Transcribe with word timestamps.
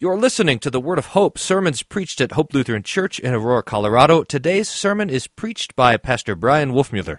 You're 0.00 0.16
listening 0.16 0.60
to 0.60 0.70
the 0.70 0.78
Word 0.78 0.98
of 0.98 1.06
Hope, 1.06 1.38
sermons 1.38 1.82
preached 1.82 2.20
at 2.20 2.30
Hope 2.30 2.54
Lutheran 2.54 2.84
Church 2.84 3.18
in 3.18 3.34
Aurora, 3.34 3.64
Colorado. 3.64 4.22
Today's 4.22 4.68
sermon 4.68 5.10
is 5.10 5.26
preached 5.26 5.74
by 5.74 5.96
Pastor 5.96 6.36
Bryan 6.36 6.70
Wolfmueller. 6.70 7.18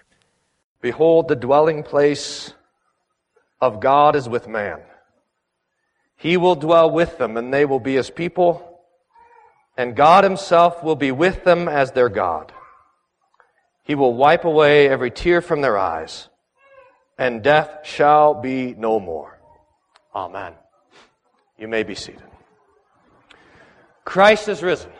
Behold, 0.80 1.28
the 1.28 1.36
dwelling 1.36 1.82
place 1.82 2.54
of 3.60 3.80
God 3.80 4.16
is 4.16 4.30
with 4.30 4.48
man. 4.48 4.80
He 6.16 6.38
will 6.38 6.54
dwell 6.54 6.90
with 6.90 7.18
them, 7.18 7.36
and 7.36 7.52
they 7.52 7.66
will 7.66 7.80
be 7.80 7.96
his 7.96 8.08
people, 8.08 8.80
and 9.76 9.94
God 9.94 10.24
himself 10.24 10.82
will 10.82 10.96
be 10.96 11.12
with 11.12 11.44
them 11.44 11.68
as 11.68 11.92
their 11.92 12.08
God. 12.08 12.50
He 13.84 13.94
will 13.94 14.14
wipe 14.14 14.46
away 14.46 14.88
every 14.88 15.10
tear 15.10 15.42
from 15.42 15.60
their 15.60 15.76
eyes, 15.76 16.30
and 17.18 17.42
death 17.42 17.80
shall 17.84 18.32
be 18.32 18.72
no 18.72 18.98
more. 18.98 19.38
Amen. 20.14 20.54
You 21.58 21.68
may 21.68 21.82
be 21.82 21.94
seated. 21.94 22.29
Christ 24.10 24.48
is 24.48 24.60
risen. 24.60 24.90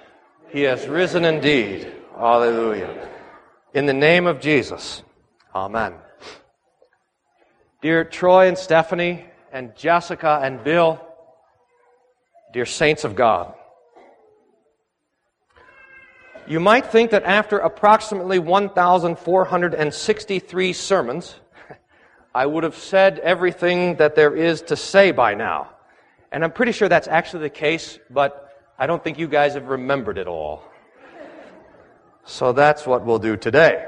He 0.50 0.62
has 0.62 0.86
risen 0.86 1.24
indeed. 1.24 1.92
Hallelujah. 2.16 3.08
In 3.74 3.86
the 3.86 3.92
name 3.92 4.28
of 4.28 4.40
Jesus. 4.40 5.02
Amen. 5.52 5.94
Dear 7.82 8.04
Troy 8.04 8.46
and 8.46 8.56
Stephanie 8.56 9.24
and 9.52 9.74
Jessica 9.74 10.38
and 10.44 10.62
Bill, 10.62 11.04
dear 12.52 12.64
saints 12.64 13.02
of 13.02 13.16
God, 13.16 13.52
you 16.46 16.60
might 16.60 16.86
think 16.86 17.10
that 17.10 17.24
after 17.24 17.58
approximately 17.58 18.38
1,463 18.38 20.72
sermons, 20.72 21.34
I 22.32 22.46
would 22.46 22.62
have 22.62 22.76
said 22.76 23.18
everything 23.18 23.96
that 23.96 24.14
there 24.14 24.36
is 24.36 24.62
to 24.62 24.76
say 24.76 25.10
by 25.10 25.34
now. 25.34 25.70
And 26.30 26.44
I'm 26.44 26.52
pretty 26.52 26.70
sure 26.70 26.88
that's 26.88 27.08
actually 27.08 27.42
the 27.42 27.50
case, 27.50 27.98
but 28.08 28.46
I 28.80 28.86
don't 28.86 29.04
think 29.04 29.18
you 29.18 29.28
guys 29.28 29.52
have 29.52 29.68
remembered 29.68 30.16
it 30.16 30.26
all. 30.26 30.64
So 32.24 32.54
that's 32.54 32.86
what 32.86 33.04
we'll 33.04 33.18
do 33.18 33.36
today. 33.36 33.86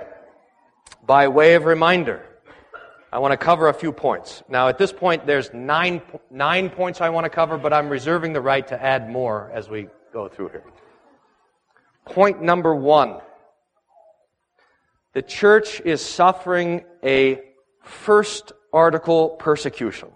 By 1.06 1.28
way 1.28 1.54
of 1.54 1.64
reminder, 1.64 2.26
I 3.10 3.18
want 3.18 3.32
to 3.32 3.38
cover 3.38 3.68
a 3.68 3.72
few 3.72 3.90
points. 3.90 4.42
Now, 4.50 4.68
at 4.68 4.76
this 4.76 4.92
point, 4.92 5.26
there's 5.26 5.50
nine, 5.54 6.02
nine 6.30 6.68
points 6.68 7.00
I 7.00 7.08
want 7.08 7.24
to 7.24 7.30
cover, 7.30 7.56
but 7.56 7.72
I'm 7.72 7.88
reserving 7.88 8.34
the 8.34 8.42
right 8.42 8.68
to 8.68 8.82
add 8.82 9.08
more 9.08 9.50
as 9.54 9.66
we 9.66 9.88
go 10.12 10.28
through 10.28 10.50
here. 10.50 10.64
Point 12.04 12.42
number 12.42 12.74
one. 12.74 13.20
The 15.14 15.22
church 15.22 15.80
is 15.80 16.04
suffering 16.04 16.84
a 17.02 17.40
first 17.82 18.52
article 18.74 19.30
persecution. 19.30 20.10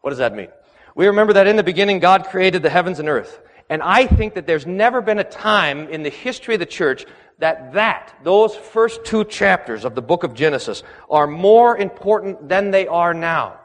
What 0.00 0.10
does 0.10 0.18
that 0.18 0.34
mean? 0.34 0.48
We 0.94 1.06
remember 1.06 1.34
that 1.34 1.46
in 1.46 1.56
the 1.56 1.62
beginning, 1.62 1.98
God 1.98 2.26
created 2.26 2.62
the 2.62 2.70
heavens 2.70 2.98
and 2.98 3.08
earth. 3.08 3.40
And 3.68 3.82
I 3.82 4.06
think 4.06 4.34
that 4.34 4.46
there's 4.46 4.66
never 4.66 5.00
been 5.00 5.20
a 5.20 5.24
time 5.24 5.88
in 5.88 6.02
the 6.02 6.10
history 6.10 6.54
of 6.54 6.60
the 6.60 6.66
church 6.66 7.06
that 7.38 7.72
that, 7.72 8.14
those 8.22 8.54
first 8.54 9.04
two 9.04 9.24
chapters 9.24 9.84
of 9.84 9.94
the 9.94 10.02
book 10.02 10.24
of 10.24 10.34
Genesis 10.34 10.82
are 11.08 11.26
more 11.26 11.76
important 11.76 12.48
than 12.48 12.70
they 12.70 12.86
are 12.86 13.14
now. 13.14 13.58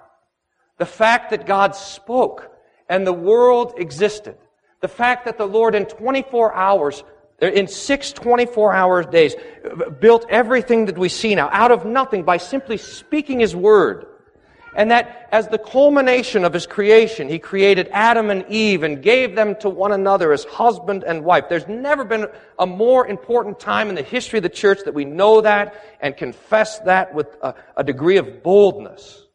The 0.77 0.85
fact 0.85 1.31
that 1.31 1.45
God 1.45 1.75
spoke 1.75 2.51
and 2.87 3.05
the 3.05 3.13
world 3.13 3.73
existed. 3.77 4.37
The 4.81 4.87
fact 4.87 5.25
that 5.25 5.37
the 5.37 5.47
Lord 5.47 5.73
in 5.73 5.85
24 5.85 6.53
hours, 6.53 7.03
er, 7.41 7.47
in 7.47 7.67
six 7.67 8.11
24 8.11 8.73
hour 8.73 9.03
days, 9.03 9.35
built 9.99 10.25
everything 10.29 10.85
that 10.85 10.97
we 10.97 11.09
see 11.09 11.33
now 11.33 11.49
out 11.51 11.71
of 11.71 11.85
nothing 11.85 12.23
by 12.23 12.37
simply 12.37 12.77
speaking 12.77 13.39
His 13.39 13.55
word. 13.55 14.05
And 14.75 14.91
that 14.91 15.29
as 15.31 15.47
the 15.47 15.57
culmination 15.57 16.43
of 16.43 16.53
his 16.53 16.67
creation, 16.67 17.29
he 17.29 17.39
created 17.39 17.87
Adam 17.91 18.29
and 18.29 18.45
Eve 18.49 18.83
and 18.83 19.01
gave 19.01 19.35
them 19.35 19.55
to 19.61 19.69
one 19.69 19.93
another 19.93 20.33
as 20.33 20.43
husband 20.43 21.03
and 21.05 21.23
wife. 21.23 21.45
There's 21.49 21.67
never 21.67 22.03
been 22.03 22.27
a 22.59 22.67
more 22.67 23.07
important 23.07 23.59
time 23.59 23.87
in 23.87 23.95
the 23.95 24.03
history 24.03 24.39
of 24.39 24.43
the 24.43 24.49
church 24.49 24.79
that 24.83 24.93
we 24.93 25.05
know 25.05 25.41
that 25.41 25.81
and 26.01 26.15
confess 26.15 26.79
that 26.79 27.13
with 27.13 27.27
a, 27.41 27.55
a 27.77 27.83
degree 27.83 28.17
of 28.17 28.43
boldness. 28.43 29.25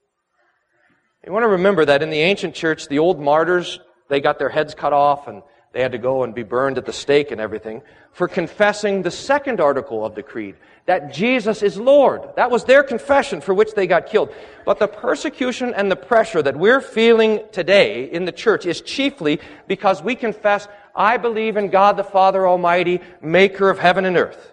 You 1.27 1.33
want 1.33 1.45
to 1.45 1.49
remember 1.49 1.85
that 1.87 2.03
in 2.03 2.11
the 2.11 2.21
ancient 2.21 2.55
church, 2.55 2.89
the 2.89 2.99
old 2.99 3.21
martyrs, 3.21 3.81
they 4.09 4.21
got 4.21 4.39
their 4.39 4.49
heads 4.49 4.75
cut 4.75 4.93
off 4.93 5.27
and 5.27 5.43
they 5.73 5.83
had 5.83 5.93
to 5.93 5.99
go 5.99 6.25
and 6.25 6.35
be 6.35 6.43
burned 6.43 6.77
at 6.79 6.87
the 6.87 6.93
stake 6.93 7.31
and 7.31 7.41
everything 7.41 7.83
for 8.13 8.29
confessing 8.29 9.03
the 9.03 9.11
second 9.11 9.61
article 9.61 10.05
of 10.05 10.15
the 10.15 10.23
creed 10.23 10.57
that 10.87 11.13
Jesus 11.13 11.63
is 11.63 11.77
Lord. 11.77 12.23
That 12.37 12.51
was 12.51 12.65
their 12.65 12.83
confession 12.83 13.41
for 13.41 13.55
which 13.55 13.75
they 13.75 13.87
got 13.87 14.07
killed. 14.07 14.33
But 14.65 14.79
the 14.79 14.89
persecution 14.89 15.73
and 15.75 15.91
the 15.91 15.97
pressure 15.97 16.43
that 16.43 16.57
we're 16.57 16.81
feeling 16.81 17.41
today 17.53 18.11
in 18.11 18.25
the 18.25 18.33
church 18.33 18.67
is 18.67 18.81
chiefly 18.81 19.41
because 19.69 20.03
we 20.03 20.15
confess, 20.17 20.67
I 20.95 21.17
believe 21.17 21.57
in 21.57 21.69
God 21.71 21.97
the 21.97 22.05
Father 22.05 22.47
Almighty, 22.47 23.01
maker 23.23 23.71
of 23.71 23.79
heaven 23.79 24.05
and 24.05 24.17
earth. 24.17 24.53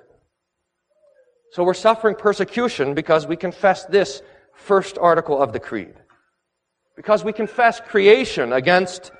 So 1.51 1.63
we're 1.63 1.73
suffering 1.73 2.15
persecution 2.15 2.93
because 2.93 3.25
we 3.25 3.35
confess 3.35 3.85
this 3.85 4.21
first 4.53 4.97
article 4.97 5.41
of 5.41 5.53
the 5.53 5.59
creed. 5.59 5.95
Because 6.95 7.23
we 7.23 7.31
confess 7.31 7.79
creation 7.79 8.53
against 8.53 9.11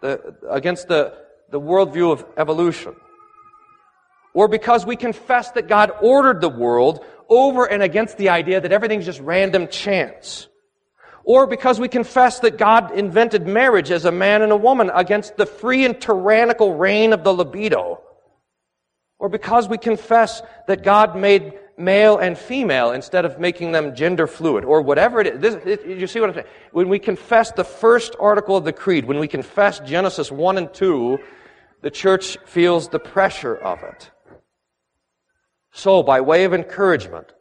the, 0.00 0.36
against 0.48 0.88
the, 0.88 1.14
the 1.50 1.60
worldview 1.60 2.12
of 2.12 2.24
evolution 2.36 2.96
or 4.36 4.48
because 4.48 4.84
we 4.84 4.96
confess 4.96 5.50
that 5.52 5.66
God 5.66 5.90
ordered 6.02 6.42
the 6.42 6.50
world 6.50 7.02
over 7.26 7.64
and 7.64 7.82
against 7.82 8.18
the 8.18 8.28
idea 8.28 8.60
that 8.60 8.70
everything's 8.70 9.06
just 9.06 9.18
random 9.20 9.66
chance. 9.66 10.46
Or 11.24 11.46
because 11.46 11.80
we 11.80 11.88
confess 11.88 12.40
that 12.40 12.58
God 12.58 12.92
invented 12.92 13.46
marriage 13.46 13.90
as 13.90 14.04
a 14.04 14.12
man 14.12 14.42
and 14.42 14.52
a 14.52 14.56
woman 14.56 14.90
against 14.94 15.38
the 15.38 15.46
free 15.46 15.86
and 15.86 15.98
tyrannical 15.98 16.74
reign 16.74 17.14
of 17.14 17.24
the 17.24 17.32
libido. 17.32 18.02
Or 19.18 19.30
because 19.30 19.70
we 19.70 19.78
confess 19.78 20.42
that 20.66 20.82
God 20.82 21.16
made 21.16 21.54
male 21.78 22.18
and 22.18 22.36
female 22.36 22.92
instead 22.92 23.24
of 23.24 23.40
making 23.40 23.72
them 23.72 23.94
gender 23.94 24.26
fluid, 24.26 24.66
or 24.66 24.82
whatever 24.82 25.22
it 25.22 25.28
is. 25.28 25.40
This, 25.40 25.54
it, 25.64 25.86
you 25.86 26.06
see 26.06 26.20
what 26.20 26.28
I'm 26.28 26.34
saying? 26.34 26.46
When 26.72 26.90
we 26.90 26.98
confess 26.98 27.52
the 27.52 27.64
first 27.64 28.14
article 28.20 28.54
of 28.54 28.64
the 28.64 28.72
Creed, 28.74 29.06
when 29.06 29.18
we 29.18 29.28
confess 29.28 29.80
Genesis 29.80 30.30
1 30.30 30.58
and 30.58 30.74
2, 30.74 31.18
the 31.80 31.90
church 31.90 32.36
feels 32.44 32.90
the 32.90 32.98
pressure 32.98 33.56
of 33.56 33.82
it. 33.82 34.10
So, 35.76 36.02
by 36.02 36.22
way 36.22 36.44
of 36.44 36.54
encouragement, 36.54 37.34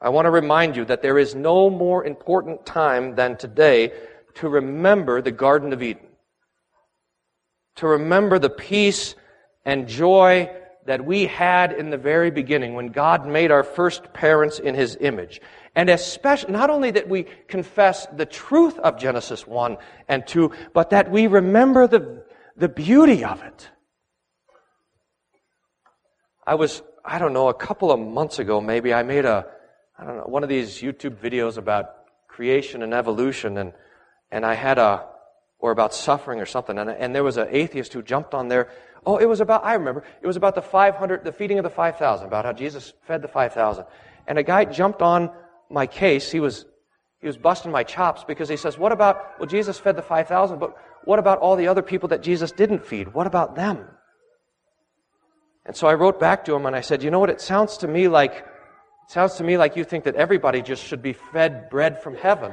I 0.00 0.08
want 0.08 0.24
to 0.24 0.30
remind 0.30 0.76
you 0.76 0.86
that 0.86 1.02
there 1.02 1.18
is 1.18 1.34
no 1.34 1.68
more 1.68 2.06
important 2.06 2.64
time 2.64 3.16
than 3.16 3.36
today 3.36 3.92
to 4.36 4.48
remember 4.48 5.20
the 5.20 5.30
Garden 5.30 5.74
of 5.74 5.82
Eden. 5.82 6.06
To 7.76 7.86
remember 7.86 8.38
the 8.38 8.48
peace 8.48 9.14
and 9.66 9.86
joy 9.86 10.50
that 10.86 11.04
we 11.04 11.26
had 11.26 11.72
in 11.72 11.90
the 11.90 11.98
very 11.98 12.30
beginning 12.30 12.76
when 12.76 12.92
God 12.92 13.26
made 13.26 13.50
our 13.50 13.62
first 13.62 14.14
parents 14.14 14.58
in 14.58 14.74
His 14.74 14.96
image. 14.98 15.42
And 15.76 15.90
especially, 15.90 16.54
not 16.54 16.70
only 16.70 16.92
that 16.92 17.10
we 17.10 17.26
confess 17.46 18.06
the 18.06 18.24
truth 18.24 18.78
of 18.78 18.98
Genesis 18.98 19.46
1 19.46 19.76
and 20.08 20.26
2, 20.26 20.50
but 20.72 20.88
that 20.90 21.10
we 21.10 21.26
remember 21.26 21.86
the, 21.86 22.24
the 22.56 22.70
beauty 22.70 23.22
of 23.22 23.42
it. 23.42 23.68
I 26.46 26.54
was 26.54 26.82
I 27.10 27.18
don't 27.18 27.32
know, 27.32 27.48
a 27.48 27.54
couple 27.54 27.90
of 27.90 27.98
months 27.98 28.38
ago, 28.38 28.60
maybe 28.60 28.94
I 28.94 29.02
made 29.02 29.24
a, 29.24 29.44
I 29.98 30.04
don't 30.04 30.16
know, 30.18 30.22
one 30.26 30.44
of 30.44 30.48
these 30.48 30.80
YouTube 30.80 31.16
videos 31.16 31.56
about 31.56 31.86
creation 32.28 32.84
and 32.84 32.94
evolution, 32.94 33.58
and 33.58 33.72
and 34.30 34.46
I 34.46 34.54
had 34.54 34.78
a, 34.78 35.06
or 35.58 35.72
about 35.72 35.92
suffering 35.92 36.40
or 36.40 36.46
something, 36.46 36.78
and 36.78 36.88
and 36.88 37.12
there 37.12 37.24
was 37.24 37.36
an 37.36 37.48
atheist 37.50 37.94
who 37.94 38.00
jumped 38.00 38.32
on 38.32 38.46
there. 38.46 38.68
Oh, 39.04 39.16
it 39.16 39.24
was 39.24 39.40
about, 39.40 39.64
I 39.64 39.74
remember, 39.74 40.04
it 40.22 40.26
was 40.28 40.36
about 40.36 40.54
the 40.54 40.62
500, 40.62 41.24
the 41.24 41.32
feeding 41.32 41.58
of 41.58 41.64
the 41.64 41.70
5,000, 41.70 42.26
about 42.28 42.44
how 42.44 42.52
Jesus 42.52 42.92
fed 43.08 43.22
the 43.22 43.28
5,000. 43.28 43.86
And 44.28 44.38
a 44.38 44.44
guy 44.44 44.64
jumped 44.66 45.02
on 45.02 45.30
my 45.68 45.86
case. 45.86 46.30
He 46.30 46.38
was, 46.38 46.66
he 47.20 47.26
was 47.26 47.38
busting 47.38 47.72
my 47.72 47.82
chops 47.82 48.24
because 48.24 48.48
he 48.48 48.58
says, 48.58 48.78
what 48.78 48.92
about, 48.92 49.40
well, 49.40 49.48
Jesus 49.48 49.78
fed 49.78 49.96
the 49.96 50.02
5,000, 50.02 50.58
but 50.58 50.76
what 51.06 51.18
about 51.18 51.38
all 51.38 51.56
the 51.56 51.66
other 51.66 51.82
people 51.82 52.10
that 52.10 52.22
Jesus 52.22 52.52
didn't 52.52 52.84
feed? 52.84 53.14
What 53.14 53.26
about 53.26 53.56
them? 53.56 53.88
And 55.70 55.76
so 55.76 55.86
I 55.86 55.94
wrote 55.94 56.18
back 56.18 56.46
to 56.46 56.54
him 56.56 56.66
and 56.66 56.74
I 56.74 56.80
said, 56.80 57.00
you 57.00 57.12
know 57.12 57.20
what? 57.20 57.30
It 57.30 57.40
sounds 57.40 57.76
to 57.76 57.86
me 57.86 58.08
like, 58.08 58.32
it 58.32 59.12
sounds 59.12 59.36
to 59.36 59.44
me 59.44 59.56
like 59.56 59.76
you 59.76 59.84
think 59.84 60.02
that 60.02 60.16
everybody 60.16 60.62
just 60.62 60.82
should 60.82 61.00
be 61.00 61.12
fed 61.12 61.70
bread 61.70 62.02
from 62.02 62.16
heaven. 62.16 62.50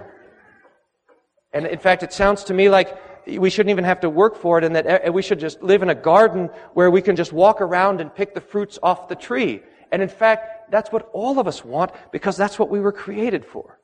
And 1.51 1.65
in 1.65 1.79
fact, 1.79 2.03
it 2.03 2.13
sounds 2.13 2.43
to 2.43 2.53
me 2.53 2.69
like 2.69 2.95
we 3.25 3.49
shouldn't 3.49 3.71
even 3.71 3.85
have 3.85 4.01
to 4.01 4.09
work 4.11 4.35
for 4.35 4.59
it 4.59 4.63
and 4.63 4.75
that 4.75 5.11
we 5.15 5.23
should 5.23 5.39
just 5.39 5.63
live 5.63 5.81
in 5.81 5.89
a 5.89 5.95
garden 5.95 6.51
where 6.75 6.91
we 6.91 7.01
can 7.01 7.15
just 7.15 7.33
walk 7.33 7.59
around 7.59 8.01
and 8.01 8.13
pick 8.13 8.35
the 8.35 8.39
fruits 8.39 8.77
off 8.83 9.07
the 9.07 9.15
tree. 9.15 9.63
And 9.91 10.03
in 10.03 10.09
fact, 10.09 10.69
that's 10.69 10.91
what 10.91 11.09
all 11.11 11.39
of 11.39 11.47
us 11.47 11.65
want 11.65 11.89
because 12.11 12.37
that's 12.37 12.59
what 12.59 12.69
we 12.69 12.79
were 12.79 12.91
created 12.91 13.43
for. 13.43 13.79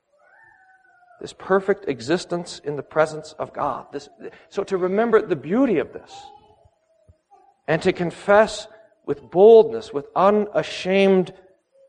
This 1.20 1.34
perfect 1.34 1.90
existence 1.90 2.62
in 2.64 2.76
the 2.76 2.84
presence 2.84 3.34
of 3.40 3.52
God. 3.52 3.88
This, 3.92 4.10
so 4.50 4.64
to 4.66 4.78
remember 4.78 5.26
the 5.26 5.36
beauty 5.36 5.80
of 5.80 5.92
this 5.92 6.14
and 7.68 7.82
to 7.82 7.92
confess 7.92 8.68
with 9.06 9.22
boldness, 9.30 9.94
with 9.94 10.06
unashamed 10.16 11.34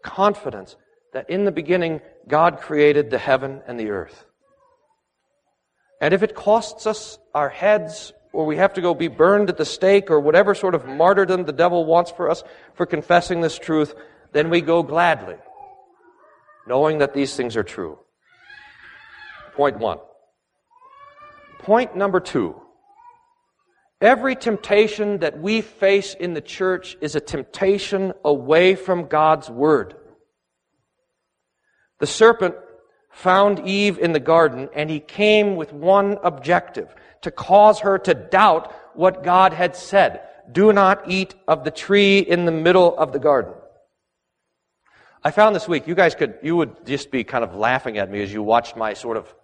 confidence 0.03 0.77
that 1.13 1.31
in 1.31 1.45
the 1.45 1.53
beginning 1.53 2.01
God 2.27 2.61
created 2.61 3.11
the 3.11 3.19
heaven 3.19 3.63
and 3.67 3.79
the 3.79 3.91
earth. 3.91 4.25
And 6.01 6.13
if 6.13 6.23
it 6.23 6.35
costs 6.35 6.87
us 6.87 7.19
our 7.35 7.49
heads, 7.49 8.13
or 8.33 8.45
we 8.45 8.57
have 8.57 8.75
to 8.75 8.81
go 8.81 8.95
be 8.95 9.09
burned 9.09 9.49
at 9.49 9.57
the 9.57 9.65
stake, 9.65 10.11
or 10.11 10.21
whatever 10.21 10.55
sort 10.55 10.75
of 10.75 10.87
martyrdom 10.87 11.45
the 11.45 11.53
devil 11.53 11.85
wants 11.85 12.11
for 12.11 12.29
us 12.29 12.43
for 12.75 12.85
confessing 12.85 13.41
this 13.41 13.59
truth, 13.59 13.95
then 14.33 14.51
we 14.51 14.61
go 14.61 14.83
gladly, 14.83 15.37
knowing 16.67 16.99
that 16.99 17.15
these 17.15 17.37
things 17.37 17.57
are 17.57 17.63
true. 17.63 17.99
Point 19.55 19.79
one. 19.79 19.99
Point 21.61 21.97
number 21.97 22.19
two. 22.19 22.61
Every 24.05 24.37
temptation 24.37 25.21
that 25.21 25.41
we 25.41 25.63
face 25.63 26.13
in 26.13 26.35
the 26.35 26.43
church 26.43 26.95
is 27.01 27.15
a 27.15 27.21
temptation 27.21 28.13
away 28.23 28.75
from 28.75 29.07
God's 29.07 29.49
Word. 29.49 29.97
The 32.01 32.07
serpent 32.07 32.55
found 33.11 33.67
Eve 33.67 33.99
in 33.99 34.13
the 34.13 34.21
garden 34.21 34.69
and 34.75 34.91
he 34.91 35.01
came 35.01 35.57
with 35.57 35.73
one 35.73 36.19
objective 36.23 36.95
to 37.23 37.31
cause 37.31 37.81
her 37.81 37.97
to 38.01 38.13
doubt 38.13 38.75
what 38.93 39.25
God 39.25 39.55
had 39.55 39.75
said. 39.75 40.21
Do 40.53 40.71
not 40.75 41.11
eat 41.11 41.35
of 41.49 41.65
the 41.65 41.71
tree 41.71 42.19
in 42.19 42.45
the 42.45 42.53
middle 42.53 42.95
of 42.99 43.15
the 43.15 43.19
garden. 43.19 43.55
I 45.23 45.31
found 45.31 45.57
this 45.57 45.67
week, 45.67 45.89
you 45.89 45.95
guys 45.95 46.15
could, 46.15 46.35
you 46.43 46.57
would 46.57 46.85
just 46.85 47.11
be 47.11 47.25
kind 47.25 47.43
of 47.43 47.55
laughing 47.55 47.97
at 47.97 48.11
me 48.11 48.23
as 48.23 48.31
you 48.31 48.43
watched 48.43 48.77
my 48.77 48.93
sort 48.93 49.17
of 49.17 49.35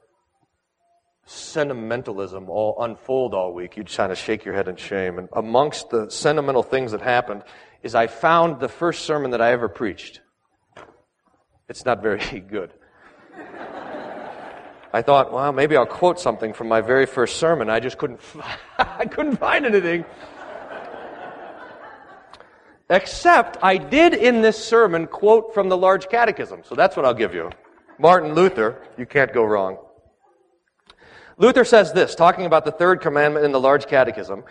sentimentalism 1.30 2.50
all 2.50 2.76
unfold 2.80 3.34
all 3.34 3.54
week. 3.54 3.76
You'd 3.76 3.88
kind 3.88 4.10
of 4.10 4.18
shake 4.18 4.44
your 4.44 4.54
head 4.54 4.66
in 4.66 4.74
shame. 4.76 5.18
And 5.18 5.28
amongst 5.32 5.90
the 5.90 6.10
sentimental 6.10 6.64
things 6.64 6.90
that 6.90 7.00
happened 7.00 7.44
is 7.82 7.94
I 7.94 8.08
found 8.08 8.58
the 8.60 8.68
first 8.68 9.04
sermon 9.04 9.30
that 9.30 9.40
I 9.40 9.52
ever 9.52 9.68
preached. 9.68 10.20
It's 11.68 11.84
not 11.84 12.02
very 12.02 12.40
good. 12.50 12.72
I 14.92 15.02
thought, 15.02 15.32
well, 15.32 15.52
maybe 15.52 15.76
I'll 15.76 15.86
quote 15.86 16.18
something 16.18 16.52
from 16.52 16.66
my 16.66 16.80
very 16.80 17.06
first 17.06 17.36
sermon. 17.36 17.70
I 17.70 17.78
just 17.78 17.96
couldn't, 17.96 18.20
I 18.78 19.06
couldn't 19.06 19.36
find 19.36 19.64
anything. 19.64 20.04
Except 22.88 23.56
I 23.62 23.76
did 23.76 24.14
in 24.14 24.40
this 24.42 24.62
sermon 24.62 25.06
quote 25.06 25.54
from 25.54 25.68
the 25.68 25.76
large 25.76 26.08
catechism. 26.08 26.62
So 26.64 26.74
that's 26.74 26.96
what 26.96 27.06
I'll 27.06 27.14
give 27.14 27.34
you. 27.34 27.50
Martin 28.00 28.34
Luther, 28.34 28.82
you 28.98 29.06
can't 29.06 29.32
go 29.32 29.44
wrong. 29.44 29.78
Luther 31.40 31.64
says 31.64 31.92
this, 31.92 32.14
talking 32.14 32.44
about 32.44 32.64
the 32.64 32.70
third 32.70 33.00
commandment 33.00 33.44
in 33.44 33.50
the 33.50 33.58
large 33.58 33.86
catechism. 33.86 34.44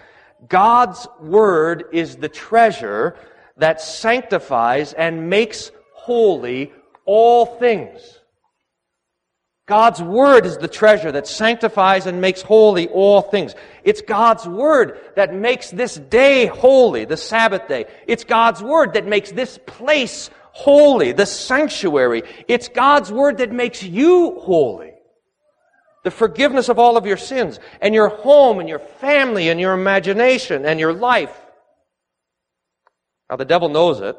God's 0.48 1.08
word 1.22 1.86
is 1.94 2.18
the 2.18 2.30
treasure 2.30 3.16
that 3.58 3.80
sanctifies 3.80 4.94
and 4.94 5.30
makes 5.30 5.72
holy 5.94 6.74
all 7.06 7.46
things. 7.46 8.20
God's 9.70 10.02
Word 10.02 10.48
is 10.48 10.58
the 10.58 10.68
treasure 10.68 11.12
that 11.12 11.28
sanctifies 11.28 12.08
and 12.08 12.20
makes 12.20 12.42
holy 12.42 12.88
all 12.88 13.22
things. 13.22 13.54
It's 13.84 14.02
God's 14.02 14.48
Word 14.48 15.00
that 15.16 15.32
makes 15.32 15.70
this 15.70 15.94
day 15.94 16.48
holy, 16.48 17.06
the 17.06 17.16
Sabbath 17.16 17.68
day. 17.68 17.86
It's 18.08 18.24
God's 18.24 18.64
Word 18.64 18.94
that 18.94 19.06
makes 19.06 19.32
this 19.32 19.60
place 19.68 20.32
holy, 20.54 21.12
the 21.12 21.28
sanctuary. 21.28 22.24
It's 22.48 22.68
God's 22.68 23.12
Word 23.12 23.38
that 23.38 23.52
makes 23.52 23.84
you 23.84 24.40
holy. 24.40 24.89
The 26.10 26.16
forgiveness 26.16 26.70
of 26.70 26.80
all 26.80 26.98
of 26.98 27.06
your 27.06 27.18
sins, 27.18 27.60
and 27.80 27.94
your 27.94 28.10
home, 28.10 28.60
and 28.60 28.68
your 28.68 28.80
family, 28.80 29.50
and 29.50 29.60
your 29.60 29.74
imagination, 29.74 30.66
and 30.66 30.80
your 30.80 30.92
life. 30.92 31.32
Now 33.30 33.36
the 33.36 33.46
devil 33.46 33.70
knows 33.70 34.02
it, 34.02 34.18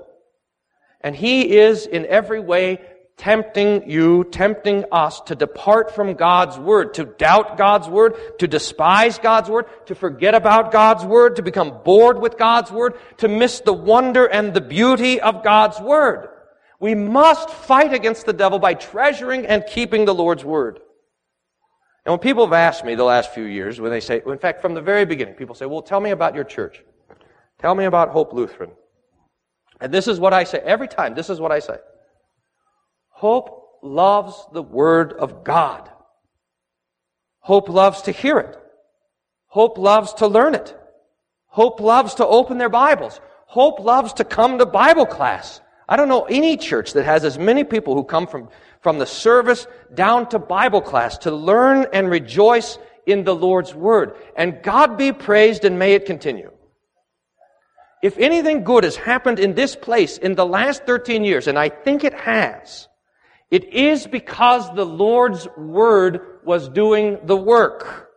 and 1.00 1.16
he 1.16 1.58
is 1.58 1.86
in 1.86 2.06
every 2.06 2.38
way 2.38 2.78
tempting 3.16 3.90
you, 3.90 4.22
tempting 4.22 4.84
us 4.92 5.20
to 5.22 5.34
depart 5.34 5.92
from 5.92 6.14
God's 6.14 6.60
Word, 6.60 6.94
to 6.94 7.06
doubt 7.06 7.58
God's 7.58 7.88
Word, 7.88 8.14
to 8.38 8.46
despise 8.46 9.18
God's 9.18 9.50
Word, 9.50 9.66
to 9.86 9.96
forget 9.96 10.36
about 10.36 10.70
God's 10.70 11.04
Word, 11.04 11.34
to 11.36 11.42
become 11.42 11.80
bored 11.82 12.20
with 12.20 12.38
God's 12.38 12.70
Word, 12.70 12.94
to 13.16 13.26
miss 13.26 13.58
the 13.58 13.72
wonder 13.72 14.26
and 14.26 14.54
the 14.54 14.60
beauty 14.60 15.20
of 15.20 15.42
God's 15.42 15.80
Word. 15.80 16.28
We 16.78 16.94
must 16.94 17.50
fight 17.50 17.92
against 17.92 18.26
the 18.26 18.32
devil 18.32 18.60
by 18.60 18.74
treasuring 18.74 19.44
and 19.44 19.66
keeping 19.66 20.04
the 20.04 20.14
Lord's 20.14 20.44
Word. 20.44 20.78
And 22.04 22.12
when 22.12 22.18
people 22.18 22.46
have 22.46 22.52
asked 22.52 22.84
me 22.84 22.94
the 22.94 23.04
last 23.04 23.34
few 23.34 23.44
years, 23.44 23.80
when 23.80 23.90
they 23.90 24.00
say, 24.00 24.22
in 24.26 24.38
fact, 24.38 24.62
from 24.62 24.74
the 24.74 24.80
very 24.80 25.04
beginning, 25.04 25.34
people 25.34 25.54
say, 25.54 25.66
well, 25.66 25.82
tell 25.82 26.00
me 26.00 26.10
about 26.10 26.34
your 26.34 26.44
church. 26.44 26.82
Tell 27.58 27.74
me 27.74 27.84
about 27.84 28.08
Hope 28.08 28.32
Lutheran. 28.32 28.70
And 29.80 29.92
this 29.92 30.08
is 30.08 30.18
what 30.18 30.32
I 30.32 30.44
say 30.44 30.58
every 30.58 30.88
time. 30.88 31.14
This 31.14 31.30
is 31.30 31.40
what 31.40 31.52
I 31.52 31.58
say. 31.58 31.76
Hope 33.08 33.78
loves 33.82 34.46
the 34.52 34.62
Word 34.62 35.12
of 35.12 35.44
God. 35.44 35.90
Hope 37.40 37.68
loves 37.68 38.02
to 38.02 38.12
hear 38.12 38.38
it. 38.38 38.58
Hope 39.46 39.78
loves 39.78 40.14
to 40.14 40.26
learn 40.26 40.54
it. 40.54 40.76
Hope 41.46 41.80
loves 41.80 42.14
to 42.14 42.26
open 42.26 42.58
their 42.58 42.68
Bibles. 42.68 43.20
Hope 43.46 43.80
loves 43.80 44.12
to 44.14 44.24
come 44.24 44.58
to 44.58 44.66
Bible 44.66 45.06
class. 45.06 45.60
I 45.88 45.96
don't 45.96 46.08
know 46.08 46.22
any 46.22 46.56
church 46.56 46.92
that 46.92 47.04
has 47.04 47.24
as 47.24 47.36
many 47.38 47.64
people 47.64 47.94
who 47.94 48.04
come 48.04 48.26
from, 48.26 48.48
from 48.80 48.98
the 48.98 49.06
service 49.06 49.66
down 49.94 50.28
to 50.30 50.38
Bible 50.38 50.80
class 50.80 51.18
to 51.18 51.30
learn 51.30 51.86
and 51.92 52.10
rejoice 52.10 52.78
in 53.06 53.24
the 53.24 53.34
Lord's 53.34 53.74
Word. 53.74 54.16
And 54.36 54.62
God 54.62 54.96
be 54.96 55.12
praised 55.12 55.64
and 55.64 55.78
may 55.78 55.94
it 55.94 56.06
continue. 56.06 56.50
If 58.02 58.16
anything 58.18 58.64
good 58.64 58.84
has 58.84 58.96
happened 58.96 59.38
in 59.38 59.54
this 59.54 59.76
place 59.76 60.16
in 60.16 60.34
the 60.34 60.46
last 60.46 60.84
13 60.86 61.22
years, 61.24 61.46
and 61.46 61.58
I 61.58 61.68
think 61.68 62.02
it 62.02 62.14
has, 62.14 62.88
it 63.50 63.64
is 63.64 64.06
because 64.06 64.72
the 64.74 64.86
Lord's 64.86 65.46
Word 65.56 66.20
was 66.44 66.68
doing 66.68 67.18
the 67.24 67.36
work. 67.36 68.08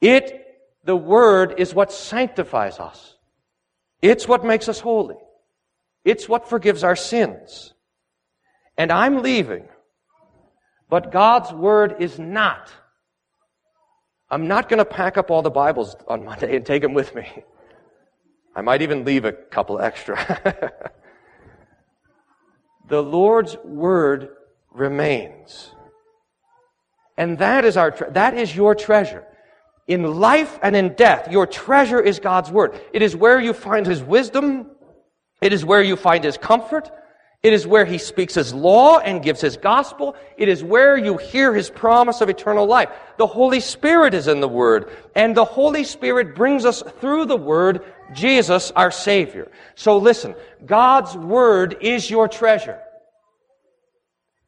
It, 0.00 0.46
the 0.84 0.96
Word, 0.96 1.54
is 1.58 1.74
what 1.74 1.92
sanctifies 1.92 2.78
us. 2.78 3.16
It's 4.00 4.28
what 4.28 4.44
makes 4.44 4.68
us 4.68 4.78
holy. 4.78 5.16
It's 6.04 6.28
what 6.28 6.48
forgives 6.48 6.84
our 6.84 6.96
sins. 6.96 7.74
And 8.76 8.90
I'm 8.90 9.22
leaving, 9.22 9.68
but 10.88 11.12
God's 11.12 11.52
Word 11.52 11.96
is 12.00 12.18
not. 12.18 12.70
I'm 14.30 14.46
not 14.46 14.68
going 14.68 14.78
to 14.78 14.84
pack 14.84 15.18
up 15.18 15.30
all 15.30 15.42
the 15.42 15.50
Bibles 15.50 15.96
on 16.06 16.24
Monday 16.24 16.56
and 16.56 16.64
take 16.64 16.82
them 16.82 16.94
with 16.94 17.14
me. 17.14 17.26
I 18.54 18.62
might 18.62 18.82
even 18.82 19.04
leave 19.04 19.24
a 19.24 19.32
couple 19.32 19.80
extra. 19.80 20.16
the 22.88 23.02
Lord's 23.02 23.56
word 23.64 24.28
remains. 24.72 25.72
And 27.16 27.38
that 27.38 27.64
is 27.64 27.76
our, 27.76 27.90
tre- 27.90 28.10
that 28.10 28.34
is 28.34 28.54
your 28.54 28.74
treasure. 28.74 29.24
In 29.86 30.20
life 30.20 30.58
and 30.62 30.76
in 30.76 30.94
death, 30.94 31.30
your 31.30 31.46
treasure 31.46 32.00
is 32.00 32.20
God's 32.20 32.50
word. 32.50 32.80
It 32.92 33.02
is 33.02 33.16
where 33.16 33.40
you 33.40 33.52
find 33.52 33.86
His 33.86 34.02
wisdom. 34.02 34.70
It 35.40 35.52
is 35.52 35.64
where 35.64 35.82
you 35.82 35.96
find 35.96 36.22
His 36.22 36.38
comfort. 36.38 36.90
It 37.42 37.54
is 37.54 37.66
where 37.66 37.86
He 37.86 37.96
speaks 37.96 38.34
His 38.34 38.52
law 38.52 38.98
and 38.98 39.22
gives 39.22 39.40
His 39.40 39.56
gospel. 39.56 40.14
It 40.36 40.48
is 40.48 40.62
where 40.62 40.98
you 40.98 41.16
hear 41.16 41.54
His 41.54 41.70
promise 41.70 42.20
of 42.20 42.28
eternal 42.28 42.66
life. 42.66 42.90
The 43.16 43.26
Holy 43.26 43.60
Spirit 43.60 44.12
is 44.12 44.28
in 44.28 44.40
the 44.40 44.48
Word, 44.48 44.90
and 45.14 45.34
the 45.34 45.46
Holy 45.46 45.84
Spirit 45.84 46.34
brings 46.34 46.66
us 46.66 46.82
through 47.00 47.26
the 47.26 47.36
Word 47.36 47.82
Jesus, 48.12 48.70
our 48.72 48.90
Savior. 48.90 49.50
So 49.74 49.96
listen, 49.96 50.34
God's 50.64 51.16
Word 51.16 51.78
is 51.80 52.10
your 52.10 52.28
treasure. 52.28 52.78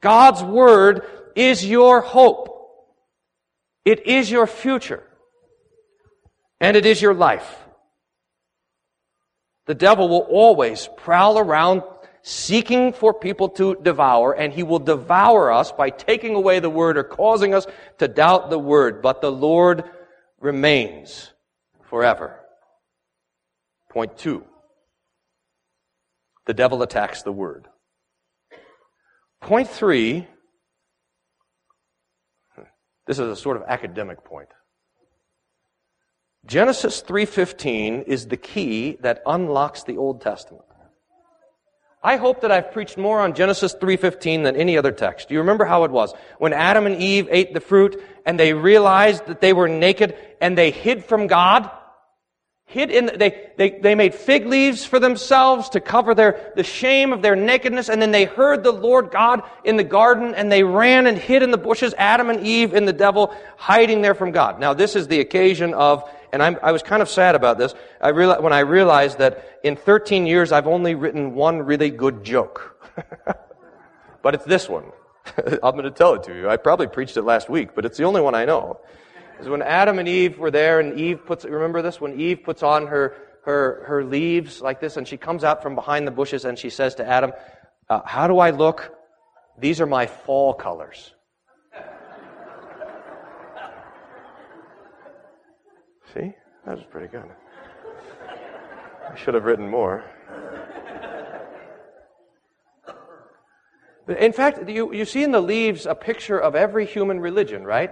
God's 0.02 0.42
Word 0.42 1.06
is 1.34 1.64
your 1.64 2.02
hope. 2.02 2.50
It 3.86 4.06
is 4.06 4.30
your 4.30 4.46
future. 4.46 5.02
And 6.60 6.76
it 6.76 6.84
is 6.84 7.00
your 7.00 7.14
life. 7.14 7.58
The 9.66 9.74
devil 9.74 10.08
will 10.08 10.26
always 10.28 10.88
prowl 10.98 11.38
around 11.38 11.82
seeking 12.22 12.92
for 12.92 13.12
people 13.12 13.48
to 13.48 13.74
devour, 13.76 14.32
and 14.32 14.52
he 14.52 14.62
will 14.62 14.78
devour 14.78 15.52
us 15.52 15.72
by 15.72 15.90
taking 15.90 16.34
away 16.34 16.60
the 16.60 16.70
word 16.70 16.96
or 16.96 17.04
causing 17.04 17.52
us 17.54 17.66
to 17.98 18.08
doubt 18.08 18.50
the 18.50 18.58
word. 18.58 19.02
But 19.02 19.20
the 19.20 19.32
Lord 19.32 19.84
remains 20.40 21.32
forever. 21.82 22.38
Point 23.90 24.16
two. 24.16 24.44
The 26.46 26.54
devil 26.54 26.82
attacks 26.82 27.22
the 27.22 27.32
word. 27.32 27.68
Point 29.40 29.68
three. 29.68 30.26
This 33.06 33.18
is 33.18 33.28
a 33.28 33.36
sort 33.36 33.56
of 33.56 33.64
academic 33.66 34.24
point. 34.24 34.48
Genesis 36.46 37.02
3:15 37.02 38.02
is 38.02 38.26
the 38.26 38.36
key 38.36 38.96
that 39.00 39.22
unlocks 39.26 39.84
the 39.84 39.96
Old 39.96 40.20
Testament. 40.20 40.64
I 42.02 42.16
hope 42.16 42.40
that 42.40 42.50
I've 42.50 42.72
preached 42.72 42.98
more 42.98 43.20
on 43.20 43.34
Genesis 43.34 43.74
3:15 43.74 44.42
than 44.42 44.56
any 44.56 44.76
other 44.76 44.90
text. 44.90 45.28
Do 45.28 45.34
you 45.34 45.40
remember 45.40 45.64
how 45.64 45.84
it 45.84 45.90
was? 45.90 46.12
When 46.38 46.52
Adam 46.52 46.86
and 46.86 46.96
Eve 46.96 47.28
ate 47.30 47.54
the 47.54 47.60
fruit 47.60 48.02
and 48.26 48.38
they 48.38 48.52
realized 48.52 49.26
that 49.26 49.40
they 49.40 49.52
were 49.52 49.68
naked 49.68 50.16
and 50.40 50.58
they 50.58 50.70
hid 50.70 51.04
from 51.04 51.28
God? 51.28 51.70
hid 52.72 52.90
in, 52.90 53.06
the, 53.06 53.16
they, 53.18 53.50
they, 53.58 53.70
they 53.80 53.94
made 53.94 54.14
fig 54.14 54.46
leaves 54.46 54.84
for 54.84 54.98
themselves 54.98 55.68
to 55.70 55.80
cover 55.80 56.14
their, 56.14 56.52
the 56.56 56.64
shame 56.64 57.12
of 57.12 57.20
their 57.20 57.36
nakedness. 57.36 57.90
And 57.90 58.00
then 58.00 58.12
they 58.12 58.24
heard 58.24 58.62
the 58.62 58.72
Lord 58.72 59.10
God 59.10 59.42
in 59.62 59.76
the 59.76 59.84
garden 59.84 60.34
and 60.34 60.50
they 60.50 60.62
ran 60.62 61.06
and 61.06 61.18
hid 61.18 61.42
in 61.42 61.50
the 61.50 61.58
bushes, 61.58 61.94
Adam 61.98 62.30
and 62.30 62.40
Eve 62.46 62.72
in 62.72 62.86
the 62.86 62.92
devil, 62.92 63.34
hiding 63.58 64.00
there 64.00 64.14
from 64.14 64.32
God. 64.32 64.58
Now 64.58 64.72
this 64.72 64.96
is 64.96 65.06
the 65.08 65.20
occasion 65.20 65.74
of, 65.74 66.08
and 66.32 66.42
I'm, 66.42 66.58
i 66.62 66.72
was 66.72 66.82
kind 66.82 67.02
of 67.02 67.08
sad 67.08 67.34
about 67.34 67.58
this, 67.58 67.74
I 68.00 68.10
when 68.12 68.52
I 68.52 68.60
realized 68.60 69.18
that 69.18 69.60
in 69.62 69.76
13 69.76 70.26
years 70.26 70.52
I've 70.52 70.66
only 70.66 70.94
written 70.94 71.34
one 71.34 71.62
really 71.62 71.90
good 71.90 72.24
joke. 72.24 72.84
but 74.22 74.34
it's 74.34 74.44
this 74.44 74.68
one. 74.68 74.84
I'm 75.36 75.72
going 75.72 75.84
to 75.84 75.90
tell 75.90 76.14
it 76.14 76.24
to 76.24 76.34
you. 76.34 76.48
I 76.48 76.56
probably 76.56 76.86
preached 76.88 77.16
it 77.16 77.22
last 77.22 77.48
week, 77.48 77.74
but 77.74 77.84
it's 77.84 77.98
the 77.98 78.04
only 78.04 78.20
one 78.20 78.34
I 78.34 78.44
know 78.44 78.80
is 79.42 79.48
when 79.48 79.62
Adam 79.62 79.98
and 79.98 80.08
Eve 80.08 80.38
were 80.38 80.50
there 80.50 80.80
and 80.80 80.98
Eve 80.98 81.26
puts, 81.26 81.44
remember 81.44 81.82
this? 81.82 82.00
When 82.00 82.18
Eve 82.18 82.42
puts 82.44 82.62
on 82.62 82.86
her, 82.86 83.16
her, 83.44 83.84
her 83.86 84.04
leaves 84.04 84.60
like 84.60 84.80
this 84.80 84.96
and 84.96 85.06
she 85.06 85.16
comes 85.16 85.42
out 85.42 85.62
from 85.62 85.74
behind 85.74 86.06
the 86.06 86.12
bushes 86.12 86.44
and 86.44 86.58
she 86.58 86.70
says 86.70 86.94
to 86.96 87.06
Adam, 87.06 87.32
uh, 87.90 88.00
how 88.04 88.28
do 88.28 88.38
I 88.38 88.50
look? 88.50 88.94
These 89.58 89.80
are 89.80 89.86
my 89.86 90.06
fall 90.06 90.54
colors. 90.54 91.12
See? 96.14 96.34
That 96.66 96.76
was 96.76 96.84
pretty 96.90 97.08
good. 97.08 97.24
I 99.10 99.16
should 99.16 99.34
have 99.34 99.44
written 99.44 99.68
more. 99.68 100.04
In 104.08 104.32
fact, 104.32 104.68
you, 104.68 104.92
you 104.92 105.04
see 105.04 105.22
in 105.22 105.30
the 105.30 105.40
leaves 105.40 105.86
a 105.86 105.94
picture 105.94 106.38
of 106.38 106.54
every 106.54 106.84
human 106.86 107.20
religion, 107.20 107.64
right? 107.64 107.90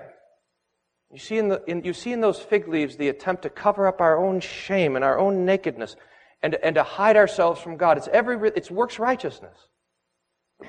You 1.12 1.18
see 1.18 1.38
in, 1.38 1.48
the, 1.48 1.62
in, 1.66 1.84
you 1.84 1.92
see 1.92 2.12
in 2.12 2.20
those 2.20 2.38
fig 2.38 2.68
leaves 2.68 2.96
the 2.96 3.08
attempt 3.08 3.42
to 3.42 3.50
cover 3.50 3.86
up 3.86 4.00
our 4.00 4.18
own 4.18 4.40
shame 4.40 4.96
and 4.96 5.04
our 5.04 5.18
own 5.18 5.44
nakedness 5.44 5.96
and, 6.42 6.56
and 6.56 6.74
to 6.74 6.82
hide 6.82 7.16
ourselves 7.16 7.60
from 7.60 7.76
God. 7.76 7.96
It's 7.96 8.08
every, 8.12 8.50
it's 8.54 8.70
works 8.70 8.98
righteousness 8.98 9.56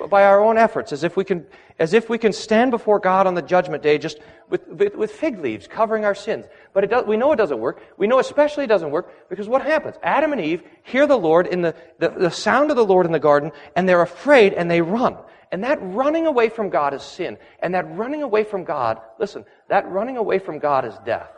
by 0.09 0.23
our 0.23 0.43
own 0.43 0.57
efforts, 0.57 0.91
as 0.91 1.03
if 1.03 1.15
we 1.15 1.23
can, 1.23 1.45
as 1.79 1.93
if 1.93 2.09
we 2.09 2.17
can 2.17 2.33
stand 2.33 2.71
before 2.71 2.99
God 2.99 3.27
on 3.27 3.35
the 3.35 3.41
judgment 3.41 3.83
day 3.83 3.97
just 3.97 4.19
with, 4.49 4.67
with, 4.67 4.95
with 4.95 5.11
fig 5.11 5.39
leaves 5.39 5.67
covering 5.67 6.05
our 6.05 6.15
sins. 6.15 6.45
But 6.73 6.83
it 6.83 6.89
does, 6.89 7.05
we 7.05 7.17
know 7.17 7.31
it 7.31 7.37
doesn't 7.37 7.59
work. 7.59 7.81
We 7.97 8.07
know 8.07 8.19
especially 8.19 8.65
it 8.65 8.67
doesn't 8.67 8.91
work 8.91 9.29
because 9.29 9.47
what 9.47 9.61
happens? 9.61 9.95
Adam 10.03 10.31
and 10.31 10.41
Eve 10.41 10.63
hear 10.83 11.07
the 11.07 11.17
Lord 11.17 11.47
in 11.47 11.61
the, 11.61 11.75
the, 11.99 12.09
the 12.09 12.31
sound 12.31 12.69
of 12.69 12.75
the 12.75 12.85
Lord 12.85 13.05
in 13.05 13.11
the 13.11 13.19
garden 13.19 13.51
and 13.75 13.87
they're 13.87 14.01
afraid 14.01 14.53
and 14.53 14.69
they 14.69 14.81
run. 14.81 15.17
And 15.51 15.63
that 15.63 15.79
running 15.81 16.27
away 16.27 16.49
from 16.49 16.69
God 16.69 16.93
is 16.93 17.03
sin. 17.03 17.37
And 17.59 17.73
that 17.75 17.89
running 17.97 18.23
away 18.23 18.43
from 18.43 18.63
God, 18.63 19.01
listen, 19.19 19.43
that 19.67 19.89
running 19.89 20.17
away 20.17 20.39
from 20.39 20.59
God 20.59 20.85
is 20.85 20.93
death. 21.05 21.29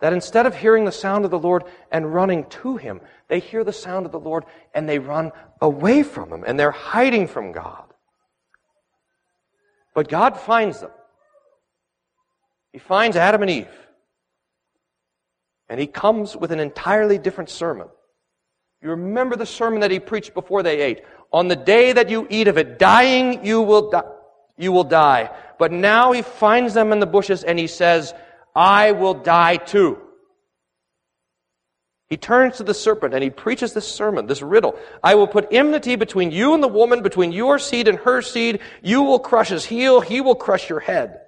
That 0.00 0.12
instead 0.12 0.46
of 0.46 0.54
hearing 0.54 0.84
the 0.84 0.92
sound 0.92 1.24
of 1.24 1.30
the 1.30 1.38
Lord 1.38 1.64
and 1.90 2.12
running 2.12 2.44
to 2.62 2.76
Him, 2.76 3.00
they 3.28 3.40
hear 3.40 3.64
the 3.64 3.72
sound 3.72 4.06
of 4.06 4.12
the 4.12 4.20
Lord 4.20 4.44
and 4.74 4.88
they 4.88 4.98
run 4.98 5.32
away 5.60 6.02
from 6.02 6.30
Him 6.30 6.44
and 6.46 6.58
they're 6.58 6.70
hiding 6.70 7.28
from 7.28 7.52
God. 7.52 7.84
But 9.94 10.08
God 10.08 10.38
finds 10.38 10.80
them. 10.80 10.90
He 12.72 12.78
finds 12.78 13.16
Adam 13.16 13.42
and 13.42 13.50
Eve. 13.50 13.68
And 15.68 15.80
He 15.80 15.86
comes 15.86 16.36
with 16.36 16.52
an 16.52 16.60
entirely 16.60 17.16
different 17.16 17.48
sermon. 17.48 17.88
You 18.82 18.90
remember 18.90 19.36
the 19.36 19.46
sermon 19.46 19.80
that 19.80 19.90
He 19.90 19.98
preached 19.98 20.34
before 20.34 20.62
they 20.62 20.80
ate. 20.80 21.02
On 21.32 21.48
the 21.48 21.56
day 21.56 21.92
that 21.92 22.10
you 22.10 22.26
eat 22.28 22.48
of 22.48 22.58
it, 22.58 22.78
dying 22.78 23.44
you 23.44 23.62
will 23.62 23.90
die. 23.90 24.02
You 24.58 24.72
will 24.72 24.84
die. 24.84 25.30
But 25.58 25.72
now 25.72 26.12
he 26.12 26.22
finds 26.22 26.74
them 26.74 26.92
in 26.92 27.00
the 27.00 27.06
bushes 27.06 27.44
and 27.44 27.58
he 27.58 27.66
says, 27.66 28.14
I 28.56 28.92
will 28.92 29.12
die 29.12 29.56
too. 29.56 29.98
He 32.08 32.16
turns 32.16 32.56
to 32.56 32.62
the 32.62 32.72
serpent 32.72 33.12
and 33.12 33.22
he 33.22 33.30
preaches 33.30 33.74
this 33.74 33.86
sermon, 33.86 34.26
this 34.26 34.40
riddle. 34.40 34.78
I 35.02 35.16
will 35.16 35.26
put 35.26 35.48
enmity 35.50 35.96
between 35.96 36.30
you 36.30 36.54
and 36.54 36.62
the 36.62 36.68
woman, 36.68 37.02
between 37.02 37.32
your 37.32 37.58
seed 37.58 37.86
and 37.86 37.98
her 37.98 38.22
seed. 38.22 38.60
You 38.82 39.02
will 39.02 39.18
crush 39.18 39.50
his 39.50 39.64
heel, 39.66 40.00
he 40.00 40.20
will 40.20 40.36
crush 40.36 40.70
your 40.70 40.80
head. 40.80 41.20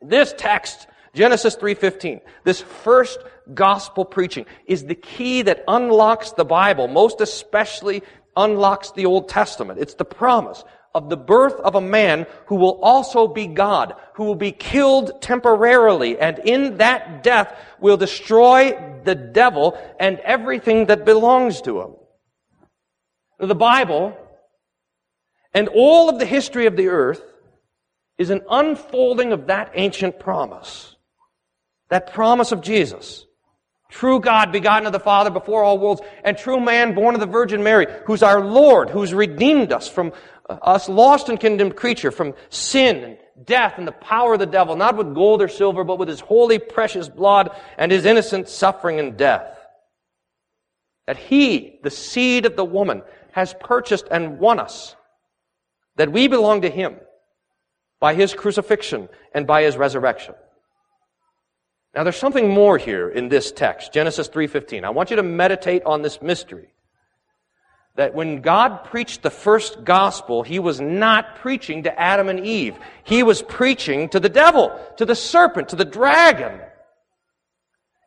This 0.00 0.32
text, 0.36 0.86
Genesis 1.14 1.56
3:15, 1.56 2.20
this 2.44 2.60
first 2.60 3.18
gospel 3.52 4.04
preaching 4.04 4.46
is 4.66 4.84
the 4.84 4.94
key 4.94 5.42
that 5.42 5.64
unlocks 5.66 6.32
the 6.32 6.44
Bible, 6.44 6.86
most 6.86 7.20
especially 7.20 8.02
unlocks 8.36 8.92
the 8.92 9.06
Old 9.06 9.28
Testament. 9.28 9.80
It's 9.80 9.94
the 9.94 10.04
promise 10.04 10.62
of 10.94 11.08
the 11.10 11.16
birth 11.16 11.54
of 11.54 11.74
a 11.74 11.80
man 11.80 12.26
who 12.46 12.56
will 12.56 12.80
also 12.82 13.28
be 13.28 13.46
God, 13.46 13.94
who 14.14 14.24
will 14.24 14.34
be 14.34 14.52
killed 14.52 15.20
temporarily, 15.22 16.18
and 16.18 16.38
in 16.40 16.78
that 16.78 17.22
death 17.22 17.54
will 17.80 17.96
destroy 17.96 18.72
the 19.04 19.14
devil 19.14 19.78
and 20.00 20.18
everything 20.20 20.86
that 20.86 21.04
belongs 21.04 21.60
to 21.62 21.80
him. 21.80 21.94
The 23.38 23.54
Bible 23.54 24.16
and 25.54 25.68
all 25.68 26.08
of 26.08 26.18
the 26.18 26.26
history 26.26 26.66
of 26.66 26.76
the 26.76 26.88
earth 26.88 27.22
is 28.18 28.30
an 28.30 28.42
unfolding 28.50 29.32
of 29.32 29.46
that 29.46 29.70
ancient 29.74 30.18
promise. 30.18 30.96
That 31.88 32.12
promise 32.12 32.52
of 32.52 32.60
Jesus. 32.60 33.24
True 33.90 34.20
God, 34.20 34.52
begotten 34.52 34.86
of 34.86 34.92
the 34.92 35.00
Father 35.00 35.30
before 35.30 35.62
all 35.62 35.78
worlds, 35.78 36.02
and 36.22 36.36
true 36.36 36.60
man, 36.60 36.94
born 36.94 37.14
of 37.14 37.20
the 37.20 37.26
Virgin 37.26 37.62
Mary, 37.62 37.86
who's 38.04 38.22
our 38.22 38.40
Lord, 38.40 38.90
who's 38.90 39.14
redeemed 39.14 39.72
us 39.72 39.88
from 39.88 40.12
us 40.48 40.88
lost 40.88 41.28
and 41.28 41.38
condemned 41.38 41.76
creature, 41.76 42.10
from 42.10 42.34
sin 42.48 43.04
and 43.04 43.18
death 43.44 43.74
and 43.76 43.86
the 43.86 43.92
power 43.92 44.34
of 44.34 44.38
the 44.38 44.46
devil, 44.46 44.76
not 44.76 44.96
with 44.96 45.14
gold 45.14 45.42
or 45.42 45.48
silver, 45.48 45.84
but 45.84 45.98
with 45.98 46.08
his 46.08 46.20
holy, 46.20 46.58
precious 46.58 47.08
blood 47.08 47.50
and 47.76 47.92
his 47.92 48.04
innocent 48.04 48.48
suffering 48.48 48.98
and 48.98 49.16
death. 49.16 49.56
That 51.06 51.16
he, 51.16 51.78
the 51.82 51.90
seed 51.90 52.46
of 52.46 52.56
the 52.56 52.64
woman, 52.64 53.02
has 53.32 53.54
purchased 53.60 54.06
and 54.10 54.38
won 54.38 54.58
us. 54.58 54.96
That 55.96 56.12
we 56.12 56.28
belong 56.28 56.62
to 56.62 56.70
him 56.70 56.96
by 58.00 58.14
his 58.14 58.34
crucifixion 58.34 59.08
and 59.34 59.46
by 59.46 59.62
his 59.62 59.76
resurrection. 59.76 60.34
Now 61.94 62.04
there's 62.04 62.16
something 62.16 62.50
more 62.50 62.78
here 62.78 63.08
in 63.08 63.28
this 63.28 63.50
text, 63.50 63.92
Genesis 63.92 64.28
3:15. 64.28 64.84
I 64.84 64.90
want 64.90 65.10
you 65.10 65.16
to 65.16 65.22
meditate 65.22 65.82
on 65.84 66.02
this 66.02 66.20
mystery. 66.20 66.72
That 67.98 68.14
when 68.14 68.42
God 68.42 68.84
preached 68.84 69.22
the 69.22 69.30
first 69.30 69.82
gospel, 69.82 70.44
he 70.44 70.60
was 70.60 70.80
not 70.80 71.34
preaching 71.34 71.82
to 71.82 72.00
Adam 72.00 72.28
and 72.28 72.46
Eve. 72.46 72.76
He 73.02 73.24
was 73.24 73.42
preaching 73.42 74.08
to 74.10 74.20
the 74.20 74.28
devil, 74.28 74.70
to 74.98 75.04
the 75.04 75.16
serpent, 75.16 75.70
to 75.70 75.76
the 75.76 75.84
dragon. 75.84 76.60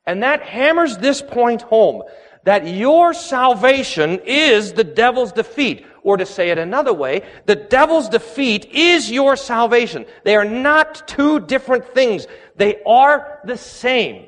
And 0.07 0.23
that 0.23 0.43
hammers 0.43 0.97
this 0.97 1.21
point 1.21 1.63
home 1.63 2.03
that 2.45 2.65
your 2.65 3.13
salvation 3.13 4.21
is 4.25 4.71
the 4.71 4.85
devil's 4.85 5.33
defeat. 5.33 5.85
Or 6.03 6.15
to 6.15 6.25
say 6.25 6.51
it 6.51 6.57
another 6.57 6.93
way, 6.93 7.23
the 7.45 7.57
devil's 7.57 8.07
defeat 8.07 8.67
is 8.71 9.11
your 9.11 9.35
salvation. 9.35 10.05
They 10.23 10.37
are 10.37 10.45
not 10.45 11.05
two 11.05 11.41
different 11.41 11.93
things. 11.93 12.27
They 12.55 12.81
are 12.85 13.41
the 13.43 13.57
same. 13.57 14.27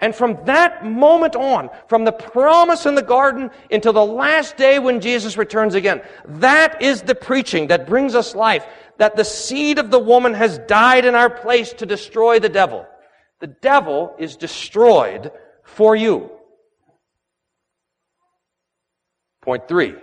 And 0.00 0.14
from 0.14 0.38
that 0.44 0.84
moment 0.84 1.34
on, 1.34 1.70
from 1.88 2.04
the 2.04 2.12
promise 2.12 2.86
in 2.86 2.94
the 2.94 3.02
garden 3.02 3.50
until 3.70 3.92
the 3.92 4.04
last 4.04 4.56
day 4.56 4.78
when 4.78 5.00
Jesus 5.00 5.36
returns 5.36 5.74
again, 5.74 6.02
that 6.24 6.80
is 6.80 7.02
the 7.02 7.16
preaching 7.16 7.68
that 7.68 7.86
brings 7.86 8.14
us 8.14 8.34
life. 8.34 8.64
That 8.98 9.16
the 9.16 9.24
seed 9.24 9.78
of 9.78 9.90
the 9.90 9.98
woman 9.98 10.34
has 10.34 10.58
died 10.66 11.04
in 11.04 11.14
our 11.14 11.30
place 11.30 11.72
to 11.74 11.86
destroy 11.86 12.38
the 12.38 12.48
devil. 12.48 12.86
The 13.40 13.48
devil 13.48 14.14
is 14.18 14.36
destroyed 14.36 15.32
for 15.64 15.96
you. 15.96 16.30
Point 19.42 19.68
three. 19.68 19.94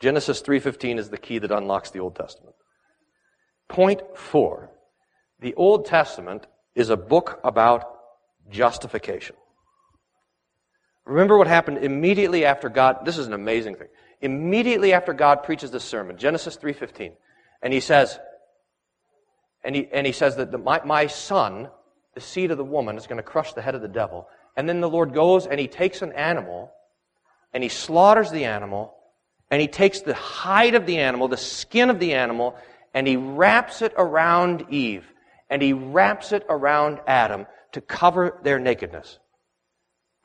Genesis 0.00 0.42
3.15 0.42 0.98
is 0.98 1.10
the 1.10 1.16
key 1.16 1.38
that 1.38 1.52
unlocks 1.52 1.90
the 1.90 2.00
Old 2.00 2.16
Testament. 2.16 2.56
Point 3.68 4.02
four. 4.16 4.70
The 5.40 5.54
Old 5.54 5.86
Testament 5.86 6.46
is 6.74 6.90
a 6.90 6.96
book 6.96 7.40
about 7.44 8.01
justification. 8.52 9.36
Remember 11.04 11.36
what 11.36 11.48
happened 11.48 11.78
immediately 11.78 12.44
after 12.44 12.68
God, 12.68 13.04
this 13.04 13.18
is 13.18 13.26
an 13.26 13.32
amazing 13.32 13.74
thing. 13.74 13.88
Immediately 14.20 14.92
after 14.92 15.12
God 15.12 15.42
preaches 15.42 15.72
this 15.72 15.82
sermon, 15.82 16.16
Genesis 16.16 16.56
3.15, 16.56 17.12
and 17.60 17.72
he 17.72 17.80
says, 17.80 18.20
and 19.64 19.74
he, 19.74 19.88
and 19.92 20.06
he 20.06 20.12
says 20.12 20.36
that 20.36 20.52
the, 20.52 20.58
my, 20.58 20.80
my 20.84 21.06
son, 21.08 21.68
the 22.14 22.20
seed 22.20 22.52
of 22.52 22.58
the 22.58 22.64
woman, 22.64 22.96
is 22.96 23.06
going 23.06 23.16
to 23.16 23.22
crush 23.22 23.52
the 23.52 23.62
head 23.62 23.74
of 23.74 23.82
the 23.82 23.88
devil. 23.88 24.28
And 24.56 24.68
then 24.68 24.80
the 24.80 24.88
Lord 24.88 25.14
goes 25.14 25.46
and 25.46 25.58
he 25.58 25.68
takes 25.68 26.02
an 26.02 26.12
animal 26.12 26.72
and 27.52 27.62
he 27.62 27.68
slaughters 27.68 28.30
the 28.30 28.46
animal, 28.46 28.94
and 29.50 29.60
he 29.60 29.68
takes 29.68 30.00
the 30.00 30.14
hide 30.14 30.74
of 30.74 30.86
the 30.86 30.98
animal, 30.98 31.28
the 31.28 31.36
skin 31.36 31.90
of 31.90 32.00
the 32.00 32.14
animal, 32.14 32.56
and 32.94 33.06
he 33.06 33.16
wraps 33.16 33.82
it 33.82 33.92
around 33.98 34.64
Eve, 34.70 35.04
and 35.50 35.60
he 35.60 35.74
wraps 35.74 36.32
it 36.32 36.46
around 36.48 37.00
Adam 37.06 37.46
to 37.72 37.80
cover 37.80 38.38
their 38.42 38.58
nakedness. 38.58 39.18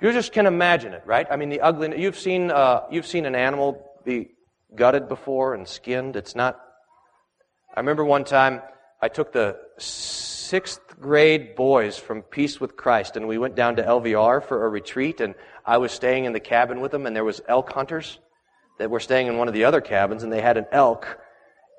You 0.02 0.12
just 0.12 0.32
can 0.32 0.46
imagine 0.46 0.94
it, 0.94 1.04
right? 1.06 1.26
I 1.30 1.38
mean, 1.38 1.50
the 1.50 1.62
ugly. 1.62 2.00
You've 2.00 2.20
seen 2.20 2.52
uh, 2.52 2.82
you've 2.92 3.08
seen 3.08 3.26
an 3.26 3.36
animal 3.36 3.84
be 4.06 4.30
gutted 4.76 5.08
before 5.08 5.56
and 5.56 5.68
skinned. 5.68 6.16
It's 6.16 6.36
not. 6.36 6.60
I 7.76 7.80
remember 7.80 8.06
one 8.06 8.24
time 8.24 8.62
I 9.02 9.08
took 9.08 9.32
the 9.32 9.58
sixth 9.78 11.00
grade 11.00 11.56
boys 11.56 11.98
from 11.98 12.22
Peace 12.22 12.60
with 12.60 12.76
Christ, 12.76 13.16
and 13.16 13.28
we 13.28 13.38
went 13.38 13.56
down 13.56 13.76
to 13.78 13.84
LVR 13.84 14.44
for 14.44 14.66
a 14.66 14.70
retreat, 14.70 15.20
and 15.20 15.36
I 15.66 15.78
was 15.78 15.92
staying 15.92 16.26
in 16.26 16.34
the 16.34 16.40
cabin 16.40 16.80
with 16.80 16.92
them, 16.92 17.06
and 17.06 17.16
there 17.16 17.26
was 17.26 17.42
elk 17.48 17.72
hunters 17.72 18.20
that 18.80 18.90
were 18.90 19.00
staying 19.00 19.28
in 19.28 19.38
one 19.38 19.48
of 19.48 19.54
the 19.54 19.66
other 19.66 19.82
cabins, 19.82 20.24
and 20.24 20.32
they 20.32 20.42
had 20.42 20.58
an 20.58 20.66
elk, 20.72 21.20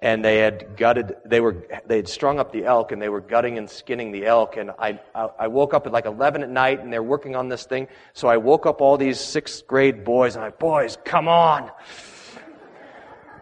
and 0.00 0.24
they 0.24 0.38
had 0.38 0.76
gutted, 0.76 1.16
they 1.24 1.40
were, 1.40 1.56
they 1.86 1.96
had 1.96 2.08
strung 2.08 2.38
up 2.38 2.52
the 2.52 2.64
elk, 2.64 2.92
and 2.92 3.02
they 3.02 3.08
were 3.08 3.20
gutting 3.20 3.58
and 3.58 3.68
skinning 3.68 4.12
the 4.12 4.26
elk, 4.26 4.56
and 4.56 4.70
I, 4.78 5.00
I 5.14 5.48
woke 5.48 5.74
up 5.74 5.86
at 5.86 5.92
like 5.92 6.06
11 6.06 6.42
at 6.42 6.50
night, 6.50 6.80
and 6.80 6.92
they're 6.92 7.02
working 7.02 7.34
on 7.34 7.48
this 7.48 7.64
thing, 7.64 7.88
so 8.12 8.28
I 8.28 8.36
woke 8.36 8.66
up 8.66 8.80
all 8.80 8.96
these 8.96 9.20
sixth 9.20 9.66
grade 9.66 10.04
boys, 10.04 10.36
and 10.36 10.44
I, 10.44 10.50
boys, 10.50 10.96
come 11.04 11.28
on! 11.28 11.70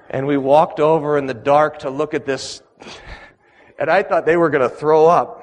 And 0.09 0.27
we 0.27 0.37
walked 0.37 0.81
over 0.81 1.19
in 1.19 1.27
the 1.27 1.35
dark 1.35 1.81
to 1.81 1.91
look 1.91 2.15
at 2.15 2.25
this 2.25 2.63
and 3.79 3.91
I 3.91 4.03
thought 4.03 4.27
they 4.27 4.37
were 4.37 4.51
going 4.51 4.69
to 4.69 4.75
throw 4.75 5.07
up. 5.07 5.43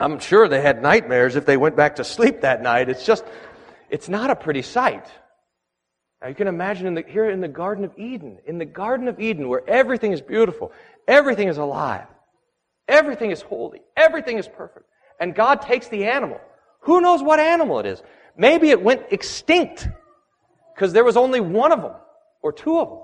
I'm 0.00 0.18
sure 0.20 0.48
they 0.48 0.60
had 0.60 0.82
nightmares 0.82 1.34
if 1.34 1.44
they 1.44 1.56
went 1.56 1.76
back 1.76 1.96
to 1.96 2.04
sleep 2.04 2.42
that 2.42 2.62
night. 2.62 2.88
It's 2.88 3.04
just, 3.04 3.24
it's 3.90 4.08
not 4.08 4.30
a 4.30 4.36
pretty 4.36 4.62
sight. 4.62 5.06
Now 6.20 6.28
you 6.28 6.34
can 6.34 6.48
imagine 6.48 6.86
in 6.86 6.94
the, 6.94 7.04
here 7.06 7.30
in 7.30 7.40
the 7.40 7.48
Garden 7.48 7.84
of 7.84 7.96
Eden, 7.96 8.38
in 8.46 8.58
the 8.58 8.64
Garden 8.64 9.08
of 9.08 9.20
Eden 9.20 9.48
where 9.48 9.68
everything 9.68 10.12
is 10.12 10.20
beautiful, 10.20 10.72
everything 11.06 11.48
is 11.48 11.58
alive, 11.58 12.06
everything 12.88 13.30
is 13.30 13.40
holy, 13.40 13.80
everything 13.96 14.38
is 14.38 14.48
perfect. 14.48 14.86
And 15.20 15.34
God 15.34 15.62
takes 15.62 15.88
the 15.88 16.06
animal. 16.06 16.40
Who 16.82 17.00
knows 17.00 17.22
what 17.22 17.40
animal 17.40 17.80
it 17.80 17.86
is? 17.86 18.02
Maybe 18.36 18.70
it 18.70 18.82
went 18.82 19.02
extinct 19.10 19.88
because 20.74 20.92
there 20.92 21.04
was 21.04 21.16
only 21.16 21.40
one 21.40 21.72
of 21.72 21.82
them 21.82 21.94
or 22.42 22.52
two 22.52 22.78
of 22.78 22.88
them. 22.88 22.98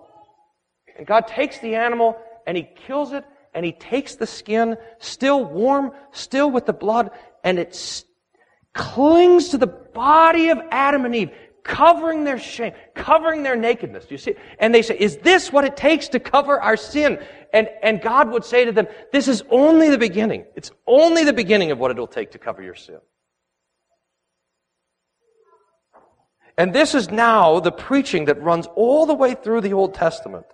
And 0.98 1.06
God 1.06 1.26
takes 1.26 1.58
the 1.58 1.74
animal 1.74 2.16
and 2.46 2.56
He 2.56 2.68
kills 2.86 3.12
it 3.12 3.24
and 3.54 3.64
he 3.64 3.72
takes 3.72 4.16
the 4.16 4.26
skin, 4.26 4.76
still 4.98 5.44
warm, 5.44 5.92
still 6.10 6.50
with 6.50 6.66
the 6.66 6.72
blood, 6.72 7.10
and 7.44 7.58
it 7.58 8.04
clings 8.74 9.50
to 9.50 9.58
the 9.58 9.68
body 9.68 10.48
of 10.48 10.58
Adam 10.70 11.04
and 11.04 11.14
Eve, 11.14 11.30
covering 11.64 12.24
their 12.24 12.38
shame, 12.38 12.74
covering 12.94 13.42
their 13.42 13.56
nakedness. 13.56 14.04
Do 14.04 14.14
you 14.14 14.18
see? 14.18 14.34
And 14.58 14.74
they 14.74 14.82
say, 14.82 14.96
is 14.96 15.16
this 15.18 15.50
what 15.50 15.64
it 15.64 15.76
takes 15.76 16.08
to 16.08 16.20
cover 16.20 16.60
our 16.60 16.76
sin? 16.76 17.18
And, 17.52 17.68
and 17.82 18.00
God 18.00 18.30
would 18.30 18.44
say 18.44 18.66
to 18.66 18.72
them, 18.72 18.86
this 19.12 19.26
is 19.26 19.42
only 19.50 19.88
the 19.90 19.98
beginning. 19.98 20.44
It's 20.54 20.70
only 20.86 21.24
the 21.24 21.32
beginning 21.32 21.70
of 21.70 21.78
what 21.78 21.90
it'll 21.90 22.06
take 22.06 22.32
to 22.32 22.38
cover 22.38 22.62
your 22.62 22.74
sin. 22.74 22.98
And 26.56 26.72
this 26.72 26.94
is 26.94 27.10
now 27.10 27.58
the 27.58 27.72
preaching 27.72 28.26
that 28.26 28.40
runs 28.40 28.68
all 28.76 29.06
the 29.06 29.14
way 29.14 29.34
through 29.34 29.62
the 29.62 29.72
Old 29.72 29.94
Testament. 29.94 30.46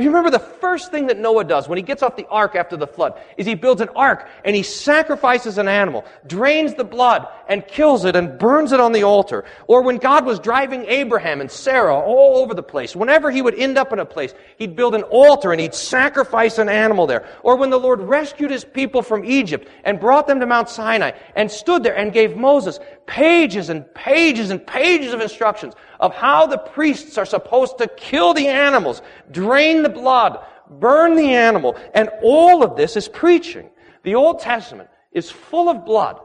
You 0.00 0.06
remember 0.06 0.30
the 0.30 0.38
first 0.38 0.92
thing 0.92 1.08
that 1.08 1.18
Noah 1.18 1.42
does 1.42 1.68
when 1.68 1.76
he 1.76 1.82
gets 1.82 2.04
off 2.04 2.14
the 2.14 2.28
ark 2.28 2.54
after 2.54 2.76
the 2.76 2.86
flood 2.86 3.20
is 3.36 3.46
he 3.46 3.56
builds 3.56 3.80
an 3.80 3.88
ark 3.96 4.28
and 4.44 4.54
he 4.54 4.62
sacrifices 4.62 5.58
an 5.58 5.66
animal, 5.66 6.04
drains 6.24 6.74
the 6.74 6.84
blood 6.84 7.26
and 7.48 7.66
kills 7.66 8.04
it 8.04 8.14
and 8.14 8.38
burns 8.38 8.70
it 8.70 8.78
on 8.78 8.92
the 8.92 9.02
altar. 9.02 9.44
Or 9.66 9.82
when 9.82 9.96
God 9.96 10.24
was 10.24 10.38
driving 10.38 10.84
Abraham 10.84 11.40
and 11.40 11.50
Sarah 11.50 11.98
all 11.98 12.38
over 12.38 12.54
the 12.54 12.62
place, 12.62 12.94
whenever 12.94 13.32
he 13.32 13.42
would 13.42 13.56
end 13.56 13.76
up 13.76 13.92
in 13.92 13.98
a 13.98 14.04
place, 14.04 14.34
he'd 14.56 14.76
build 14.76 14.94
an 14.94 15.02
altar 15.02 15.50
and 15.50 15.60
he'd 15.60 15.74
sacrifice 15.74 16.58
an 16.58 16.68
animal 16.68 17.08
there. 17.08 17.26
Or 17.42 17.56
when 17.56 17.70
the 17.70 17.80
Lord 17.80 18.00
rescued 18.00 18.52
his 18.52 18.64
people 18.64 19.02
from 19.02 19.24
Egypt 19.24 19.68
and 19.82 19.98
brought 19.98 20.28
them 20.28 20.38
to 20.38 20.46
Mount 20.46 20.68
Sinai 20.68 21.10
and 21.34 21.50
stood 21.50 21.82
there 21.82 21.96
and 21.96 22.12
gave 22.12 22.36
Moses 22.36 22.78
pages 23.06 23.68
and 23.68 23.92
pages 23.94 24.50
and 24.50 24.64
pages 24.64 25.12
of 25.12 25.20
instructions 25.20 25.74
of 26.00 26.14
how 26.14 26.46
the 26.46 26.58
priests 26.58 27.18
are 27.18 27.26
supposed 27.26 27.78
to 27.78 27.88
kill 27.88 28.34
the 28.34 28.48
animals, 28.48 29.02
drain 29.30 29.82
the 29.82 29.88
blood, 29.88 30.38
burn 30.70 31.16
the 31.16 31.34
animal, 31.34 31.76
and 31.94 32.10
all 32.22 32.62
of 32.62 32.76
this 32.76 32.96
is 32.96 33.08
preaching. 33.08 33.68
The 34.02 34.14
Old 34.14 34.40
Testament 34.40 34.88
is 35.12 35.30
full 35.30 35.68
of 35.68 35.84
blood. 35.84 36.20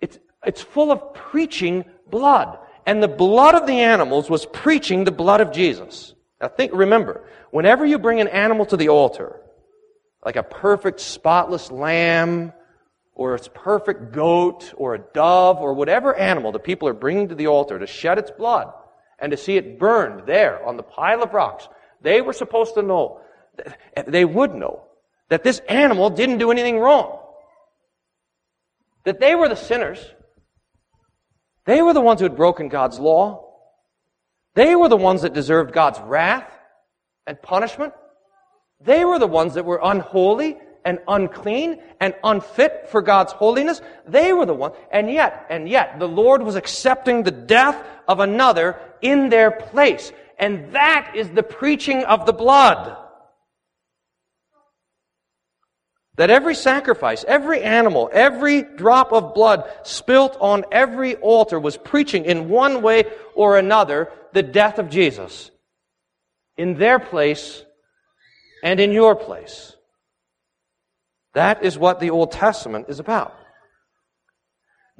It's, 0.00 0.18
it's 0.44 0.62
full 0.62 0.90
of 0.90 1.14
preaching 1.14 1.84
blood. 2.08 2.58
And 2.86 3.02
the 3.02 3.08
blood 3.08 3.54
of 3.54 3.66
the 3.66 3.80
animals 3.80 4.30
was 4.30 4.46
preaching 4.46 5.04
the 5.04 5.12
blood 5.12 5.40
of 5.40 5.52
Jesus. 5.52 6.14
Now 6.40 6.48
think, 6.48 6.72
remember, 6.74 7.24
whenever 7.50 7.84
you 7.84 7.98
bring 7.98 8.20
an 8.20 8.28
animal 8.28 8.64
to 8.66 8.76
the 8.76 8.88
altar, 8.88 9.40
like 10.24 10.36
a 10.36 10.42
perfect 10.42 11.00
spotless 11.00 11.70
lamb, 11.70 12.52
or 13.20 13.34
its 13.34 13.50
perfect 13.52 14.12
goat 14.12 14.72
or 14.78 14.94
a 14.94 14.98
dove 14.98 15.58
or 15.58 15.74
whatever 15.74 16.14
animal 16.14 16.52
the 16.52 16.58
people 16.58 16.88
are 16.88 16.94
bringing 16.94 17.28
to 17.28 17.34
the 17.34 17.48
altar 17.48 17.78
to 17.78 17.86
shed 17.86 18.16
its 18.16 18.30
blood 18.30 18.72
and 19.18 19.30
to 19.30 19.36
see 19.36 19.58
it 19.58 19.78
burned 19.78 20.26
there 20.26 20.66
on 20.66 20.78
the 20.78 20.82
pile 20.82 21.22
of 21.22 21.34
rocks, 21.34 21.68
they 22.00 22.22
were 22.22 22.32
supposed 22.32 22.72
to 22.72 22.82
know, 22.82 23.20
they 24.06 24.24
would 24.24 24.54
know, 24.54 24.84
that 25.28 25.44
this 25.44 25.58
animal 25.68 26.08
didn't 26.08 26.38
do 26.38 26.50
anything 26.50 26.78
wrong. 26.78 27.18
That 29.04 29.20
they 29.20 29.34
were 29.34 29.50
the 29.50 29.54
sinners. 29.54 30.02
They 31.66 31.82
were 31.82 31.92
the 31.92 32.00
ones 32.00 32.20
who 32.20 32.24
had 32.24 32.36
broken 32.36 32.68
God's 32.68 32.98
law. 32.98 33.50
They 34.54 34.74
were 34.74 34.88
the 34.88 34.96
ones 34.96 35.20
that 35.20 35.34
deserved 35.34 35.74
God's 35.74 36.00
wrath 36.00 36.50
and 37.26 37.40
punishment. 37.42 37.92
They 38.80 39.04
were 39.04 39.18
the 39.18 39.26
ones 39.26 39.52
that 39.54 39.66
were 39.66 39.80
unholy 39.82 40.56
and 40.84 40.98
unclean 41.08 41.80
and 42.00 42.14
unfit 42.24 42.88
for 42.90 43.02
God's 43.02 43.32
holiness. 43.32 43.80
They 44.06 44.32
were 44.32 44.46
the 44.46 44.54
ones. 44.54 44.74
And 44.90 45.10
yet, 45.10 45.46
and 45.50 45.68
yet, 45.68 45.98
the 45.98 46.08
Lord 46.08 46.42
was 46.42 46.56
accepting 46.56 47.22
the 47.22 47.30
death 47.30 47.76
of 48.08 48.20
another 48.20 48.78
in 49.02 49.28
their 49.28 49.50
place. 49.50 50.12
And 50.38 50.72
that 50.72 51.12
is 51.14 51.28
the 51.30 51.42
preaching 51.42 52.04
of 52.04 52.26
the 52.26 52.32
blood. 52.32 52.96
That 56.16 56.30
every 56.30 56.54
sacrifice, 56.54 57.24
every 57.26 57.62
animal, 57.62 58.10
every 58.12 58.62
drop 58.62 59.12
of 59.12 59.34
blood 59.34 59.70
spilt 59.84 60.36
on 60.40 60.64
every 60.70 61.16
altar 61.16 61.58
was 61.58 61.76
preaching 61.76 62.24
in 62.24 62.48
one 62.48 62.82
way 62.82 63.04
or 63.34 63.56
another 63.56 64.10
the 64.32 64.42
death 64.42 64.78
of 64.78 64.90
Jesus. 64.90 65.50
In 66.56 66.74
their 66.74 66.98
place 66.98 67.64
and 68.62 68.80
in 68.80 68.92
your 68.92 69.14
place. 69.14 69.74
That 71.34 71.64
is 71.64 71.78
what 71.78 72.00
the 72.00 72.10
Old 72.10 72.32
Testament 72.32 72.86
is 72.88 72.98
about. 72.98 73.36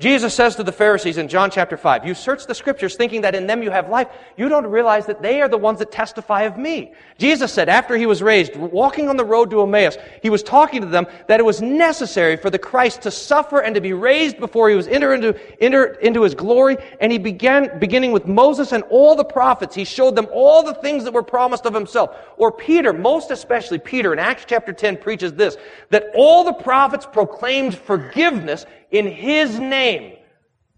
Jesus 0.01 0.33
says 0.33 0.57
to 0.57 0.63
the 0.63 0.73
Pharisees 0.73 1.19
in 1.19 1.29
John 1.29 1.51
chapter 1.51 1.77
5, 1.77 2.07
You 2.07 2.15
search 2.15 2.47
the 2.47 2.55
scriptures 2.55 2.97
thinking 2.97 3.21
that 3.21 3.35
in 3.35 3.47
them 3.47 3.63
you 3.63 3.71
have 3.71 3.91
life. 3.91 4.09
You 4.35 4.49
don't 4.49 4.67
realize 4.67 5.05
that 5.07 5.21
they 5.21 5.43
are 5.43 5.49
the 5.49 5.59
ones 5.59 5.79
that 5.81 5.93
testify 5.93 6.45
of 6.45 6.57
me. 6.57 6.95
Jesus 7.19 7.53
said 7.53 7.69
after 7.69 7.99
he 7.99 8.07
was 8.07 8.23
raised, 8.23 8.57
walking 8.57 9.11
on 9.11 9.19
the 9.19 9.25
road 9.27 9.51
to 9.51 9.63
Emmaus, 9.63 9.99
he 10.23 10.31
was 10.31 10.43
talking 10.43 10.81
to 10.81 10.87
them 10.87 11.07
that 11.29 11.39
it 11.39 11.43
was 11.45 11.61
necessary 11.61 12.39
for 12.39 12.49
the 12.49 12.59
Christ 12.59 13.03
to 13.03 13.11
suffer 13.11 13.61
and 13.61 13.75
to 13.75 13.83
be 13.83 13.93
raised 13.93 14.41
before 14.41 14.71
he 14.71 14.75
was 14.75 14.89
entered 14.89 15.13
into, 15.13 15.63
enter 15.63 15.85
into 15.97 16.23
his 16.23 16.35
glory. 16.35 16.79
And 16.99 17.13
he 17.13 17.19
began, 17.19 17.79
beginning 17.79 18.13
with 18.13 18.27
Moses 18.27 18.73
and 18.73 18.83
all 18.85 19.15
the 19.15 19.25
prophets, 19.25 19.75
he 19.75 19.85
showed 19.85 20.17
them 20.17 20.29
all 20.33 20.63
the 20.63 20.75
things 20.75 21.05
that 21.05 21.13
were 21.13 21.23
promised 21.23 21.67
of 21.67 21.75
himself. 21.75 22.17
Or 22.39 22.51
Peter, 22.51 22.95
most 22.95 23.31
especially 23.31 23.79
Peter 23.79 24.15
in 24.15 24.19
Acts 24.19 24.47
chapter 24.49 24.73
10 24.73 24.97
preaches 24.97 25.35
this, 25.35 25.59
that 25.91 26.07
all 26.15 26.43
the 26.43 26.55
prophets 26.55 27.05
proclaimed 27.05 27.75
forgiveness 27.75 28.65
in 28.91 29.07
His 29.07 29.59
name. 29.59 30.17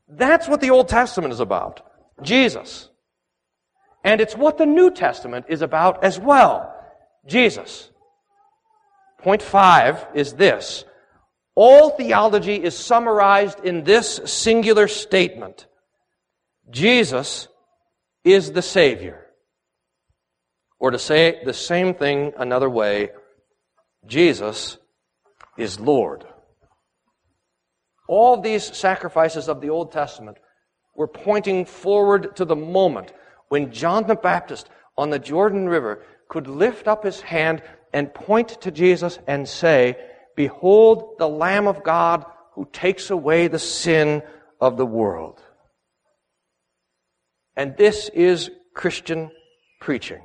That's 0.08 0.48
what 0.48 0.60
the 0.60 0.70
Old 0.70 0.88
Testament 0.88 1.32
is 1.32 1.40
about. 1.40 1.80
Jesus. 2.22 2.88
And 4.04 4.20
it's 4.20 4.36
what 4.36 4.58
the 4.58 4.66
New 4.66 4.90
Testament 4.90 5.46
is 5.48 5.62
about 5.62 6.04
as 6.04 6.18
well. 6.18 6.74
Jesus. 7.26 7.90
Point 9.18 9.42
five 9.42 10.06
is 10.14 10.34
this. 10.34 10.84
All 11.54 11.90
theology 11.90 12.56
is 12.56 12.76
summarized 12.76 13.60
in 13.60 13.84
this 13.84 14.20
singular 14.24 14.88
statement. 14.88 15.66
Jesus 16.70 17.48
is 18.24 18.52
the 18.52 18.62
Savior. 18.62 19.26
Or 20.78 20.90
to 20.90 20.98
say 20.98 21.42
the 21.44 21.52
same 21.52 21.94
thing 21.94 22.32
another 22.36 22.68
way, 22.68 23.10
Jesus 24.06 24.78
is 25.56 25.78
Lord. 25.78 26.24
All 28.12 28.38
these 28.38 28.76
sacrifices 28.76 29.48
of 29.48 29.62
the 29.62 29.70
Old 29.70 29.90
Testament 29.90 30.36
were 30.94 31.08
pointing 31.08 31.64
forward 31.64 32.36
to 32.36 32.44
the 32.44 32.54
moment 32.54 33.10
when 33.48 33.72
John 33.72 34.06
the 34.06 34.14
Baptist 34.14 34.68
on 34.98 35.08
the 35.08 35.18
Jordan 35.18 35.66
River 35.66 36.04
could 36.28 36.46
lift 36.46 36.86
up 36.86 37.04
his 37.04 37.22
hand 37.22 37.62
and 37.90 38.12
point 38.12 38.60
to 38.60 38.70
Jesus 38.70 39.18
and 39.26 39.48
say, 39.48 39.96
Behold 40.36 41.14
the 41.18 41.26
Lamb 41.26 41.66
of 41.66 41.82
God 41.82 42.26
who 42.52 42.68
takes 42.70 43.08
away 43.08 43.48
the 43.48 43.58
sin 43.58 44.22
of 44.60 44.76
the 44.76 44.84
world. 44.84 45.42
And 47.56 47.78
this 47.78 48.10
is 48.10 48.50
Christian 48.74 49.30
preaching. 49.80 50.20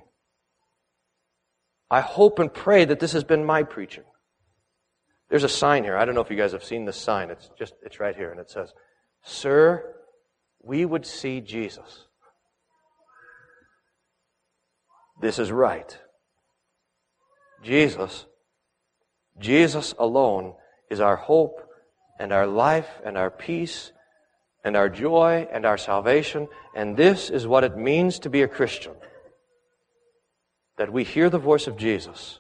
I 1.90 2.02
hope 2.02 2.40
and 2.40 2.54
pray 2.54 2.84
that 2.84 3.00
this 3.00 3.14
has 3.14 3.24
been 3.24 3.46
my 3.46 3.64
preaching. 3.64 4.04
There's 5.30 5.44
a 5.44 5.50
sign 5.50 5.84
here. 5.84 5.98
I 5.98 6.06
don't 6.06 6.16
know 6.16 6.22
if 6.22 6.30
you 6.30 6.38
guys 6.38 6.54
have 6.54 6.64
seen 6.64 6.86
this 6.86 6.98
sign. 6.98 7.30
It's 7.30 7.50
just, 7.58 7.74
it's 7.84 8.00
right 8.00 8.16
here. 8.16 8.32
And 8.32 8.40
it 8.40 8.50
says, 8.50 8.74
Sir, 9.24 9.96
we 10.64 10.86
would 10.86 11.06
see 11.06 11.42
Jesus. 11.42 12.06
This 15.22 15.40
is 15.40 15.52
right. 15.52 15.98
Jesus 17.64 18.26
Jesus 19.40 19.94
alone 20.00 20.54
is 20.90 21.00
our 21.00 21.16
hope 21.16 21.62
and 22.20 22.32
our 22.32 22.48
life 22.48 22.90
and 23.06 23.18
our 23.18 23.30
peace 23.30 23.92
and 24.64 24.76
our 24.76 24.90
joy 24.90 25.48
and 25.52 25.66
our 25.66 25.78
salvation. 25.78 26.48
And 26.76 26.98
this 26.98 27.30
is 27.30 27.46
what 27.46 27.64
it 27.64 27.78
means 27.78 28.20
to 28.20 28.30
be 28.30 28.42
a 28.42 28.48
Christian. 28.48 28.94
That 30.78 30.92
we 30.92 31.04
hear 31.04 31.30
the 31.30 31.38
voice 31.38 31.68
of 31.68 31.78
Jesus. 31.78 32.40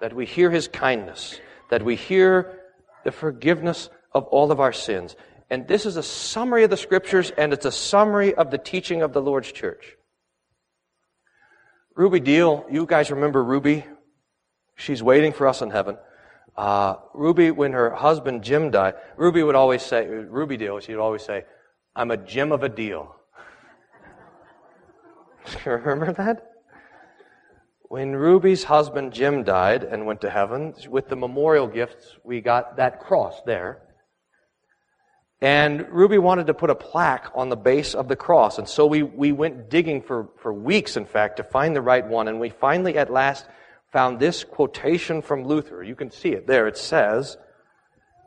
That 0.00 0.14
we 0.14 0.26
hear 0.26 0.50
his 0.50 0.68
kindness. 0.68 1.40
That 1.70 1.82
we 1.82 1.96
hear 1.96 2.60
the 3.04 3.12
forgiveness 3.12 3.88
of 4.12 4.24
all 4.24 4.50
of 4.50 4.60
our 4.60 4.72
sins. 4.72 5.16
And 5.50 5.68
this 5.68 5.86
is 5.86 5.96
a 5.96 6.02
summary 6.02 6.64
of 6.64 6.70
the 6.70 6.76
scriptures 6.76 7.30
and 7.30 7.52
it's 7.52 7.64
a 7.66 7.72
summary 7.72 8.34
of 8.34 8.50
the 8.50 8.58
teaching 8.58 9.02
of 9.02 9.12
the 9.12 9.22
Lord's 9.22 9.52
church. 9.52 9.96
Ruby 11.94 12.20
Deal, 12.20 12.66
you 12.70 12.84
guys 12.84 13.10
remember 13.10 13.42
Ruby? 13.42 13.84
She's 14.74 15.02
waiting 15.02 15.32
for 15.32 15.46
us 15.46 15.62
in 15.62 15.70
heaven. 15.70 15.96
Uh, 16.56 16.96
Ruby, 17.14 17.50
when 17.50 17.72
her 17.72 17.90
husband 17.90 18.42
Jim 18.42 18.70
died, 18.70 18.94
Ruby 19.16 19.42
would 19.42 19.54
always 19.54 19.82
say, 19.82 20.06
Ruby 20.06 20.56
Deal, 20.56 20.80
she'd 20.80 20.96
always 20.96 21.22
say, 21.22 21.44
I'm 21.94 22.10
a 22.10 22.16
Jim 22.16 22.52
of 22.52 22.62
a 22.62 22.68
deal. 22.68 23.14
Remember 25.64 26.12
that? 26.12 26.55
When 27.88 28.16
Ruby's 28.16 28.64
husband 28.64 29.12
Jim 29.12 29.44
died 29.44 29.84
and 29.84 30.06
went 30.06 30.22
to 30.22 30.30
heaven, 30.30 30.74
with 30.88 31.08
the 31.08 31.14
memorial 31.14 31.68
gifts, 31.68 32.16
we 32.24 32.40
got 32.40 32.78
that 32.78 32.98
cross 32.98 33.40
there. 33.46 33.80
And 35.40 35.88
Ruby 35.90 36.18
wanted 36.18 36.48
to 36.48 36.54
put 36.54 36.70
a 36.70 36.74
plaque 36.74 37.30
on 37.34 37.48
the 37.48 37.56
base 37.56 37.94
of 37.94 38.08
the 38.08 38.16
cross. 38.16 38.58
And 38.58 38.68
so 38.68 38.86
we, 38.86 39.04
we 39.04 39.30
went 39.30 39.70
digging 39.70 40.02
for, 40.02 40.30
for 40.42 40.52
weeks, 40.52 40.96
in 40.96 41.04
fact, 41.04 41.36
to 41.36 41.44
find 41.44 41.76
the 41.76 41.82
right 41.82 42.04
one. 42.04 42.26
And 42.26 42.40
we 42.40 42.50
finally, 42.50 42.98
at 42.98 43.12
last, 43.12 43.46
found 43.92 44.18
this 44.18 44.42
quotation 44.42 45.22
from 45.22 45.44
Luther. 45.44 45.84
You 45.84 45.94
can 45.94 46.10
see 46.10 46.30
it 46.30 46.48
there. 46.48 46.66
It 46.66 46.78
says, 46.78 47.36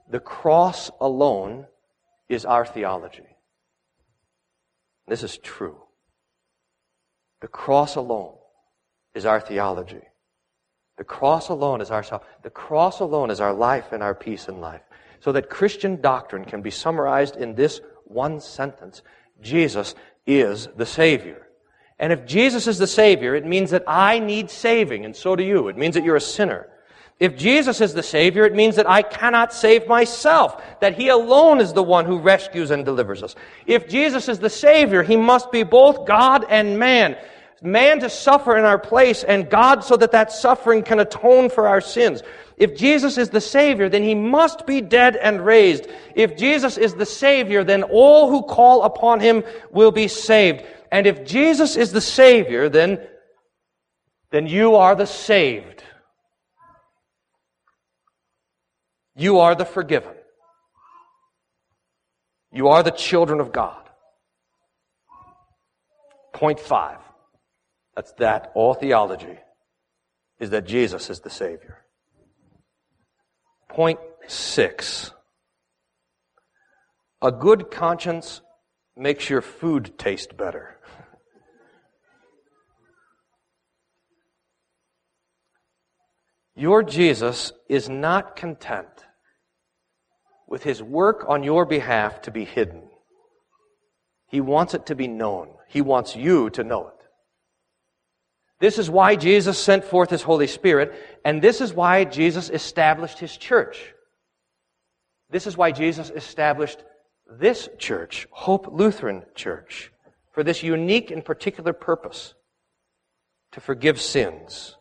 The 0.09 0.21
cross 0.21 0.89
alone 1.01 1.65
is 2.29 2.45
our 2.45 2.65
theology. 2.65 3.27
This 5.07 5.23
is 5.23 5.37
true. 5.37 5.81
The 7.41 7.47
cross 7.47 7.95
alone 7.95 8.38
is 9.13 9.25
our 9.25 9.39
theology. 9.39 10.01
The 10.97 11.03
cross 11.03 11.49
alone 11.49 11.81
is 11.81 11.91
our 11.91 12.03
salvation. 12.03 12.31
the 12.43 12.49
cross 12.49 12.99
alone 12.99 13.31
is 13.31 13.39
our 13.39 13.53
life 13.53 13.91
and 13.91 14.03
our 14.03 14.13
peace 14.13 14.47
in 14.47 14.59
life. 14.59 14.81
So 15.21 15.31
that 15.31 15.49
Christian 15.49 16.01
doctrine 16.01 16.45
can 16.45 16.61
be 16.61 16.71
summarized 16.71 17.35
in 17.35 17.55
this 17.55 17.81
one 18.05 18.39
sentence. 18.39 19.01
Jesus 19.41 19.95
is 20.25 20.67
the 20.75 20.85
Savior. 20.85 21.47
And 21.97 22.13
if 22.13 22.25
Jesus 22.25 22.67
is 22.67 22.77
the 22.77 22.87
Savior, 22.87 23.35
it 23.35 23.45
means 23.45 23.71
that 23.71 23.83
I 23.87 24.19
need 24.19 24.49
saving, 24.49 25.03
and 25.05 25.15
so 25.15 25.35
do 25.35 25.43
you. 25.43 25.67
It 25.67 25.77
means 25.77 25.95
that 25.95 26.03
you're 26.03 26.15
a 26.15 26.21
sinner. 26.21 26.69
If 27.19 27.35
Jesus 27.35 27.81
is 27.81 27.93
the 27.93 28.03
Savior, 28.03 28.45
it 28.45 28.55
means 28.55 28.77
that 28.77 28.89
I 28.89 29.01
cannot 29.01 29.53
save 29.53 29.87
myself, 29.87 30.63
that 30.79 30.97
He 30.97 31.09
alone 31.09 31.59
is 31.59 31.73
the 31.73 31.83
one 31.83 32.05
who 32.05 32.17
rescues 32.17 32.71
and 32.71 32.85
delivers 32.85 33.21
us. 33.21 33.35
If 33.65 33.89
Jesus 33.89 34.29
is 34.29 34.39
the 34.39 34.49
Savior, 34.49 35.03
He 35.03 35.17
must 35.17 35.51
be 35.51 35.63
both 35.63 36.05
God 36.05 36.45
and 36.49 36.79
man. 36.79 37.17
Man 37.61 37.99
to 37.99 38.09
suffer 38.09 38.57
in 38.57 38.63
our 38.63 38.79
place, 38.79 39.23
and 39.23 39.49
God 39.49 39.83
so 39.83 39.97
that 39.97 40.13
that 40.13 40.31
suffering 40.31 40.83
can 40.83 40.99
atone 40.99 41.49
for 41.49 41.67
our 41.67 41.81
sins. 41.81 42.23
If 42.55 42.77
Jesus 42.77 43.17
is 43.17 43.29
the 43.29 43.41
Savior, 43.41 43.89
then 43.89 44.03
He 44.03 44.15
must 44.15 44.65
be 44.65 44.81
dead 44.81 45.15
and 45.15 45.45
raised. 45.45 45.87
If 46.15 46.37
Jesus 46.37 46.77
is 46.77 46.95
the 46.95 47.05
Savior, 47.05 47.63
then 47.63 47.83
all 47.83 48.29
who 48.29 48.43
call 48.43 48.83
upon 48.83 49.19
Him 49.19 49.43
will 49.71 49.91
be 49.91 50.07
saved. 50.07 50.63
And 50.91 51.05
if 51.05 51.25
Jesus 51.25 51.75
is 51.75 51.91
the 51.91 52.01
Savior, 52.01 52.69
then, 52.69 52.99
then 54.31 54.47
you 54.47 54.75
are 54.75 54.95
the 54.95 55.05
saved. 55.05 55.83
You 59.15 59.39
are 59.39 59.55
the 59.55 59.65
forgiven. 59.65 60.13
You 62.51 62.69
are 62.69 62.83
the 62.83 62.91
children 62.91 63.41
of 63.41 63.51
God. 63.51 63.89
Point 66.33 66.59
five. 66.59 66.97
That's 67.95 68.13
that. 68.13 68.51
All 68.55 68.73
theology 68.73 69.37
is 70.39 70.51
that 70.51 70.65
Jesus 70.65 71.09
is 71.09 71.19
the 71.19 71.29
Savior. 71.29 71.79
Point 73.67 73.99
six. 74.27 75.11
A 77.21 77.31
good 77.31 77.69
conscience 77.69 78.41
makes 78.95 79.29
your 79.29 79.41
food 79.41 79.97
taste 79.97 80.37
better. 80.37 80.77
Your 86.55 86.83
Jesus 86.83 87.53
is 87.69 87.87
not 87.87 88.35
content 88.35 88.87
with 90.47 90.63
his 90.63 90.83
work 90.83 91.23
on 91.27 91.43
your 91.43 91.65
behalf 91.65 92.21
to 92.23 92.31
be 92.31 92.43
hidden. 92.43 92.83
He 94.27 94.41
wants 94.41 94.73
it 94.73 94.85
to 94.87 94.95
be 94.95 95.07
known. 95.07 95.49
He 95.69 95.81
wants 95.81 96.15
you 96.15 96.49
to 96.51 96.63
know 96.63 96.89
it. 96.89 96.98
This 98.59 98.77
is 98.77 98.89
why 98.89 99.15
Jesus 99.15 99.57
sent 99.57 99.85
forth 99.85 100.09
his 100.09 100.21
Holy 100.21 100.47
Spirit, 100.47 100.93
and 101.23 101.41
this 101.41 101.61
is 101.61 101.73
why 101.73 102.03
Jesus 102.03 102.49
established 102.49 103.19
his 103.19 103.35
church. 103.35 103.93
This 105.29 105.47
is 105.47 105.55
why 105.55 105.71
Jesus 105.71 106.09
established 106.09 106.83
this 107.29 107.69
church, 107.77 108.27
Hope 108.31 108.67
Lutheran 108.71 109.23
Church, 109.35 109.91
for 110.33 110.43
this 110.43 110.63
unique 110.63 111.11
and 111.11 111.23
particular 111.23 111.73
purpose 111.73 112.33
to 113.51 113.61
forgive 113.61 114.01
sins 114.01 114.75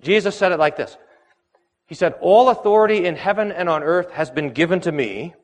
Jesus 0.00 0.36
said 0.36 0.52
it 0.52 0.58
like 0.58 0.76
this. 0.76 0.96
He 1.86 1.94
said, 1.94 2.14
All 2.20 2.50
authority 2.50 3.06
in 3.06 3.16
heaven 3.16 3.50
and 3.50 3.68
on 3.68 3.82
earth 3.82 4.10
has 4.12 4.30
been 4.30 4.50
given 4.50 4.80
to 4.80 4.92
me. 4.92 5.34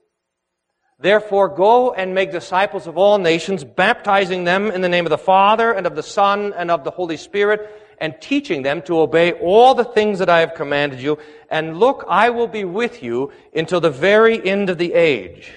Therefore, 0.98 1.48
go 1.48 1.92
and 1.92 2.14
make 2.14 2.30
disciples 2.30 2.86
of 2.86 2.96
all 2.96 3.18
nations, 3.18 3.64
baptizing 3.64 4.44
them 4.44 4.70
in 4.70 4.80
the 4.80 4.88
name 4.88 5.06
of 5.06 5.10
the 5.10 5.18
Father 5.18 5.72
and 5.72 5.86
of 5.86 5.96
the 5.96 6.02
Son 6.02 6.52
and 6.56 6.70
of 6.70 6.84
the 6.84 6.90
Holy 6.90 7.16
Spirit, 7.16 7.68
and 7.98 8.14
teaching 8.20 8.62
them 8.62 8.82
to 8.82 9.00
obey 9.00 9.32
all 9.32 9.74
the 9.74 9.84
things 9.84 10.18
that 10.18 10.28
I 10.28 10.40
have 10.40 10.54
commanded 10.54 11.00
you. 11.00 11.18
And 11.50 11.78
look, 11.78 12.04
I 12.08 12.30
will 12.30 12.48
be 12.48 12.64
with 12.64 13.02
you 13.02 13.32
until 13.54 13.80
the 13.80 13.90
very 13.90 14.44
end 14.44 14.70
of 14.70 14.78
the 14.78 14.94
age. 14.94 15.52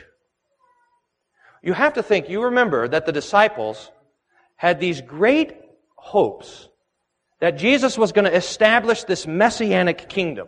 You 1.62 1.73
have 1.73 1.93
to 1.93 2.04
think, 2.04 2.30
you 2.30 2.43
remember 2.43 2.88
that 2.88 3.06
the 3.06 3.12
disciples 3.12 3.91
had 4.56 4.80
these 4.80 5.02
great 5.02 5.56
hopes 5.95 6.69
that 7.39 7.58
Jesus 7.58 7.97
was 7.97 8.12
going 8.12 8.26
to 8.26 8.36
establish 8.36 9.04
this 9.04 9.28
messianic 9.28 10.10
kingdom. 10.10 10.47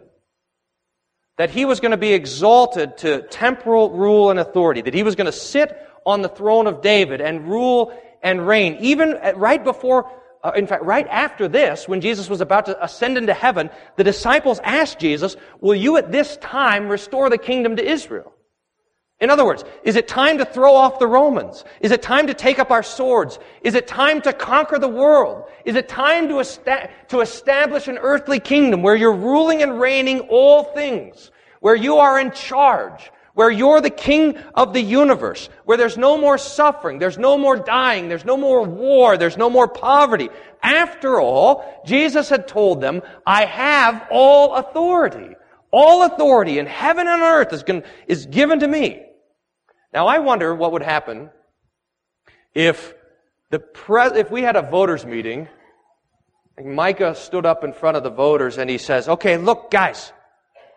That 1.39 1.49
he 1.49 1.63
was 1.63 1.79
going 1.79 1.91
to 1.91 1.97
be 1.97 2.11
exalted 2.11 2.97
to 2.97 3.21
temporal 3.21 3.91
rule 3.91 4.29
and 4.29 4.39
authority. 4.39 4.81
That 4.81 4.93
he 4.93 5.03
was 5.03 5.15
going 5.15 5.25
to 5.25 5.31
sit 5.31 5.73
on 6.05 6.21
the 6.21 6.27
throne 6.27 6.67
of 6.67 6.81
David 6.81 7.21
and 7.21 7.47
rule 7.47 7.97
and 8.21 8.45
reign. 8.45 8.75
Even 8.81 9.17
right 9.37 9.63
before, 9.63 10.11
uh, 10.43 10.51
in 10.57 10.67
fact, 10.67 10.83
right 10.83 11.07
after 11.07 11.47
this, 11.47 11.87
when 11.87 12.01
Jesus 12.01 12.29
was 12.29 12.41
about 12.41 12.65
to 12.65 12.83
ascend 12.83 13.17
into 13.17 13.33
heaven, 13.33 13.69
the 13.95 14.03
disciples 14.03 14.59
asked 14.65 14.99
Jesus, 14.99 15.37
will 15.61 15.75
you 15.75 15.95
at 15.95 16.11
this 16.11 16.35
time 16.37 16.89
restore 16.89 17.29
the 17.29 17.37
kingdom 17.37 17.77
to 17.77 17.89
Israel? 17.89 18.33
In 19.21 19.29
other 19.29 19.45
words, 19.45 19.65
is 19.83 19.97
it 19.97 20.07
time 20.07 20.37
to 20.37 20.45
throw 20.45 20.75
off 20.75 20.97
the 20.97 21.07
Romans? 21.07 21.65
Is 21.81 21.91
it 21.91 22.01
time 22.01 22.27
to 22.27 22.33
take 22.33 22.57
up 22.57 22.71
our 22.71 22.83
swords? 22.83 23.37
Is 23.63 23.75
it 23.75 23.85
time 23.85 24.21
to 24.21 24.31
conquer 24.31 24.79
the 24.79 24.87
world? 24.87 25.43
Is 25.65 25.75
it 25.75 25.89
time 25.89 26.29
to, 26.29 26.89
to 27.09 27.19
establish 27.19 27.89
an 27.89 27.97
earthly 27.97 28.39
kingdom 28.39 28.81
where 28.81 28.95
you're 28.95 29.13
ruling 29.13 29.61
and 29.61 29.79
reigning 29.79 30.21
all 30.21 30.63
things, 30.63 31.31
where 31.59 31.75
you 31.75 31.97
are 31.97 32.17
in 32.17 32.31
charge, 32.31 33.11
where 33.33 33.51
you're 33.51 33.81
the 33.81 33.89
king 33.89 34.37
of 34.53 34.71
the 34.71 34.81
universe, 34.81 35.49
where 35.65 35.77
there's 35.77 35.97
no 35.97 36.17
more 36.17 36.37
suffering, 36.37 36.97
there's 36.97 37.17
no 37.17 37.37
more 37.37 37.57
dying, 37.57 38.07
there's 38.07 38.25
no 38.25 38.37
more 38.37 38.63
war, 38.63 39.17
there's 39.17 39.37
no 39.37 39.49
more 39.49 39.67
poverty. 39.67 40.29
After 40.63 41.19
all, 41.19 41.83
Jesus 41.85 42.29
had 42.29 42.47
told 42.47 42.79
them, 42.79 43.01
I 43.25 43.43
have 43.43 44.07
all 44.11 44.55
authority. 44.55 45.35
All 45.71 46.03
authority 46.03 46.57
in 46.57 46.65
heaven 46.67 47.05
and 47.07 47.21
earth 47.21 47.53
is 48.07 48.25
given 48.25 48.61
to 48.61 48.67
me. 48.67 49.07
Now 49.93 50.07
I 50.07 50.19
wonder 50.19 50.53
what 50.53 50.71
would 50.73 50.83
happen 50.83 51.29
if 52.53 52.93
the 53.49 53.63
if 54.15 54.29
we 54.29 54.41
had 54.41 54.55
a 54.55 54.61
voters 54.61 55.05
meeting 55.05 55.47
and 56.57 56.75
Micah 56.75 57.15
stood 57.15 57.45
up 57.45 57.63
in 57.63 57.73
front 57.73 57.97
of 57.97 58.03
the 58.03 58.09
voters 58.09 58.57
and 58.57 58.69
he 58.69 58.77
says, 58.77 59.09
"Okay, 59.09 59.37
look 59.37 59.71
guys, 59.71 60.11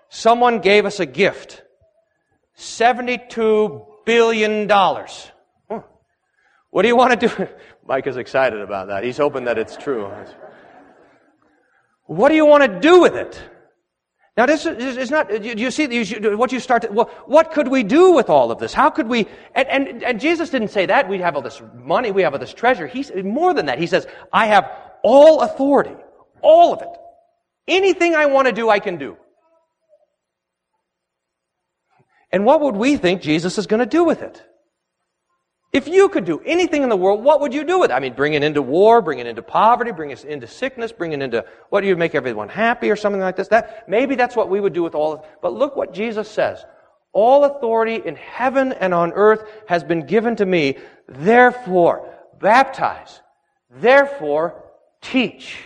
someone 0.09 0.61
gave 0.61 0.87
us 0.87 1.01
a 1.01 1.07
gift. 1.07 1.63
72 2.55 3.87
billion 4.05 4.67
dollars. 4.67 5.31
What 6.71 6.83
do 6.83 6.89
you 6.89 6.97
want 6.97 7.21
to 7.21 7.29
do?" 7.29 7.49
Micah's 7.87 8.17
excited 8.17 8.61
about 8.61 8.89
that. 8.89 9.05
He's 9.05 9.19
hoping 9.19 9.45
that 9.45 9.59
it's 9.59 9.77
true. 9.77 10.11
What 12.07 12.29
do 12.29 12.35
you 12.35 12.47
want 12.47 12.63
to 12.65 12.81
do 12.81 13.01
with 13.01 13.15
it? 13.15 13.41
Now, 14.35 14.47
this 14.47 14.65
is 14.65 15.11
not, 15.11 15.29
do 15.29 15.43
you 15.43 15.71
see 15.71 15.87
what 16.35 16.53
you 16.53 16.61
start 16.61 16.83
to, 16.83 16.89
well, 16.89 17.11
what 17.27 17.53
could 17.53 17.69
we 17.69 17.83
do 17.83 18.13
with 18.13 18.31
all 18.31 18.51
of 18.51 18.59
this? 18.59 18.73
How 18.73 18.89
could 18.89 19.07
we, 19.07 19.27
and, 19.55 19.69
and, 19.69 20.03
and 20.03 20.21
Jesus 20.21 20.49
didn't 20.49 20.69
say 20.69 20.87
that. 20.87 21.07
We 21.07 21.19
have 21.19 21.37
all 21.37 21.43
this 21.43 21.61
money, 21.75 22.13
we 22.13 22.23
have 22.23 22.33
all 22.33 22.39
this 22.39 22.55
treasure. 22.55 22.87
He's 22.87 23.13
more 23.15 23.53
than 23.53 23.67
that. 23.67 23.79
He 23.79 23.87
says, 23.87 24.07
I 24.33 24.47
have 24.47 24.71
all 25.03 25.43
authority, 25.43 25.95
all 26.41 26.73
of 26.73 26.81
it. 26.81 26.89
Anything 27.69 28.15
I 28.15 28.27
want 28.27 28.49
to 28.49 28.53
do, 28.53 28.71
I 28.71 28.79
can 28.79 28.97
do. 28.97 29.19
And 32.31 32.47
what 32.47 32.63
would 32.63 32.77
we 32.77 32.97
think 32.97 33.21
Jesus 33.21 33.59
is 33.59 33.67
going 33.67 33.81
to 33.81 33.87
do 33.87 34.03
with 34.03 34.23
it? 34.23 34.43
If 35.73 35.89
you 35.89 36.11
could 36.11 36.27
do 36.27 36.41
anything 36.45 36.83
in 36.83 36.91
the 36.91 36.97
world, 36.97 37.25
what 37.25 37.41
would 37.41 37.55
you 37.55 37.65
do 37.65 37.79
with 37.79 37.91
it? 37.91 37.95
I 37.95 38.01
mean, 38.01 38.13
bring 38.13 38.35
it 38.35 38.45
into 38.45 38.61
war, 38.61 39.01
bring 39.01 39.21
it 39.21 39.27
into 39.27 39.43
poverty, 39.43 39.91
bring 39.91 40.11
it 40.11 40.23
into 40.25 40.47
sickness, 40.47 40.93
bring 40.93 41.13
it 41.13 41.23
into 41.23 41.47
what 41.71 41.81
do 41.81 41.87
you 41.87 41.97
make 41.97 42.15
everyone 42.15 42.51
happy 42.51 42.91
or 42.91 42.97
something 42.97 43.23
like 43.23 43.37
this? 43.37 43.49
That 43.49 43.89
maybe 43.89 44.15
that's 44.15 44.37
what 44.37 44.51
we 44.51 44.61
would 44.61 44.75
do 44.75 44.83
with 44.83 44.95
all 44.95 45.15
of 45.15 45.25
But 45.41 45.55
look 45.55 45.75
what 45.75 45.95
Jesus 45.95 46.31
says. 46.31 46.63
All 47.15 47.45
authority 47.45 48.03
in 48.05 48.17
heaven 48.17 48.73
and 48.73 48.93
on 48.93 49.13
earth 49.13 49.45
has 49.67 49.83
been 49.83 50.07
given 50.07 50.37
to 50.37 50.47
me. 50.47 50.77
Therefore, 51.09 52.15
baptize. 52.39 53.21
Therefore, 53.71 54.63
teach. 55.01 55.59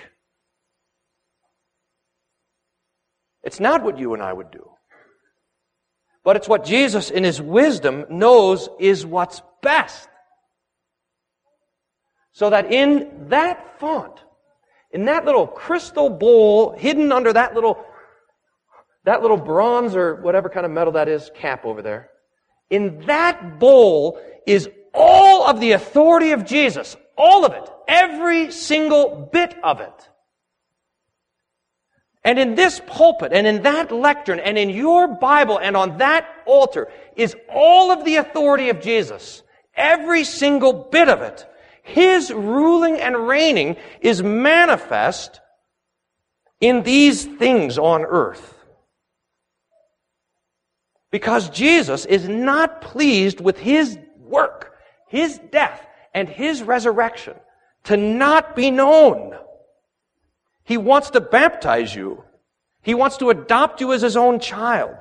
It's 3.43 3.59
not 3.59 3.83
what 3.83 3.99
you 3.99 4.15
and 4.15 4.23
I 4.23 4.33
would 4.33 4.53
do. 4.53 4.71
But 6.27 6.35
it's 6.35 6.49
what 6.49 6.65
Jesus, 6.65 7.09
in 7.09 7.23
his 7.23 7.41
wisdom, 7.41 8.05
knows 8.11 8.69
is 8.81 9.07
what's 9.07 9.43
best. 9.63 10.09
So 12.33 12.51
that 12.51 12.73
in 12.73 13.29
that 13.29 13.79
font, 13.79 14.25
in 14.91 15.05
that 15.05 15.25
little 15.25 15.47
crystal 15.47 16.11
bowl 16.11 16.73
hidden 16.77 17.13
under 17.13 17.33
that 17.33 17.55
little, 17.55 17.79
that 19.05 19.23
little 19.23 19.37
bronze 19.37 19.95
or 19.95 20.17
whatever 20.17 20.49
kind 20.49 20.67
of 20.67 20.73
metal 20.73 20.95
that 20.95 21.09
is 21.09 21.31
cap 21.37 21.65
over 21.65 21.81
there, 21.81 22.11
in 22.71 23.07
that 23.07 23.61
bowl 23.61 24.21
is 24.49 24.69
all 24.93 25.47
of 25.47 25.61
the 25.61 25.73
authority 25.73 26.33
of 26.33 26.45
Jesus. 26.45 26.97
All 27.17 27.47
of 27.47 27.53
it. 27.53 27.71
Every 27.87 28.51
single 28.51 29.31
bit 29.33 29.55
of 29.63 29.81
it. 29.81 30.09
And 32.27 32.41
in 32.41 32.57
this 32.57 32.81
pulpit 32.89 33.33
and 33.33 33.47
in 33.47 33.63
that 33.63 33.93
lectern 33.93 34.41
and 34.41 34.59
in 34.59 34.69
your 34.69 35.07
Bible 35.07 35.59
and 35.59 35.77
on 35.77 35.99
that 35.99 36.29
altar 36.45 36.89
is 37.15 37.37
all 37.49 37.93
of 37.93 38.05
the 38.05 38.17
authority 38.17 38.69
of 38.69 38.81
Jesus. 38.81 39.45
Every 39.77 40.25
single 40.25 40.73
bit 40.73 41.09
of 41.09 41.23
it. 41.23 41.47
His 41.85 42.33
ruling 42.33 42.97
and 42.97 43.29
reigning 43.29 43.77
is 44.01 44.25
manifest 44.25 45.41
in 46.61 46.83
these 46.83 47.25
things 47.25 47.79
on 47.79 48.05
earth. 48.05 48.55
Because 51.13 51.49
Jesus 51.51 52.07
is 52.07 52.29
not 52.29 52.81
pleased 52.81 53.41
with 53.41 53.57
His 53.57 53.97
work, 54.19 54.75
His 55.07 55.39
death, 55.53 55.87
and 56.13 56.29
His 56.29 56.65
resurrection 56.65 57.35
to 57.85 57.97
not 57.97 58.57
be 58.57 58.73
known. 58.73 59.39
He 60.67 60.77
wants 60.77 61.11
to 61.11 61.21
baptize 61.21 61.95
you. 61.95 62.25
He 62.83 62.95
wants 62.95 63.17
to 63.19 63.31
adopt 63.31 63.81
you 63.81 63.93
as 63.93 64.03
his 64.03 64.17
own 64.17 64.41
child. 64.41 64.97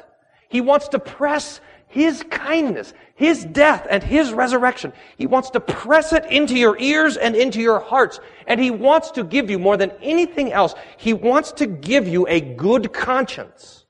He 0.48 0.62
wants 0.62 0.88
to 0.90 1.00
press 1.00 1.60
his 1.88 2.24
kindness, 2.30 2.94
his 3.16 3.46
death, 3.46 3.88
and 3.90 4.04
his 4.04 4.32
resurrection. 4.32 4.94
He 5.18 5.26
wants 5.26 5.50
to 5.52 5.60
press 5.60 6.14
it 6.14 6.26
into 6.26 6.56
your 6.56 6.78
ears 6.78 7.18
and 7.18 7.36
into 7.36 7.62
your 7.62 7.80
hearts. 7.80 8.20
And 8.48 8.60
he 8.60 8.70
wants 8.70 9.12
to 9.12 9.24
give 9.24 9.50
you 9.50 9.58
more 9.58 9.76
than 9.76 9.92
anything 10.02 10.52
else. 10.52 10.76
He 10.98 11.14
wants 11.14 11.52
to 11.54 11.66
give 11.66 12.08
you 12.08 12.28
a 12.28 12.40
good 12.42 12.94
conscience. 12.94 13.86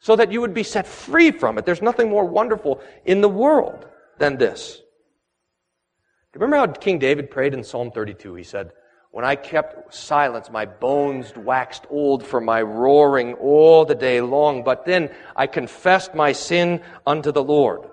So 0.00 0.14
that 0.16 0.30
you 0.30 0.42
would 0.42 0.54
be 0.54 0.62
set 0.62 0.86
free 0.86 1.30
from 1.30 1.56
it. 1.56 1.64
There's 1.64 1.82
nothing 1.82 2.10
more 2.10 2.24
wonderful 2.26 2.82
in 3.06 3.22
the 3.22 3.28
world 3.28 3.86
than 4.18 4.36
this. 4.36 4.76
Do 6.32 6.38
you 6.38 6.40
Remember 6.40 6.56
how 6.56 6.66
King 6.66 6.98
David 6.98 7.30
prayed 7.30 7.54
in 7.54 7.64
Psalm 7.64 7.90
32? 7.90 8.34
He 8.34 8.44
said, 8.44 8.72
when 9.10 9.24
I 9.24 9.36
kept 9.36 9.94
silence, 9.94 10.50
my 10.50 10.66
bones 10.66 11.34
waxed 11.34 11.86
old 11.88 12.26
for 12.26 12.40
my 12.40 12.60
roaring 12.60 13.34
all 13.34 13.84
the 13.84 13.94
day 13.94 14.20
long. 14.20 14.64
But 14.64 14.84
then 14.84 15.10
I 15.34 15.46
confessed 15.46 16.14
my 16.14 16.32
sin 16.32 16.82
unto 17.06 17.32
the 17.32 17.42
Lord. 17.42 17.88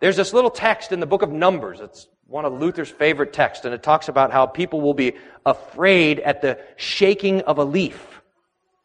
There's 0.00 0.16
this 0.16 0.32
little 0.32 0.50
text 0.50 0.92
in 0.92 1.00
the 1.00 1.06
book 1.06 1.22
of 1.22 1.30
Numbers. 1.30 1.80
It's 1.80 2.08
one 2.26 2.44
of 2.44 2.52
Luther's 2.52 2.88
favorite 2.88 3.32
texts, 3.32 3.64
and 3.64 3.74
it 3.74 3.82
talks 3.82 4.08
about 4.08 4.30
how 4.30 4.46
people 4.46 4.80
will 4.80 4.94
be 4.94 5.14
afraid 5.44 6.20
at 6.20 6.42
the 6.42 6.60
shaking 6.76 7.40
of 7.42 7.58
a 7.58 7.64
leaf. 7.64 8.22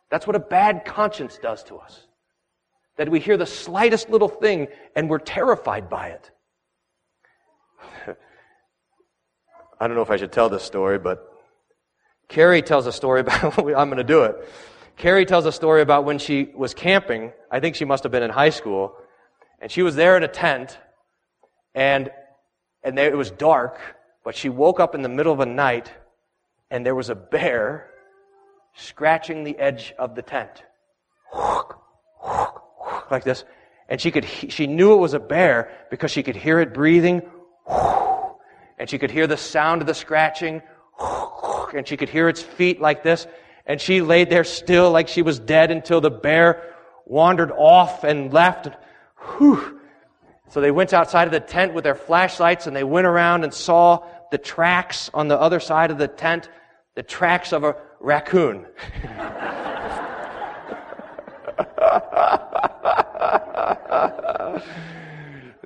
That's 0.09 0.25
what 0.25 0.35
a 0.35 0.39
bad 0.39 0.83
conscience 0.83 1.37
does 1.41 1.63
to 1.65 1.77
us. 1.77 2.07
That 2.97 3.09
we 3.09 3.19
hear 3.19 3.37
the 3.37 3.45
slightest 3.45 4.09
little 4.09 4.29
thing 4.29 4.67
and 4.95 5.09
we're 5.09 5.19
terrified 5.19 5.89
by 5.89 6.07
it. 6.07 6.31
I 9.79 9.87
don't 9.87 9.95
know 9.95 10.01
if 10.01 10.11
I 10.11 10.17
should 10.17 10.31
tell 10.31 10.49
this 10.49 10.63
story, 10.63 10.97
but 10.97 11.34
Carrie 12.27 12.61
tells 12.61 12.87
a 12.87 12.91
story 12.91 13.19
about, 13.21 13.57
I'm 13.57 13.89
going 13.89 13.97
to 13.97 14.03
do 14.03 14.23
it. 14.23 14.35
Carrie 14.97 15.25
tells 15.25 15.45
a 15.45 15.51
story 15.51 15.81
about 15.81 16.05
when 16.05 16.19
she 16.19 16.49
was 16.55 16.73
camping. 16.73 17.33
I 17.51 17.59
think 17.59 17.75
she 17.75 17.85
must 17.85 18.03
have 18.03 18.11
been 18.11 18.23
in 18.23 18.31
high 18.31 18.49
school. 18.49 18.95
And 19.59 19.71
she 19.71 19.81
was 19.81 19.95
there 19.95 20.15
in 20.15 20.23
a 20.23 20.27
tent. 20.27 20.77
And, 21.73 22.11
and 22.83 22.97
there, 22.97 23.11
it 23.11 23.17
was 23.17 23.31
dark. 23.31 23.79
But 24.23 24.35
she 24.35 24.49
woke 24.49 24.79
up 24.79 24.95
in 24.95 25.01
the 25.01 25.09
middle 25.09 25.33
of 25.33 25.39
the 25.39 25.45
night. 25.45 25.91
And 26.71 26.85
there 26.85 26.95
was 26.95 27.09
a 27.09 27.15
bear 27.15 27.89
scratching 28.75 29.43
the 29.43 29.57
edge 29.57 29.93
of 29.97 30.15
the 30.15 30.21
tent. 30.21 30.63
Like 33.11 33.23
this. 33.23 33.43
And 33.87 34.01
she 34.01 34.09
could, 34.09 34.25
she 34.25 34.65
knew 34.65 34.93
it 34.93 34.97
was 34.97 35.13
a 35.13 35.19
bear 35.19 35.71
because 35.91 36.09
she 36.09 36.23
could 36.23 36.35
hear 36.35 36.59
it 36.59 36.73
breathing. 36.73 37.21
And 38.77 38.89
she 38.89 38.97
could 38.97 39.09
hear 39.09 39.25
the 39.25 39.37
sound 39.37 39.79
of 39.81 39.87
the 39.87 39.93
scratching 39.93 40.61
and 41.75 41.87
she 41.87 41.97
could 41.97 42.09
hear 42.09 42.29
its 42.29 42.41
feet 42.41 42.81
like 42.81 43.03
this. 43.03 43.27
And 43.65 43.81
she 43.81 44.01
laid 44.01 44.29
there 44.29 44.43
still 44.43 44.91
like 44.91 45.07
she 45.07 45.21
was 45.21 45.39
dead 45.39 45.71
until 45.71 46.01
the 46.01 46.11
bear 46.11 46.73
wandered 47.05 47.51
off 47.51 48.03
and 48.03 48.33
left. 48.33 48.67
Whew. 49.37 49.79
So 50.49 50.61
they 50.61 50.71
went 50.71 50.93
outside 50.93 51.27
of 51.27 51.31
the 51.31 51.39
tent 51.39 51.73
with 51.73 51.83
their 51.83 51.95
flashlights 51.95 52.67
and 52.67 52.75
they 52.75 52.83
went 52.83 53.07
around 53.07 53.43
and 53.43 53.53
saw 53.53 54.05
the 54.31 54.37
tracks 54.37 55.09
on 55.13 55.27
the 55.27 55.39
other 55.39 55.59
side 55.59 55.91
of 55.91 55.97
the 55.97 56.07
tent, 56.07 56.49
the 56.95 57.03
tracks 57.03 57.53
of 57.53 57.63
a 57.63 57.75
raccoon. 57.99 58.65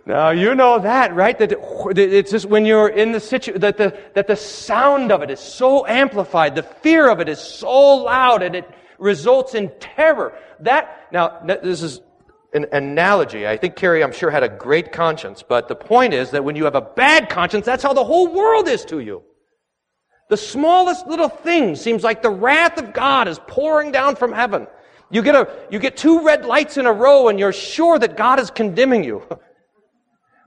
Now 0.09 0.31
you 0.31 0.55
know 0.55 0.79
that, 0.79 1.13
right? 1.13 1.37
That 1.37 1.51
it's 1.95 2.31
just 2.31 2.47
when 2.47 2.65
you're 2.65 2.87
in 2.87 3.11
the 3.11 3.19
situation 3.19 3.61
that 3.61 3.77
the 3.77 3.95
that 4.15 4.25
the 4.25 4.35
sound 4.35 5.11
of 5.11 5.21
it 5.21 5.29
is 5.29 5.39
so 5.39 5.85
amplified, 5.85 6.55
the 6.55 6.63
fear 6.63 7.07
of 7.07 7.19
it 7.19 7.29
is 7.29 7.39
so 7.39 7.97
loud, 7.97 8.41
and 8.41 8.55
it 8.55 8.67
results 8.97 9.53
in 9.53 9.71
terror. 9.79 10.33
That 10.61 11.09
now 11.11 11.39
this 11.45 11.83
is 11.83 12.01
an 12.55 12.65
analogy. 12.71 13.45
I 13.47 13.55
think 13.57 13.75
Carrie, 13.75 14.03
I'm 14.03 14.11
sure, 14.11 14.31
had 14.31 14.41
a 14.41 14.49
great 14.49 14.91
conscience, 14.91 15.43
but 15.47 15.67
the 15.67 15.75
point 15.75 16.15
is 16.15 16.31
that 16.31 16.43
when 16.43 16.55
you 16.55 16.63
have 16.63 16.73
a 16.73 16.81
bad 16.81 17.29
conscience, 17.29 17.67
that's 17.67 17.83
how 17.83 17.93
the 17.93 18.03
whole 18.03 18.33
world 18.33 18.67
is 18.67 18.85
to 18.85 19.01
you. 19.01 19.21
The 20.31 20.37
smallest 20.37 21.05
little 21.05 21.29
thing 21.29 21.75
seems 21.75 22.03
like 22.03 22.23
the 22.23 22.31
wrath 22.31 22.79
of 22.79 22.93
God 22.93 23.27
is 23.27 23.37
pouring 23.45 23.91
down 23.91 24.15
from 24.15 24.31
heaven. 24.31 24.65
You 25.11 25.21
get 25.21 25.35
a 25.35 25.47
you 25.69 25.77
get 25.77 25.97
two 25.97 26.25
red 26.25 26.45
lights 26.45 26.77
in 26.77 26.87
a 26.87 26.93
row, 26.93 27.27
and 27.27 27.37
you're 27.37 27.53
sure 27.53 27.99
that 27.99 28.17
God 28.17 28.39
is 28.39 28.49
condemning 28.49 29.03
you. 29.03 29.21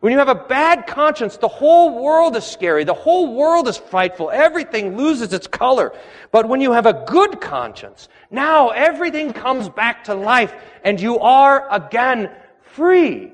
When 0.02 0.10
you 0.10 0.18
have 0.18 0.28
a 0.28 0.34
bad 0.34 0.88
conscience, 0.88 1.36
the 1.36 1.46
whole 1.46 2.02
world 2.02 2.34
is 2.34 2.42
scary. 2.44 2.82
The 2.82 2.92
whole 2.92 3.36
world 3.36 3.68
is 3.68 3.76
frightful. 3.76 4.32
Everything 4.32 4.96
loses 4.96 5.32
its 5.32 5.46
color. 5.46 5.92
But 6.32 6.48
when 6.48 6.60
you 6.60 6.72
have 6.72 6.86
a 6.86 7.04
good 7.06 7.40
conscience, 7.40 8.08
now 8.28 8.70
everything 8.70 9.32
comes 9.32 9.68
back 9.68 10.02
to 10.04 10.14
life 10.16 10.52
and 10.82 11.00
you 11.00 11.20
are 11.20 11.68
again 11.70 12.32
free. 12.62 13.30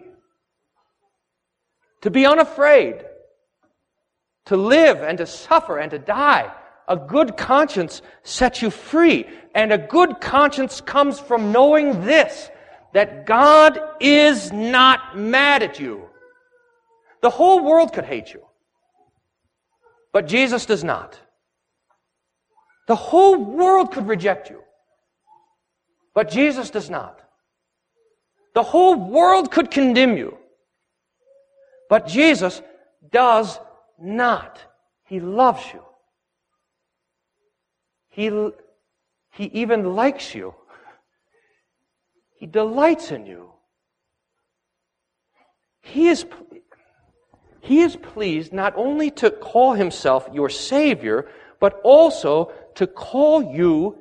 To 2.03 2.11
be 2.11 2.27
unafraid. 2.27 3.03
To 4.47 4.59
live 4.59 5.01
and 5.01 5.17
to 5.17 5.27
suffer 5.27 5.79
and 5.79 5.91
to 5.93 5.99
die. 5.99 6.53
A 6.87 6.99
good 6.99 7.39
conscience 7.39 8.03
sets 8.25 8.61
you 8.61 8.69
free. 8.69 9.25
And 9.55 9.73
a 9.73 9.79
good 9.79 10.21
conscience 10.21 10.83
comes 10.83 11.19
from 11.19 11.51
knowing 11.51 12.05
this, 12.05 12.51
that 12.93 13.25
God 13.25 13.81
is 14.01 14.53
not 14.53 15.17
mad 15.17 15.63
at 15.63 15.81
you. 15.81 16.08
The 17.23 17.31
whole 17.31 17.65
world 17.65 17.93
could 17.93 18.05
hate 18.05 18.33
you. 18.33 18.45
But 20.13 20.27
Jesus 20.27 20.67
does 20.67 20.85
not. 20.85 21.19
The 22.87 22.97
whole 22.97 23.37
world 23.37 23.93
could 23.93 24.09
reject 24.09 24.51
you. 24.51 24.63
But 26.15 26.31
Jesus 26.31 26.71
does 26.71 26.89
not. 26.89 27.21
The 28.55 28.63
whole 28.63 28.97
world 28.97 29.53
could 29.53 29.71
condemn 29.71 30.17
you. 30.17 30.39
But 31.89 32.07
Jesus 32.07 32.63
does 33.11 33.59
not. 34.01 34.61
He 35.05 35.21
loves 35.21 35.63
you. 35.73 35.83
He, 38.09 38.51
he 39.31 39.45
even 39.45 39.95
likes 39.95 40.35
you. 40.35 40.55
He 42.37 42.47
delights 42.47 43.13
in 43.13 43.27
you. 43.27 43.51
He 45.83 46.09
is, 46.09 46.27
he 47.69 47.83
is 47.83 47.97
pleased 47.97 48.51
not 48.51 48.73
only 48.77 49.11
to 49.11 49.31
call 49.31 49.75
himself 49.75 50.27
your 50.33 50.49
Savior, 50.49 51.29
but 51.61 51.79
also 51.85 52.51
to 52.77 52.87
call 52.87 53.43
you 53.55 53.99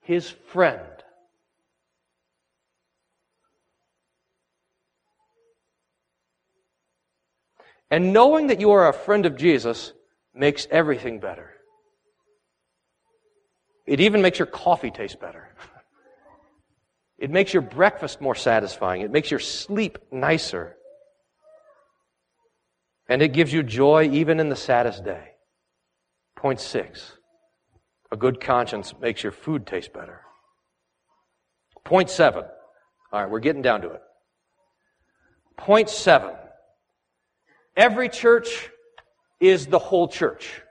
his 0.00 0.30
friend. 0.30 0.80
And 7.90 8.12
knowing 8.12 8.46
that 8.48 8.60
you 8.60 8.70
are 8.70 8.88
a 8.88 8.92
friend 8.92 9.26
of 9.26 9.36
Jesus 9.36 9.92
makes 10.32 10.68
everything 10.70 11.18
better. 11.18 11.50
It 13.84 14.00
even 14.00 14.22
makes 14.22 14.38
your 14.38 14.46
coffee 14.46 14.90
taste 14.90 15.20
better. 15.20 15.48
It 17.18 17.32
makes 17.32 17.52
your 17.52 17.62
breakfast 17.62 18.20
more 18.20 18.36
satisfying. 18.36 19.02
It 19.02 19.10
makes 19.10 19.28
your 19.28 19.40
sleep 19.40 19.98
nicer. 20.12 20.77
And 23.08 23.22
it 23.22 23.32
gives 23.32 23.52
you 23.52 23.62
joy 23.62 24.10
even 24.12 24.38
in 24.40 24.48
the 24.48 24.56
saddest 24.56 25.04
day. 25.04 25.30
Point 26.36 26.60
six. 26.60 27.12
A 28.10 28.16
good 28.16 28.40
conscience 28.40 28.94
makes 29.00 29.22
your 29.22 29.32
food 29.32 29.66
taste 29.66 29.92
better. 29.92 30.22
Point 31.84 32.10
seven. 32.10 32.44
All 33.12 33.20
right, 33.20 33.30
we're 33.30 33.40
getting 33.40 33.62
down 33.62 33.80
to 33.82 33.90
it. 33.90 34.02
Point 35.56 35.88
seven. 35.88 36.34
Every 37.76 38.08
church 38.08 38.70
is 39.40 39.66
the 39.66 39.78
whole 39.78 40.08
church. 40.08 40.62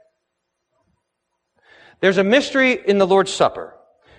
There's 2.00 2.18
a 2.18 2.24
mystery 2.24 2.80
in 2.86 2.98
the 2.98 3.08
Lord's 3.08 3.34
Supper. 3.34 3.74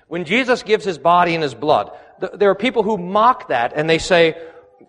When 0.09 0.25
Jesus 0.25 0.63
gives 0.63 0.85
his 0.85 0.99
body 0.99 1.35
and 1.35 1.43
his 1.43 1.55
blood, 1.55 1.93
there 2.35 2.51
are 2.51 2.55
people 2.55 2.83
who 2.83 2.99
mock 2.99 3.49
that 3.49 3.73
and 3.77 3.89
they 3.89 3.99
say, 3.99 4.37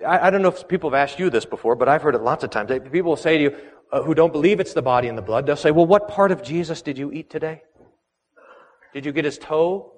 I, 0.05 0.29
don't 0.29 0.41
know 0.41 0.49
if 0.49 0.67
people 0.67 0.89
have 0.91 0.97
asked 0.97 1.19
you 1.19 1.29
this 1.29 1.45
before, 1.45 1.75
but 1.75 1.89
I've 1.89 2.01
heard 2.01 2.15
it 2.15 2.21
lots 2.21 2.43
of 2.43 2.49
times. 2.49 2.71
People 2.91 3.09
will 3.09 3.15
say 3.17 3.37
to 3.37 3.43
you, 3.43 3.55
uh, 3.91 4.03
who 4.03 4.13
don't 4.13 4.31
believe 4.31 4.59
it's 4.59 4.73
the 4.73 4.81
body 4.81 5.07
and 5.07 5.17
the 5.17 5.21
blood, 5.21 5.45
they'll 5.45 5.55
say, 5.55 5.71
well, 5.71 5.85
what 5.85 6.07
part 6.07 6.31
of 6.31 6.43
Jesus 6.43 6.81
did 6.81 6.97
you 6.97 7.11
eat 7.11 7.29
today? 7.29 7.63
Did 8.93 9.05
you 9.05 9.11
get 9.11 9.25
his 9.25 9.37
toe? 9.37 9.93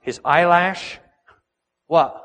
His 0.00 0.20
eyelash? 0.24 0.98
What? 1.86 2.18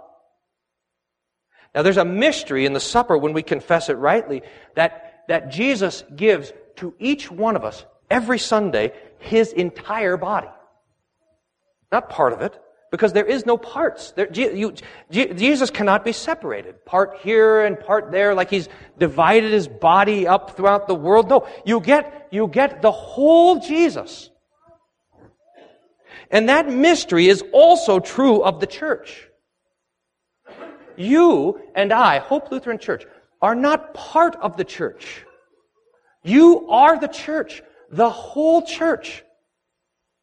Now 1.75 1.83
there's 1.83 1.97
a 1.97 2.05
mystery 2.05 2.65
in 2.65 2.73
the 2.73 2.79
supper 2.79 3.17
when 3.17 3.33
we 3.33 3.43
confess 3.43 3.89
it 3.89 3.93
rightly 3.93 4.41
that, 4.75 5.23
that 5.27 5.51
Jesus 5.51 6.03
gives 6.15 6.51
to 6.77 6.95
each 6.99 7.29
one 7.29 7.55
of 7.55 7.63
us 7.63 7.85
every 8.09 8.39
Sunday 8.39 8.93
his 9.19 9.53
entire 9.53 10.17
body. 10.17 10.49
Not 11.91 12.09
part 12.09 12.33
of 12.33 12.41
it, 12.41 12.59
because 12.91 13.13
there 13.13 13.25
is 13.25 13.45
no 13.45 13.57
parts. 13.57 14.11
There, 14.11 14.31
you, 14.31 14.73
Jesus 15.11 15.69
cannot 15.69 16.05
be 16.05 16.13
separated. 16.13 16.85
Part 16.85 17.17
here 17.21 17.65
and 17.65 17.79
part 17.79 18.11
there, 18.11 18.33
like 18.33 18.49
he's 18.49 18.69
divided 18.97 19.51
his 19.51 19.67
body 19.67 20.27
up 20.27 20.55
throughout 20.55 20.87
the 20.87 20.95
world. 20.95 21.29
No, 21.29 21.47
you 21.65 21.79
get, 21.79 22.27
you 22.31 22.47
get 22.47 22.81
the 22.81 22.91
whole 22.91 23.59
Jesus. 23.59 24.29
And 26.31 26.49
that 26.49 26.69
mystery 26.69 27.27
is 27.27 27.43
also 27.51 27.99
true 27.99 28.41
of 28.43 28.59
the 28.59 28.67
church. 28.67 29.27
You 30.95 31.61
and 31.75 31.93
I, 31.93 32.19
Hope 32.19 32.51
Lutheran 32.51 32.79
Church, 32.79 33.05
are 33.41 33.55
not 33.55 33.93
part 33.93 34.35
of 34.37 34.57
the 34.57 34.63
church. 34.63 35.23
You 36.23 36.69
are 36.69 36.99
the 36.99 37.07
church, 37.07 37.61
the 37.89 38.09
whole 38.09 38.63
church. 38.63 39.23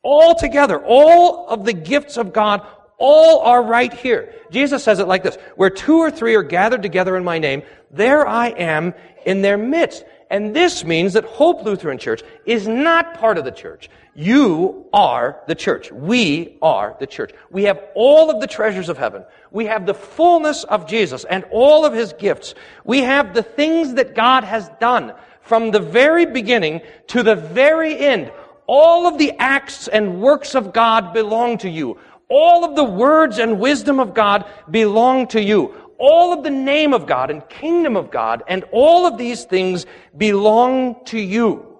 All 0.04 0.36
together, 0.36 0.78
all 0.78 1.48
of 1.48 1.64
the 1.64 1.72
gifts 1.72 2.16
of 2.16 2.32
God, 2.32 2.64
all 2.98 3.40
are 3.40 3.62
right 3.62 3.92
here. 3.92 4.34
Jesus 4.50 4.84
says 4.84 5.00
it 5.00 5.08
like 5.08 5.24
this, 5.24 5.36
where 5.56 5.70
two 5.70 5.96
or 5.96 6.10
three 6.10 6.36
are 6.36 6.42
gathered 6.42 6.82
together 6.82 7.16
in 7.16 7.24
my 7.24 7.38
name, 7.38 7.62
there 7.90 8.26
I 8.26 8.48
am 8.48 8.94
in 9.26 9.42
their 9.42 9.58
midst. 9.58 10.04
And 10.30 10.54
this 10.54 10.84
means 10.84 11.14
that 11.14 11.24
Hope 11.24 11.64
Lutheran 11.64 11.98
Church 11.98 12.22
is 12.44 12.66
not 12.66 13.18
part 13.18 13.38
of 13.38 13.44
the 13.44 13.50
church. 13.50 13.88
You 14.14 14.86
are 14.92 15.40
the 15.46 15.54
church. 15.54 15.90
We 15.90 16.58
are 16.62 16.96
the 16.98 17.06
church. 17.06 17.32
We 17.50 17.64
have 17.64 17.80
all 17.94 18.30
of 18.30 18.40
the 18.40 18.46
treasures 18.46 18.88
of 18.88 18.98
heaven. 18.98 19.24
We 19.50 19.66
have 19.66 19.86
the 19.86 19.94
fullness 19.94 20.64
of 20.64 20.86
Jesus 20.86 21.24
and 21.24 21.44
all 21.50 21.84
of 21.84 21.92
his 21.92 22.12
gifts. 22.12 22.54
We 22.84 23.00
have 23.00 23.34
the 23.34 23.42
things 23.42 23.94
that 23.94 24.14
God 24.14 24.44
has 24.44 24.68
done 24.80 25.14
from 25.40 25.70
the 25.70 25.80
very 25.80 26.26
beginning 26.26 26.80
to 27.08 27.22
the 27.22 27.34
very 27.34 27.98
end. 27.98 28.32
All 28.66 29.06
of 29.06 29.18
the 29.18 29.32
acts 29.38 29.88
and 29.88 30.20
works 30.20 30.54
of 30.54 30.72
God 30.72 31.12
belong 31.12 31.58
to 31.58 31.68
you. 31.68 31.98
All 32.28 32.64
of 32.64 32.76
the 32.76 32.84
words 32.84 33.38
and 33.38 33.60
wisdom 33.60 34.00
of 34.00 34.14
God 34.14 34.46
belong 34.70 35.26
to 35.28 35.42
you. 35.42 35.74
All 35.98 36.32
of 36.32 36.42
the 36.42 36.50
name 36.50 36.92
of 36.92 37.06
God 37.06 37.30
and 37.30 37.48
kingdom 37.48 37.96
of 37.96 38.10
God 38.10 38.42
and 38.48 38.64
all 38.72 39.06
of 39.06 39.18
these 39.18 39.44
things 39.44 39.86
belong 40.16 41.04
to 41.06 41.18
you. 41.18 41.74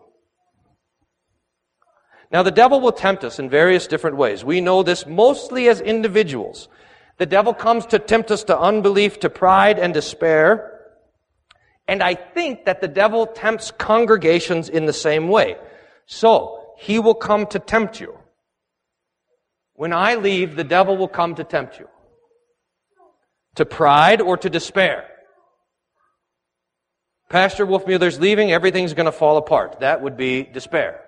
Now, 2.30 2.42
the 2.42 2.50
devil 2.50 2.80
will 2.80 2.92
tempt 2.92 3.22
us 3.24 3.38
in 3.38 3.48
various 3.48 3.86
different 3.86 4.16
ways. 4.16 4.44
We 4.44 4.60
know 4.60 4.82
this 4.82 5.06
mostly 5.06 5.68
as 5.68 5.80
individuals. 5.80 6.68
The 7.18 7.26
devil 7.26 7.54
comes 7.54 7.86
to 7.86 7.98
tempt 7.98 8.30
us 8.30 8.44
to 8.44 8.58
unbelief, 8.58 9.20
to 9.20 9.30
pride, 9.30 9.78
and 9.78 9.94
despair. 9.94 10.80
And 11.86 12.02
I 12.02 12.14
think 12.14 12.64
that 12.64 12.80
the 12.80 12.88
devil 12.88 13.26
tempts 13.26 13.70
congregations 13.70 14.68
in 14.68 14.86
the 14.86 14.92
same 14.92 15.28
way. 15.28 15.56
So, 16.06 16.63
he 16.84 16.98
will 16.98 17.14
come 17.14 17.46
to 17.46 17.58
tempt 17.58 17.98
you. 17.98 18.18
When 19.72 19.94
I 19.94 20.16
leave, 20.16 20.54
the 20.54 20.64
devil 20.64 20.98
will 20.98 21.08
come 21.08 21.34
to 21.36 21.44
tempt 21.44 21.78
you. 21.78 21.88
To 23.54 23.64
pride 23.64 24.20
or 24.20 24.36
to 24.36 24.50
despair. 24.50 25.08
Pastor 27.30 27.64
Wolfmueller's 27.64 28.20
leaving, 28.20 28.52
everything's 28.52 28.92
going 28.92 29.06
to 29.06 29.12
fall 29.12 29.38
apart. 29.38 29.80
That 29.80 30.02
would 30.02 30.18
be 30.18 30.42
despair. 30.42 31.00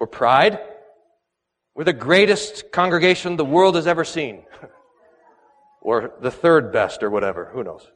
Or 0.00 0.08
pride. 0.08 0.58
We're 1.76 1.84
the 1.84 1.92
greatest 1.92 2.72
congregation 2.72 3.36
the 3.36 3.44
world 3.44 3.76
has 3.76 3.86
ever 3.86 4.04
seen. 4.04 4.42
or 5.80 6.14
the 6.20 6.32
third 6.32 6.72
best 6.72 7.04
or 7.04 7.10
whatever. 7.10 7.44
Who 7.52 7.62
knows? 7.62 7.86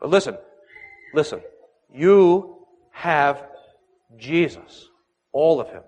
But 0.00 0.08
listen, 0.08 0.38
listen. 1.12 1.42
You 1.92 2.66
have 2.92 3.42
Jesus, 4.16 4.88
all 5.34 5.60
of 5.60 5.68
Him. 5.68 5.82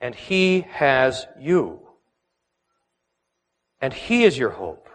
And 0.00 0.14
He 0.14 0.66
has 0.70 1.26
you. 1.38 1.80
And 3.80 3.92
He 3.92 4.24
is 4.24 4.36
your 4.36 4.50
hope. 4.50 4.88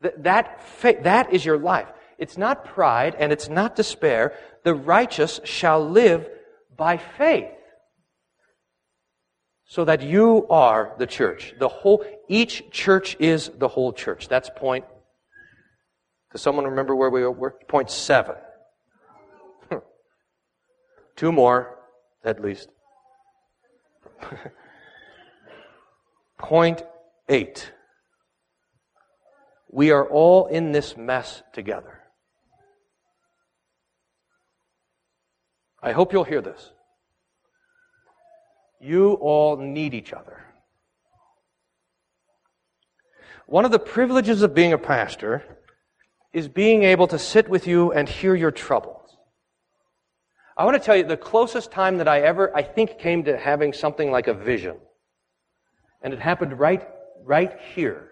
That, 0.00 0.24
that, 0.24 0.62
fa- 0.64 0.98
that 1.02 1.32
is 1.32 1.44
your 1.44 1.58
life. 1.58 1.88
It's 2.18 2.36
not 2.36 2.64
pride 2.64 3.14
and 3.18 3.32
it's 3.32 3.48
not 3.48 3.76
despair. 3.76 4.34
The 4.64 4.74
righteous 4.74 5.40
shall 5.44 5.88
live 5.88 6.26
by 6.76 6.96
faith. 6.96 7.50
So 9.66 9.84
that 9.84 10.02
you 10.02 10.46
are 10.48 10.94
the 10.98 11.06
church. 11.06 11.54
The 11.58 11.68
whole, 11.68 12.04
each 12.26 12.70
church 12.70 13.16
is 13.20 13.50
the 13.58 13.68
whole 13.68 13.92
church. 13.92 14.26
That's 14.26 14.50
point. 14.56 14.86
Does 16.32 16.40
someone 16.40 16.64
remember 16.64 16.96
where 16.96 17.10
we 17.10 17.26
were? 17.26 17.54
Point 17.68 17.90
seven. 17.90 18.36
Two 21.18 21.32
more, 21.32 21.76
at 22.24 22.40
least. 22.40 22.68
Point 26.38 26.84
eight. 27.28 27.72
We 29.68 29.90
are 29.90 30.08
all 30.08 30.46
in 30.46 30.70
this 30.70 30.96
mess 30.96 31.42
together. 31.52 31.98
I 35.82 35.90
hope 35.90 36.12
you'll 36.12 36.22
hear 36.22 36.40
this. 36.40 36.70
You 38.80 39.14
all 39.14 39.56
need 39.56 39.94
each 39.94 40.12
other. 40.12 40.44
One 43.46 43.64
of 43.64 43.72
the 43.72 43.80
privileges 43.80 44.42
of 44.42 44.54
being 44.54 44.72
a 44.72 44.78
pastor 44.78 45.42
is 46.32 46.46
being 46.46 46.84
able 46.84 47.08
to 47.08 47.18
sit 47.18 47.48
with 47.48 47.66
you 47.66 47.90
and 47.90 48.08
hear 48.08 48.36
your 48.36 48.52
trouble. 48.52 48.97
I 50.58 50.64
want 50.64 50.76
to 50.76 50.84
tell 50.84 50.96
you 50.96 51.04
the 51.04 51.16
closest 51.16 51.70
time 51.70 51.98
that 51.98 52.08
I 52.08 52.20
ever, 52.22 52.54
I 52.54 52.62
think, 52.62 52.98
came 52.98 53.22
to 53.24 53.38
having 53.38 53.72
something 53.72 54.10
like 54.10 54.26
a 54.26 54.34
vision. 54.34 54.76
And 56.02 56.12
it 56.12 56.18
happened 56.18 56.58
right, 56.58 56.84
right 57.24 57.56
here. 57.76 58.10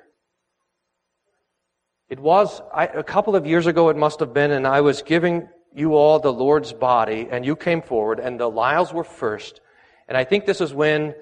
It 2.08 2.20
was 2.20 2.62
I, 2.72 2.86
a 2.86 3.02
couple 3.02 3.34
of 3.34 3.46
years 3.46 3.66
ago, 3.66 3.88
it 3.88 3.96
must 3.96 4.20
have 4.20 4.32
been, 4.32 4.52
and 4.52 4.64
I 4.64 4.80
was 4.80 5.02
giving 5.02 5.48
you 5.74 5.94
all 5.94 6.20
the 6.20 6.32
Lord's 6.32 6.72
body, 6.72 7.26
and 7.28 7.44
you 7.44 7.56
came 7.56 7.82
forward, 7.82 8.20
and 8.20 8.38
the 8.38 8.48
Lyles 8.48 8.92
were 8.92 9.02
first. 9.02 9.60
And 10.06 10.16
I 10.16 10.22
think 10.22 10.46
this 10.46 10.60
is 10.60 10.72
when 10.72 11.16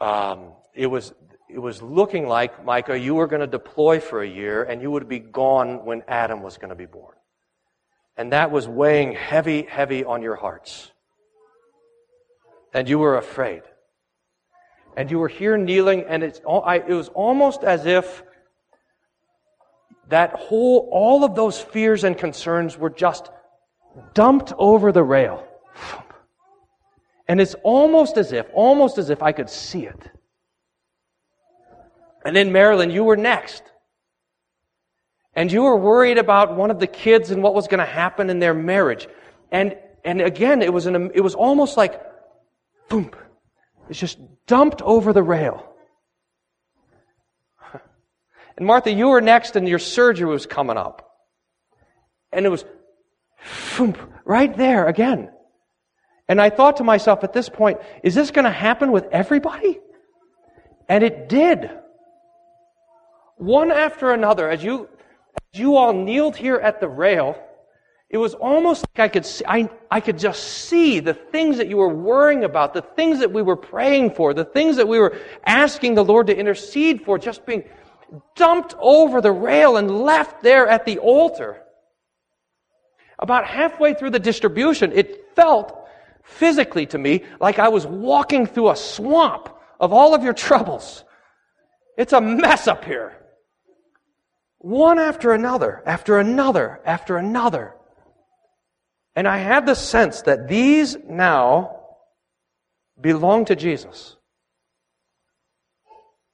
um, 0.00 0.54
it 0.74 0.88
was 0.88 1.14
it 1.48 1.60
was 1.60 1.80
looking 1.80 2.26
like, 2.26 2.64
Micah, 2.64 2.98
you 2.98 3.14
were 3.14 3.26
going 3.26 3.40
to 3.40 3.46
deploy 3.46 4.00
for 4.00 4.22
a 4.22 4.28
year, 4.28 4.64
and 4.64 4.82
you 4.82 4.90
would 4.90 5.08
be 5.08 5.20
gone 5.20 5.86
when 5.86 6.02
Adam 6.08 6.42
was 6.42 6.58
going 6.58 6.68
to 6.70 6.74
be 6.74 6.84
born. 6.84 7.14
And 8.18 8.32
that 8.32 8.50
was 8.50 8.66
weighing 8.66 9.12
heavy, 9.12 9.62
heavy 9.62 10.04
on 10.04 10.22
your 10.22 10.34
hearts. 10.34 10.90
And 12.74 12.88
you 12.88 12.98
were 12.98 13.16
afraid. 13.16 13.62
And 14.96 15.08
you 15.08 15.20
were 15.20 15.28
here 15.28 15.56
kneeling, 15.56 16.04
and 16.08 16.24
it's, 16.24 16.40
it 16.40 16.44
was 16.92 17.08
almost 17.10 17.62
as 17.62 17.86
if 17.86 18.24
that 20.08 20.32
whole, 20.32 20.88
all 20.90 21.22
of 21.22 21.36
those 21.36 21.60
fears 21.60 22.02
and 22.02 22.18
concerns 22.18 22.76
were 22.76 22.90
just 22.90 23.30
dumped 24.14 24.52
over 24.58 24.90
the 24.90 25.04
rail. 25.04 25.46
And 27.28 27.40
it's 27.40 27.54
almost 27.62 28.16
as 28.16 28.32
if, 28.32 28.46
almost 28.52 28.98
as 28.98 29.10
if 29.10 29.22
I 29.22 29.30
could 29.30 29.48
see 29.48 29.86
it. 29.86 30.10
And 32.24 32.36
in 32.36 32.50
Marilyn, 32.50 32.90
you 32.90 33.04
were 33.04 33.16
next. 33.16 33.62
And 35.38 35.52
you 35.52 35.62
were 35.62 35.76
worried 35.76 36.18
about 36.18 36.56
one 36.56 36.72
of 36.72 36.80
the 36.80 36.88
kids 36.88 37.30
and 37.30 37.44
what 37.44 37.54
was 37.54 37.68
going 37.68 37.78
to 37.78 37.86
happen 37.86 38.28
in 38.28 38.40
their 38.40 38.54
marriage. 38.54 39.06
And, 39.52 39.76
and 40.04 40.20
again, 40.20 40.62
it 40.62 40.72
was, 40.72 40.86
an, 40.86 41.12
it 41.14 41.20
was 41.20 41.36
almost 41.36 41.76
like, 41.76 42.02
boom, 42.88 43.12
it's 43.88 44.00
just 44.00 44.18
dumped 44.48 44.82
over 44.82 45.12
the 45.12 45.22
rail. 45.22 45.64
And 48.56 48.66
Martha, 48.66 48.90
you 48.90 49.06
were 49.06 49.20
next 49.20 49.54
and 49.54 49.68
your 49.68 49.78
surgery 49.78 50.28
was 50.28 50.44
coming 50.44 50.76
up. 50.76 51.08
And 52.32 52.44
it 52.44 52.48
was, 52.48 52.64
boom, 53.76 53.94
right 54.24 54.56
there 54.56 54.88
again. 54.88 55.30
And 56.26 56.40
I 56.40 56.50
thought 56.50 56.78
to 56.78 56.84
myself 56.84 57.22
at 57.22 57.32
this 57.32 57.48
point, 57.48 57.78
is 58.02 58.16
this 58.16 58.32
going 58.32 58.44
to 58.44 58.50
happen 58.50 58.90
with 58.90 59.06
everybody? 59.12 59.78
And 60.88 61.04
it 61.04 61.28
did. 61.28 61.70
One 63.36 63.70
after 63.70 64.10
another, 64.10 64.50
as 64.50 64.64
you, 64.64 64.88
you 65.52 65.76
all 65.76 65.92
kneeled 65.92 66.36
here 66.36 66.56
at 66.56 66.80
the 66.80 66.88
rail, 66.88 67.42
it 68.10 68.16
was 68.16 68.34
almost 68.34 68.86
like 68.96 69.00
I 69.00 69.08
could 69.08 69.26
see, 69.26 69.44
I, 69.46 69.68
I 69.90 70.00
could 70.00 70.18
just 70.18 70.42
see 70.42 71.00
the 71.00 71.12
things 71.12 71.58
that 71.58 71.68
you 71.68 71.76
were 71.76 71.94
worrying 71.94 72.44
about, 72.44 72.72
the 72.72 72.82
things 72.82 73.18
that 73.18 73.32
we 73.32 73.42
were 73.42 73.56
praying 73.56 74.14
for, 74.14 74.32
the 74.32 74.46
things 74.46 74.76
that 74.76 74.88
we 74.88 74.98
were 74.98 75.18
asking 75.44 75.94
the 75.94 76.04
Lord 76.04 76.28
to 76.28 76.36
intercede 76.36 77.04
for, 77.04 77.18
just 77.18 77.44
being 77.44 77.64
dumped 78.34 78.74
over 78.80 79.20
the 79.20 79.32
rail 79.32 79.76
and 79.76 80.02
left 80.02 80.42
there 80.42 80.66
at 80.66 80.86
the 80.86 80.98
altar. 80.98 81.62
About 83.18 83.46
halfway 83.46 83.92
through 83.92 84.10
the 84.10 84.18
distribution, 84.18 84.92
it 84.92 85.34
felt 85.36 85.86
physically 86.22 86.86
to 86.86 86.98
me 86.98 87.24
like 87.40 87.58
I 87.58 87.68
was 87.68 87.86
walking 87.86 88.46
through 88.46 88.70
a 88.70 88.76
swamp 88.76 89.50
of 89.80 89.92
all 89.92 90.14
of 90.14 90.22
your 90.22 90.34
troubles. 90.34 91.04
It's 91.98 92.14
a 92.14 92.20
mess 92.20 92.68
up 92.68 92.84
here. 92.84 93.17
One 94.68 94.98
after 94.98 95.32
another, 95.32 95.82
after 95.86 96.18
another, 96.18 96.82
after 96.84 97.16
another. 97.16 97.74
And 99.16 99.26
I 99.26 99.38
had 99.38 99.64
the 99.64 99.74
sense 99.74 100.20
that 100.22 100.46
these 100.46 100.94
now 101.08 101.86
belong 103.00 103.46
to 103.46 103.56
Jesus. 103.56 104.14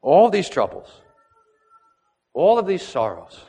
All 0.03 0.31
these 0.31 0.49
troubles, 0.49 0.91
all 2.33 2.59
of 2.59 2.67
these 2.67 2.83
sorrows, 2.83 3.41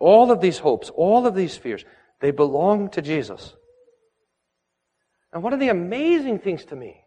all 0.00 0.32
of 0.32 0.40
these 0.40 0.58
hopes, 0.58 0.88
all 0.88 1.26
of 1.26 1.34
these 1.34 1.54
fears, 1.54 1.84
they 2.22 2.30
belong 2.30 2.88
to 2.92 3.02
Jesus. 3.02 3.54
And 5.30 5.42
one 5.42 5.52
of 5.52 5.60
the 5.60 5.68
amazing 5.68 6.38
things 6.38 6.64
to 6.64 6.74
me, 6.74 7.04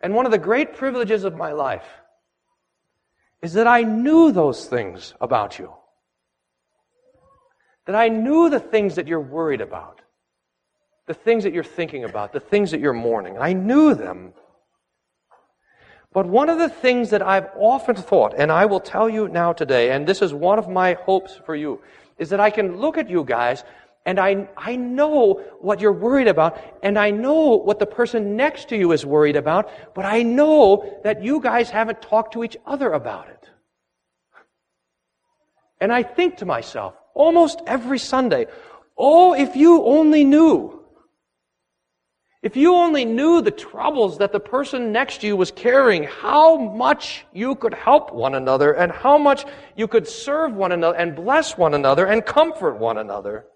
and 0.00 0.14
one 0.14 0.24
of 0.24 0.32
the 0.32 0.38
great 0.38 0.76
privileges 0.76 1.24
of 1.24 1.36
my 1.36 1.52
life, 1.52 1.84
is 3.42 3.54
that 3.54 3.66
I 3.66 3.82
knew 3.82 4.30
those 4.30 4.66
things 4.66 5.14
about 5.20 5.58
you. 5.58 5.72
That 7.86 7.96
I 7.96 8.08
knew 8.08 8.48
the 8.48 8.60
things 8.60 8.94
that 8.94 9.08
you're 9.08 9.20
worried 9.20 9.60
about, 9.60 10.00
the 11.08 11.14
things 11.14 11.42
that 11.42 11.52
you're 11.52 11.64
thinking 11.64 12.04
about, 12.04 12.32
the 12.32 12.40
things 12.40 12.70
that 12.70 12.80
you're 12.80 12.92
mourning. 12.92 13.36
I 13.38 13.52
knew 13.52 13.94
them. 13.94 14.32
But 16.12 16.26
one 16.26 16.48
of 16.48 16.58
the 16.58 16.68
things 16.68 17.10
that 17.10 17.22
I've 17.22 17.48
often 17.56 17.96
thought, 17.96 18.34
and 18.36 18.52
I 18.52 18.66
will 18.66 18.80
tell 18.80 19.08
you 19.08 19.26
now 19.28 19.52
today, 19.52 19.90
and 19.90 20.06
this 20.06 20.22
is 20.22 20.32
one 20.32 20.58
of 20.58 20.68
my 20.68 20.92
hopes 20.92 21.40
for 21.44 21.56
you, 21.56 21.80
is 22.18 22.28
that 22.30 22.38
I 22.38 22.50
can 22.50 22.76
look 22.76 22.98
at 22.98 23.10
you 23.10 23.24
guys 23.24 23.64
and 24.04 24.18
I, 24.18 24.48
I 24.56 24.76
know 24.76 25.34
what 25.60 25.80
you're 25.80 25.92
worried 25.92 26.26
about, 26.26 26.60
and 26.82 26.98
I 26.98 27.10
know 27.10 27.56
what 27.56 27.78
the 27.78 27.86
person 27.86 28.36
next 28.36 28.68
to 28.70 28.76
you 28.76 28.92
is 28.92 29.06
worried 29.06 29.36
about, 29.36 29.70
but 29.94 30.04
I 30.04 30.22
know 30.22 31.00
that 31.04 31.22
you 31.22 31.40
guys 31.40 31.70
haven't 31.70 32.02
talked 32.02 32.32
to 32.32 32.42
each 32.42 32.56
other 32.66 32.92
about 32.92 33.28
it. 33.28 33.50
And 35.80 35.92
I 35.92 36.02
think 36.02 36.38
to 36.38 36.46
myself, 36.46 36.94
almost 37.14 37.60
every 37.66 37.98
Sunday, 37.98 38.46
oh, 38.98 39.34
if 39.34 39.54
you 39.54 39.84
only 39.84 40.24
knew. 40.24 40.80
If 42.42 42.56
you 42.56 42.74
only 42.74 43.04
knew 43.04 43.40
the 43.40 43.52
troubles 43.52 44.18
that 44.18 44.32
the 44.32 44.40
person 44.40 44.90
next 44.90 45.20
to 45.20 45.28
you 45.28 45.36
was 45.36 45.52
carrying, 45.52 46.02
how 46.02 46.56
much 46.56 47.24
you 47.32 47.54
could 47.54 47.72
help 47.72 48.12
one 48.12 48.34
another 48.34 48.72
and 48.72 48.90
how 48.90 49.16
much 49.16 49.44
you 49.76 49.86
could 49.86 50.08
serve 50.08 50.52
one 50.52 50.72
another 50.72 50.96
and 50.96 51.14
bless 51.14 51.56
one 51.56 51.74
another 51.74 52.06
and 52.06 52.26
comfort 52.26 52.78
one 52.78 52.98
another. 52.98 53.46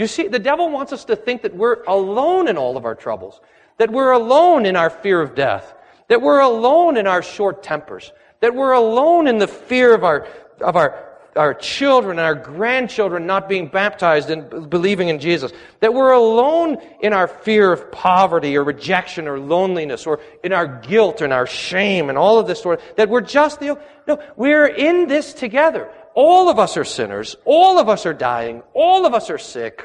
You 0.00 0.06
see, 0.06 0.28
the 0.28 0.38
devil 0.38 0.70
wants 0.70 0.94
us 0.94 1.04
to 1.04 1.14
think 1.14 1.42
that 1.42 1.54
we're 1.54 1.82
alone 1.82 2.48
in 2.48 2.56
all 2.56 2.78
of 2.78 2.86
our 2.86 2.94
troubles, 2.94 3.38
that 3.76 3.90
we're 3.90 4.12
alone 4.12 4.64
in 4.64 4.74
our 4.74 4.88
fear 4.88 5.20
of 5.20 5.34
death, 5.34 5.74
that 6.08 6.22
we're 6.22 6.40
alone 6.40 6.96
in 6.96 7.06
our 7.06 7.20
short 7.20 7.62
tempers, 7.62 8.10
that 8.40 8.54
we're 8.54 8.72
alone 8.72 9.26
in 9.26 9.36
the 9.36 9.46
fear 9.46 9.94
of 9.94 10.02
our, 10.02 10.26
of 10.62 10.74
our 10.74 11.06
our 11.36 11.54
children 11.54 12.18
and 12.18 12.26
our 12.26 12.34
grandchildren 12.34 13.24
not 13.24 13.48
being 13.48 13.68
baptized 13.68 14.30
and 14.30 14.68
believing 14.68 15.10
in 15.10 15.20
Jesus. 15.20 15.52
That 15.78 15.94
we're 15.94 16.12
alone 16.12 16.78
in 17.00 17.12
our 17.12 17.28
fear 17.28 17.72
of 17.72 17.92
poverty 17.92 18.56
or 18.56 18.64
rejection 18.64 19.28
or 19.28 19.38
loneliness 19.38 20.06
or 20.06 20.18
in 20.42 20.52
our 20.52 20.66
guilt 20.66 21.20
and 21.20 21.32
our 21.32 21.46
shame 21.46 22.08
and 22.08 22.18
all 22.18 22.40
of 22.40 22.48
this 22.48 22.60
sort 22.60 22.80
of, 22.80 22.96
that 22.96 23.08
we're 23.08 23.20
just 23.20 23.60
the, 23.60 23.78
no, 24.08 24.20
we're 24.36 24.66
in 24.66 25.06
this 25.06 25.32
together. 25.32 25.92
All 26.14 26.48
of 26.48 26.58
us 26.58 26.76
are 26.76 26.84
sinners. 26.84 27.36
All 27.44 27.78
of 27.78 27.88
us 27.88 28.06
are 28.06 28.14
dying. 28.14 28.62
All 28.74 29.06
of 29.06 29.14
us 29.14 29.30
are 29.30 29.38
sick. 29.38 29.84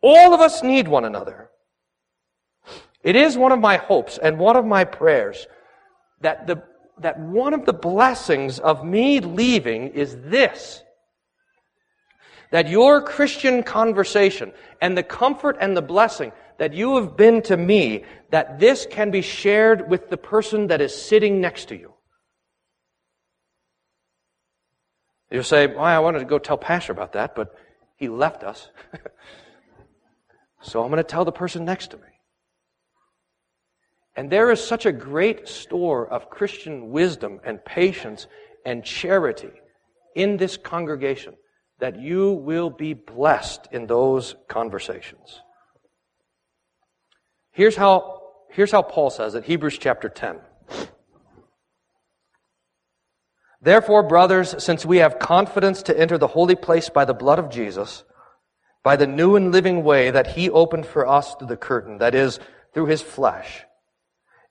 All 0.00 0.34
of 0.34 0.40
us 0.40 0.62
need 0.62 0.88
one 0.88 1.04
another. 1.04 1.50
It 3.02 3.16
is 3.16 3.36
one 3.36 3.52
of 3.52 3.60
my 3.60 3.76
hopes 3.76 4.18
and 4.18 4.38
one 4.38 4.56
of 4.56 4.64
my 4.64 4.84
prayers 4.84 5.46
that 6.20 6.46
the 6.46 6.62
that 6.98 7.18
one 7.18 7.54
of 7.54 7.64
the 7.64 7.72
blessings 7.72 8.58
of 8.58 8.84
me 8.84 9.20
leaving 9.20 9.88
is 9.88 10.16
this. 10.24 10.82
That 12.50 12.68
your 12.68 13.02
Christian 13.02 13.62
conversation 13.62 14.52
and 14.80 14.96
the 14.96 15.02
comfort 15.02 15.56
and 15.60 15.76
the 15.76 15.82
blessing 15.82 16.32
that 16.58 16.74
you 16.74 16.96
have 16.96 17.16
been 17.16 17.42
to 17.42 17.56
me, 17.56 18.04
that 18.30 18.60
this 18.60 18.86
can 18.88 19.10
be 19.10 19.22
shared 19.22 19.88
with 19.90 20.10
the 20.10 20.16
person 20.16 20.66
that 20.68 20.80
is 20.80 20.94
sitting 20.94 21.40
next 21.40 21.68
to 21.68 21.76
you. 21.76 21.91
You'll 25.32 25.42
say, 25.42 25.66
well, 25.66 25.80
I 25.80 25.98
wanted 25.98 26.18
to 26.18 26.26
go 26.26 26.38
tell 26.38 26.58
Pastor 26.58 26.92
about 26.92 27.14
that, 27.14 27.34
but 27.34 27.56
he 27.96 28.10
left 28.10 28.44
us. 28.44 28.68
so 30.62 30.82
I'm 30.82 30.90
going 30.90 30.98
to 30.98 31.04
tell 31.04 31.24
the 31.24 31.32
person 31.32 31.64
next 31.64 31.92
to 31.92 31.96
me. 31.96 32.02
And 34.14 34.28
there 34.28 34.50
is 34.50 34.62
such 34.62 34.84
a 34.84 34.92
great 34.92 35.48
store 35.48 36.06
of 36.06 36.28
Christian 36.28 36.90
wisdom 36.90 37.40
and 37.44 37.64
patience 37.64 38.26
and 38.66 38.84
charity 38.84 39.50
in 40.14 40.36
this 40.36 40.58
congregation 40.58 41.34
that 41.78 41.98
you 41.98 42.32
will 42.32 42.68
be 42.68 42.92
blessed 42.92 43.68
in 43.72 43.86
those 43.86 44.36
conversations. 44.48 45.40
Here's 47.52 47.74
how, 47.74 48.20
here's 48.50 48.70
how 48.70 48.82
Paul 48.82 49.08
says 49.08 49.34
it, 49.34 49.44
Hebrews 49.44 49.78
chapter 49.78 50.10
10. 50.10 50.40
Therefore, 53.62 54.02
brothers, 54.02 54.62
since 54.62 54.84
we 54.84 54.98
have 54.98 55.20
confidence 55.20 55.84
to 55.84 55.98
enter 55.98 56.18
the 56.18 56.26
holy 56.26 56.56
place 56.56 56.88
by 56.88 57.04
the 57.04 57.14
blood 57.14 57.38
of 57.38 57.48
Jesus, 57.48 58.02
by 58.82 58.96
the 58.96 59.06
new 59.06 59.36
and 59.36 59.52
living 59.52 59.84
way 59.84 60.10
that 60.10 60.26
he 60.26 60.50
opened 60.50 60.84
for 60.84 61.06
us 61.06 61.34
through 61.36 61.46
the 61.46 61.56
curtain, 61.56 61.98
that 61.98 62.14
is, 62.14 62.40
through 62.74 62.86
his 62.86 63.00
flesh, 63.00 63.64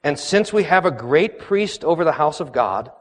and 0.03 0.17
since 0.17 0.51
we 0.51 0.63
have 0.63 0.85
a 0.85 0.91
great 0.91 1.39
priest 1.39 1.83
over 1.83 2.03
the 2.03 2.11
house 2.11 2.39
of 2.39 2.51
God, 2.51 2.91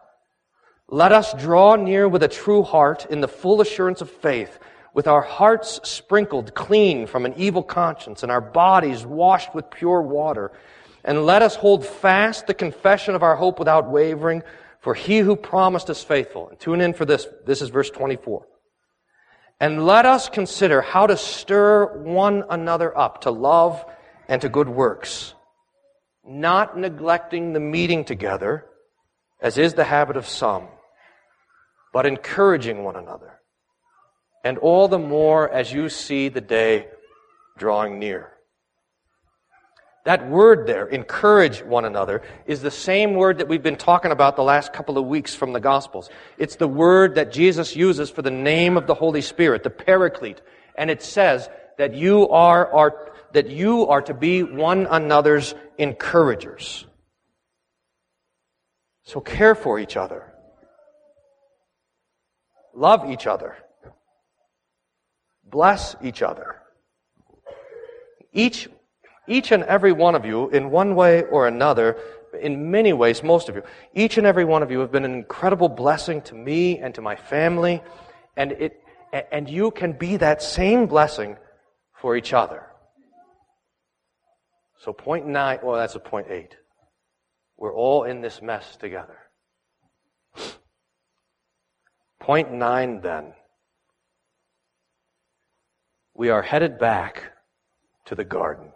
let 0.89 1.13
us 1.13 1.33
draw 1.35 1.77
near 1.77 2.09
with 2.09 2.23
a 2.23 2.29
true 2.29 2.63
heart 2.63 3.07
in 3.09 3.21
the 3.21 3.29
full 3.29 3.61
assurance 3.61 4.01
of 4.01 4.11
faith, 4.11 4.59
with 4.93 5.07
our 5.07 5.23
hearts 5.23 5.81
sprinkled 5.89 6.55
clean 6.55 7.07
from 7.07 7.25
an 7.25 7.35
evil 7.37 7.63
conscience 7.63 8.23
and 8.23 8.31
our 8.31 8.41
bodies 8.41 9.07
washed 9.07 9.55
with 9.55 9.71
pure 9.71 10.03
water. 10.03 10.51
And 11.05 11.25
let 11.25 11.43
us 11.43 11.55
hold 11.55 11.87
fast 11.87 12.47
the 12.47 12.55
confession 12.55 13.15
of 13.15 13.23
our 13.23 13.37
hope 13.37 13.59
without 13.59 13.89
wavering, 13.89 14.43
for 14.81 14.95
he 14.95 15.19
who 15.19 15.37
promised 15.37 15.91
is 15.91 16.03
faithful. 16.03 16.49
And 16.49 16.59
tune 16.59 16.81
in 16.81 16.95
for 16.95 17.05
this. 17.05 17.27
This 17.47 17.63
is 17.63 17.69
verse 17.69 17.91
24. 17.91 18.47
And 19.61 19.85
let 19.87 20.07
us 20.07 20.29
consider 20.29 20.81
how 20.81 21.07
to 21.07 21.17
stir 21.17 22.03
one 22.03 22.45
another 22.49 22.97
up 22.97 23.23
to 23.23 23.31
love 23.31 23.85
and 24.29 24.41
to 24.43 24.49
good 24.49 24.69
works 24.69 25.35
not 26.25 26.79
neglecting 26.79 27.53
the 27.53 27.61
meeting 27.61 28.05
together, 28.05 28.67
as 29.41 29.59
is 29.59 29.75
the 29.75 29.85
habit 29.85 30.17
of 30.17 30.27
some, 30.27 30.69
but 31.93 32.07
encouraging 32.07 32.85
one 32.85 32.97
another. 32.97 33.41
And 34.45 34.59
all 34.59 34.89
the 34.89 34.99
more 34.99 35.51
as 35.51 35.73
you 35.73 35.89
see 35.89 36.29
the 36.29 36.41
day 36.41 36.89
drawing 37.59 37.99
near. 37.99 38.33
That 40.05 40.29
word 40.29 40.67
there, 40.67 40.87
encourage 40.87 41.63
one 41.63 41.85
another, 41.85 42.23
is 42.47 42.63
the 42.63 42.71
same 42.71 43.15
word 43.15 43.39
that 43.39 43.49
we've 43.49 43.63
been 43.63 43.77
talking 43.77 44.13
about 44.13 44.37
the 44.37 44.43
last 44.43 44.73
couple 44.73 44.97
of 44.97 45.05
weeks 45.05 45.35
from 45.35 45.53
the 45.53 45.61
Gospels. 45.61 46.09
It's 46.39 46.57
the 46.57 46.69
word 46.69 47.17
that 47.17 47.33
Jesus 47.33 47.77
uses 47.77 48.09
for 48.09 48.23
the 48.23 48.31
name 48.31 48.79
of 48.79 48.87
the 48.87 48.95
Holy 48.95 49.21
Spirit, 49.21 49.63
the 49.63 49.71
Paraclete. 49.71 50.41
And 50.75 50.91
it 50.91 51.03
says 51.03 51.51
that 51.77 51.95
you 51.95 52.31
are, 52.31 52.73
are, 52.73 53.13
that 53.33 53.51
you 53.51 53.89
are 53.89 54.01
to 54.03 54.15
be 54.15 54.43
one 54.43 54.87
another's 54.87 55.55
encouragers. 55.77 56.87
So 59.05 59.21
care 59.21 59.55
for 59.55 59.79
each 59.79 59.97
other. 59.97 60.33
Love 62.75 63.11
each 63.11 63.27
other. 63.27 63.57
Bless 65.45 65.97
each 66.03 66.23
other. 66.23 66.57
Each, 68.33 68.69
each 69.31 69.53
and 69.53 69.63
every 69.63 69.93
one 69.93 70.15
of 70.15 70.25
you, 70.27 70.51
in 70.51 70.71
one 70.71 70.95
way 70.95 71.23
or 71.23 71.47
another, 71.47 71.97
in 72.39 72.71
many 72.71 72.93
ways, 72.93 73.23
most 73.23 73.49
of 73.49 73.55
you, 73.55 73.63
each 73.95 74.19
and 74.19 74.27
every 74.27 74.45
one 74.45 74.63
of 74.63 74.71
you 74.71 74.81
have 74.81 74.93
been 74.93 75.05
an 75.05 75.15
incredible 75.15 75.69
blessing 75.69 76.21
to 76.23 76.35
me 76.35 76.79
and 76.79 76.95
to 76.97 77.01
my 77.01 77.17
family, 77.17 77.83
and 78.37 78.53
it, 78.53 78.81
and 79.33 79.49
you 79.49 79.71
can 79.71 79.93
be 79.93 80.17
that 80.17 80.43
same 80.43 80.87
blessing 80.87 81.37
for 82.01 82.17
each 82.17 82.33
other. 82.33 82.67
So 84.79 84.93
point 84.93 85.27
nine, 85.27 85.59
well, 85.63 85.77
that's 85.77 85.95
a 85.95 86.01
point 86.01 86.29
eight. 86.31 86.57
We're 87.57 87.75
all 87.75 88.05
in 88.05 88.21
this 88.21 88.41
mess 88.41 88.77
together. 88.77 89.19
Point 92.19 92.53
nine, 92.53 93.01
then. 93.01 93.35
We 96.15 96.31
are 96.31 96.43
headed 96.43 96.79
back 96.79 97.33
to 98.07 98.15
the 98.15 98.25
garden. 98.25 98.73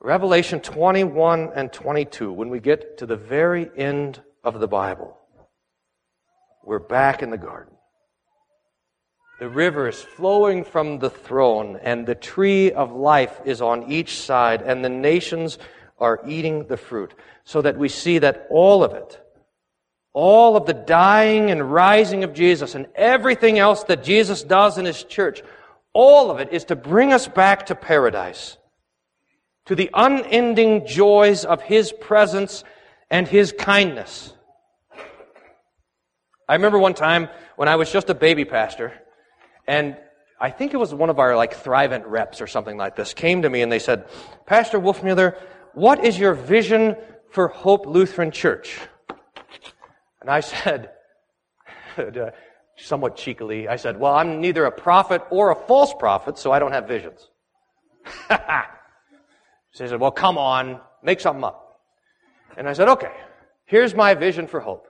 Revelation 0.00 0.60
21 0.60 1.52
and 1.54 1.72
22, 1.72 2.32
when 2.32 2.50
we 2.50 2.60
get 2.60 2.98
to 2.98 3.06
the 3.06 3.16
very 3.16 3.70
end 3.76 4.22
of 4.44 4.60
the 4.60 4.68
Bible, 4.68 5.16
we're 6.62 6.78
back 6.78 7.22
in 7.22 7.30
the 7.30 7.38
garden. 7.38 7.72
The 9.38 9.48
river 9.48 9.88
is 9.88 10.00
flowing 10.00 10.64
from 10.64 10.98
the 10.98 11.10
throne, 11.10 11.78
and 11.82 12.06
the 12.06 12.14
tree 12.14 12.72
of 12.72 12.92
life 12.92 13.40
is 13.44 13.60
on 13.60 13.90
each 13.90 14.18
side, 14.18 14.62
and 14.62 14.84
the 14.84 14.88
nations 14.88 15.58
are 15.98 16.22
eating 16.26 16.66
the 16.66 16.76
fruit. 16.76 17.14
So 17.44 17.62
that 17.62 17.78
we 17.78 17.88
see 17.88 18.18
that 18.18 18.46
all 18.50 18.82
of 18.82 18.92
it, 18.92 19.20
all 20.12 20.56
of 20.56 20.66
the 20.66 20.74
dying 20.74 21.50
and 21.50 21.72
rising 21.72 22.24
of 22.24 22.32
Jesus, 22.32 22.74
and 22.74 22.86
everything 22.94 23.58
else 23.58 23.84
that 23.84 24.04
Jesus 24.04 24.42
does 24.42 24.78
in 24.78 24.84
his 24.84 25.04
church, 25.04 25.42
all 25.92 26.30
of 26.30 26.38
it 26.40 26.52
is 26.52 26.64
to 26.66 26.76
bring 26.76 27.12
us 27.12 27.28
back 27.28 27.66
to 27.66 27.74
paradise, 27.74 28.56
to 29.66 29.74
the 29.74 29.90
unending 29.92 30.86
joys 30.86 31.44
of 31.44 31.62
his 31.62 31.92
presence 31.92 32.64
and 33.10 33.28
his 33.28 33.52
kindness. 33.52 34.32
I 36.48 36.54
remember 36.54 36.78
one 36.78 36.94
time 36.94 37.28
when 37.56 37.68
I 37.68 37.76
was 37.76 37.90
just 37.90 38.08
a 38.08 38.14
baby 38.14 38.44
pastor, 38.44 38.92
and 39.66 39.96
I 40.40 40.50
think 40.50 40.74
it 40.74 40.76
was 40.76 40.94
one 40.94 41.10
of 41.10 41.18
our 41.18 41.34
like 41.36 41.56
Thrivent 41.56 42.04
reps 42.06 42.40
or 42.40 42.46
something 42.46 42.76
like 42.76 42.94
this 42.94 43.14
came 43.14 43.42
to 43.42 43.50
me 43.50 43.62
and 43.62 43.72
they 43.72 43.80
said, 43.80 44.06
Pastor 44.46 44.78
Wolfmueller, 44.78 45.36
what 45.74 46.04
is 46.04 46.18
your 46.18 46.34
vision 46.34 46.96
for 47.30 47.48
Hope 47.48 47.86
Lutheran 47.86 48.30
Church? 48.30 48.78
And 50.20 50.30
I 50.30 50.40
said, 50.40 50.90
somewhat 52.76 53.16
cheekily, 53.16 53.66
I 53.66 53.76
said, 53.76 53.98
well, 53.98 54.14
I'm 54.14 54.40
neither 54.40 54.66
a 54.66 54.72
prophet 54.72 55.22
or 55.30 55.50
a 55.50 55.56
false 55.56 55.92
prophet, 55.94 56.38
so 56.38 56.52
I 56.52 56.58
don't 56.58 56.72
have 56.72 56.86
visions. 56.86 57.28
she 59.76 59.86
said, 59.86 60.00
well, 60.00 60.10
come 60.10 60.38
on, 60.38 60.80
make 61.02 61.20
something 61.20 61.44
up. 61.44 61.80
And 62.56 62.68
I 62.68 62.72
said, 62.72 62.88
okay, 62.88 63.12
here's 63.66 63.94
my 63.94 64.14
vision 64.14 64.46
for 64.46 64.60
hope. 64.60 64.86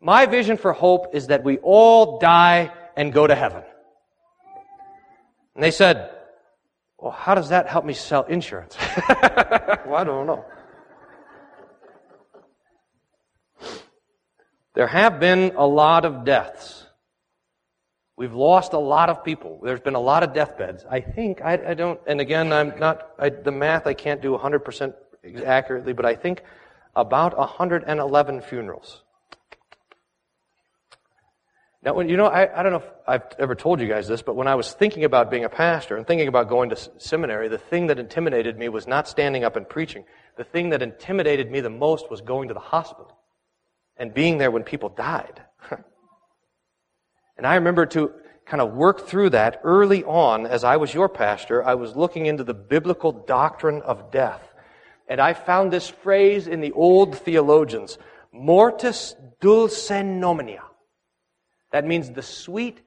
My 0.00 0.26
vision 0.26 0.56
for 0.56 0.72
hope 0.72 1.14
is 1.14 1.28
that 1.28 1.44
we 1.44 1.58
all 1.58 2.18
die 2.18 2.72
and 2.96 3.12
go 3.12 3.26
to 3.26 3.34
heaven. 3.34 3.62
And 5.54 5.62
they 5.62 5.70
said, 5.70 6.10
Well, 6.98 7.12
how 7.12 7.34
does 7.34 7.48
that 7.48 7.66
help 7.66 7.84
me 7.84 7.94
sell 7.94 8.24
insurance? 8.24 8.76
well, 9.08 9.94
I 9.94 10.04
don't 10.04 10.26
know. 10.26 10.44
There 14.74 14.86
have 14.86 15.18
been 15.18 15.52
a 15.56 15.66
lot 15.66 16.04
of 16.04 16.24
deaths. 16.24 16.85
We've 18.16 18.34
lost 18.34 18.72
a 18.72 18.78
lot 18.78 19.10
of 19.10 19.22
people. 19.24 19.60
There's 19.62 19.80
been 19.80 19.94
a 19.94 20.00
lot 20.00 20.22
of 20.22 20.32
deathbeds. 20.32 20.86
I 20.90 21.00
think, 21.00 21.42
I, 21.42 21.70
I 21.70 21.74
don't, 21.74 22.00
and 22.06 22.20
again, 22.20 22.50
I'm 22.52 22.78
not, 22.78 23.10
I, 23.18 23.28
the 23.28 23.52
math 23.52 23.86
I 23.86 23.92
can't 23.92 24.22
do 24.22 24.36
100% 24.36 24.94
accurately, 25.44 25.92
but 25.92 26.06
I 26.06 26.14
think 26.14 26.42
about 26.94 27.36
111 27.36 28.40
funerals. 28.40 29.02
Now, 31.82 31.92
when, 31.92 32.08
you 32.08 32.16
know, 32.16 32.26
I, 32.26 32.58
I 32.58 32.62
don't 32.62 32.72
know 32.72 32.78
if 32.78 32.90
I've 33.06 33.22
ever 33.38 33.54
told 33.54 33.80
you 33.80 33.86
guys 33.86 34.08
this, 34.08 34.22
but 34.22 34.34
when 34.34 34.48
I 34.48 34.54
was 34.54 34.72
thinking 34.72 35.04
about 35.04 35.30
being 35.30 35.44
a 35.44 35.48
pastor 35.48 35.96
and 35.96 36.06
thinking 36.06 36.26
about 36.26 36.48
going 36.48 36.70
to 36.70 36.76
seminary, 36.98 37.48
the 37.48 37.58
thing 37.58 37.86
that 37.88 37.98
intimidated 37.98 38.58
me 38.58 38.70
was 38.70 38.88
not 38.88 39.06
standing 39.06 39.44
up 39.44 39.56
and 39.56 39.68
preaching. 39.68 40.04
The 40.36 40.42
thing 40.42 40.70
that 40.70 40.82
intimidated 40.82 41.50
me 41.50 41.60
the 41.60 41.70
most 41.70 42.10
was 42.10 42.22
going 42.22 42.48
to 42.48 42.54
the 42.54 42.60
hospital 42.60 43.16
and 43.96 44.12
being 44.12 44.38
there 44.38 44.50
when 44.50 44.64
people 44.64 44.88
died. 44.88 45.42
and 47.36 47.46
I 47.46 47.56
remember 47.56 47.86
to 47.86 48.12
kind 48.46 48.60
of 48.60 48.72
work 48.72 49.06
through 49.06 49.30
that 49.30 49.60
early 49.64 50.04
on 50.04 50.46
as 50.46 50.64
I 50.64 50.76
was 50.76 50.94
your 50.94 51.08
pastor, 51.08 51.62
I 51.62 51.74
was 51.74 51.96
looking 51.96 52.26
into 52.26 52.44
the 52.44 52.54
biblical 52.54 53.12
doctrine 53.12 53.82
of 53.82 54.10
death. 54.10 54.42
And 55.08 55.20
I 55.20 55.34
found 55.34 55.72
this 55.72 55.88
phrase 55.88 56.46
in 56.46 56.60
the 56.60 56.72
old 56.72 57.18
theologians, 57.18 57.98
mortis 58.32 59.14
dulce 59.40 59.90
nomina. 59.90 60.62
That 61.72 61.84
means 61.84 62.10
the 62.10 62.22
sweet 62.22 62.80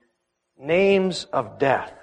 names 0.58 1.26
of 1.26 1.60
death. 1.60 1.94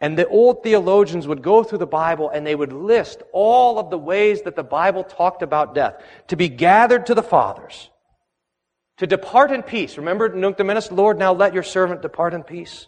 And 0.00 0.18
the 0.18 0.26
old 0.26 0.64
theologians 0.64 1.28
would 1.28 1.42
go 1.42 1.62
through 1.62 1.78
the 1.78 1.86
Bible 1.86 2.28
and 2.28 2.44
they 2.44 2.56
would 2.56 2.72
list 2.72 3.22
all 3.32 3.78
of 3.78 3.90
the 3.90 3.98
ways 3.98 4.42
that 4.42 4.56
the 4.56 4.64
Bible 4.64 5.04
talked 5.04 5.42
about 5.42 5.76
death. 5.76 6.02
To 6.28 6.36
be 6.36 6.48
gathered 6.48 7.06
to 7.06 7.14
the 7.14 7.22
fathers. 7.22 7.88
To 9.02 9.06
depart 9.08 9.50
in 9.50 9.64
peace. 9.64 9.98
Remember, 9.98 10.28
Nunc 10.28 10.60
Lord, 10.92 11.18
now 11.18 11.32
let 11.32 11.54
your 11.54 11.64
servant 11.64 12.02
depart 12.02 12.34
in 12.34 12.44
peace. 12.44 12.86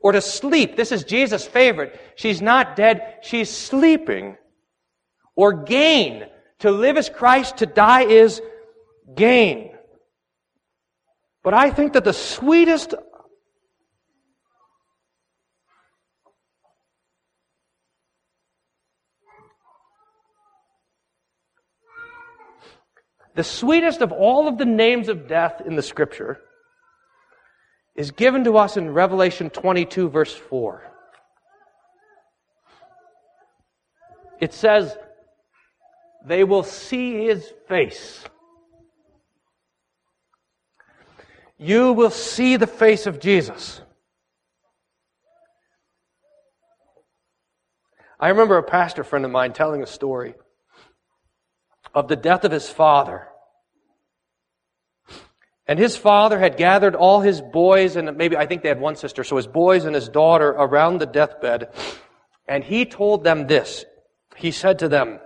Or 0.00 0.12
to 0.12 0.22
sleep. 0.22 0.74
This 0.74 0.90
is 0.90 1.04
Jesus' 1.04 1.46
favorite. 1.46 2.00
She's 2.16 2.40
not 2.40 2.76
dead, 2.76 3.18
she's 3.20 3.50
sleeping. 3.50 4.38
Or 5.36 5.52
gain. 5.52 6.24
To 6.60 6.70
live 6.70 6.96
is 6.96 7.10
Christ, 7.10 7.58
to 7.58 7.66
die 7.66 8.04
is 8.04 8.40
gain. 9.14 9.72
But 11.42 11.52
I 11.52 11.68
think 11.68 11.92
that 11.92 12.04
the 12.04 12.14
sweetest 12.14 12.94
the 23.34 23.44
sweetest 23.44 24.00
of 24.00 24.12
all 24.12 24.48
of 24.48 24.58
the 24.58 24.64
names 24.64 25.08
of 25.08 25.28
death 25.28 25.60
in 25.64 25.76
the 25.76 25.82
scripture 25.82 26.40
is 27.94 28.10
given 28.10 28.44
to 28.44 28.56
us 28.56 28.76
in 28.76 28.92
Revelation 28.92 29.50
22 29.50 30.08
verse 30.08 30.34
4. 30.34 30.82
It 34.40 34.52
says, 34.52 34.96
they 36.26 36.44
will 36.44 36.64
see 36.64 37.26
his 37.26 37.52
face. 37.68 38.24
you 41.58 41.92
will 41.92 42.10
see 42.10 42.56
the 42.56 42.66
face 42.66 43.06
of 43.06 43.20
Jesus. 43.20 43.80
I 48.18 48.28
remember 48.28 48.58
a 48.58 48.62
pastor 48.62 49.04
friend 49.04 49.24
of 49.24 49.30
mine 49.30 49.52
telling 49.52 49.82
a 49.82 49.86
story 49.86 50.34
of 51.94 52.08
the 52.08 52.16
death 52.16 52.44
of 52.44 52.52
his 52.52 52.68
father. 52.68 53.28
And 55.66 55.78
his 55.78 55.96
father 55.96 56.38
had 56.38 56.56
gathered 56.56 56.94
all 56.94 57.20
his 57.20 57.40
boys, 57.40 57.96
and 57.96 58.16
maybe 58.18 58.36
I 58.36 58.46
think 58.46 58.62
they 58.62 58.68
had 58.68 58.80
one 58.80 58.96
sister, 58.96 59.24
so 59.24 59.36
his 59.36 59.46
boys 59.46 59.84
and 59.84 59.94
his 59.94 60.08
daughter 60.08 60.48
around 60.50 60.98
the 60.98 61.06
deathbed. 61.06 61.68
And 62.46 62.62
he 62.62 62.84
told 62.84 63.24
them 63.24 63.46
this. 63.46 63.84
He 64.36 64.50
said 64.50 64.80
to 64.80 64.88
them, 64.88 65.20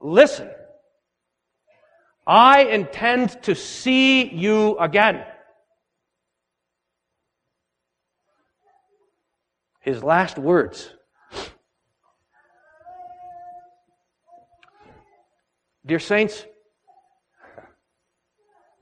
Listen, 0.00 0.50
I 2.26 2.64
intend 2.64 3.42
to 3.42 3.54
see 3.54 4.28
you 4.28 4.76
again. 4.78 5.24
His 9.80 10.02
last 10.02 10.38
words. 10.38 10.90
Dear 15.90 15.98
Saints, 15.98 16.46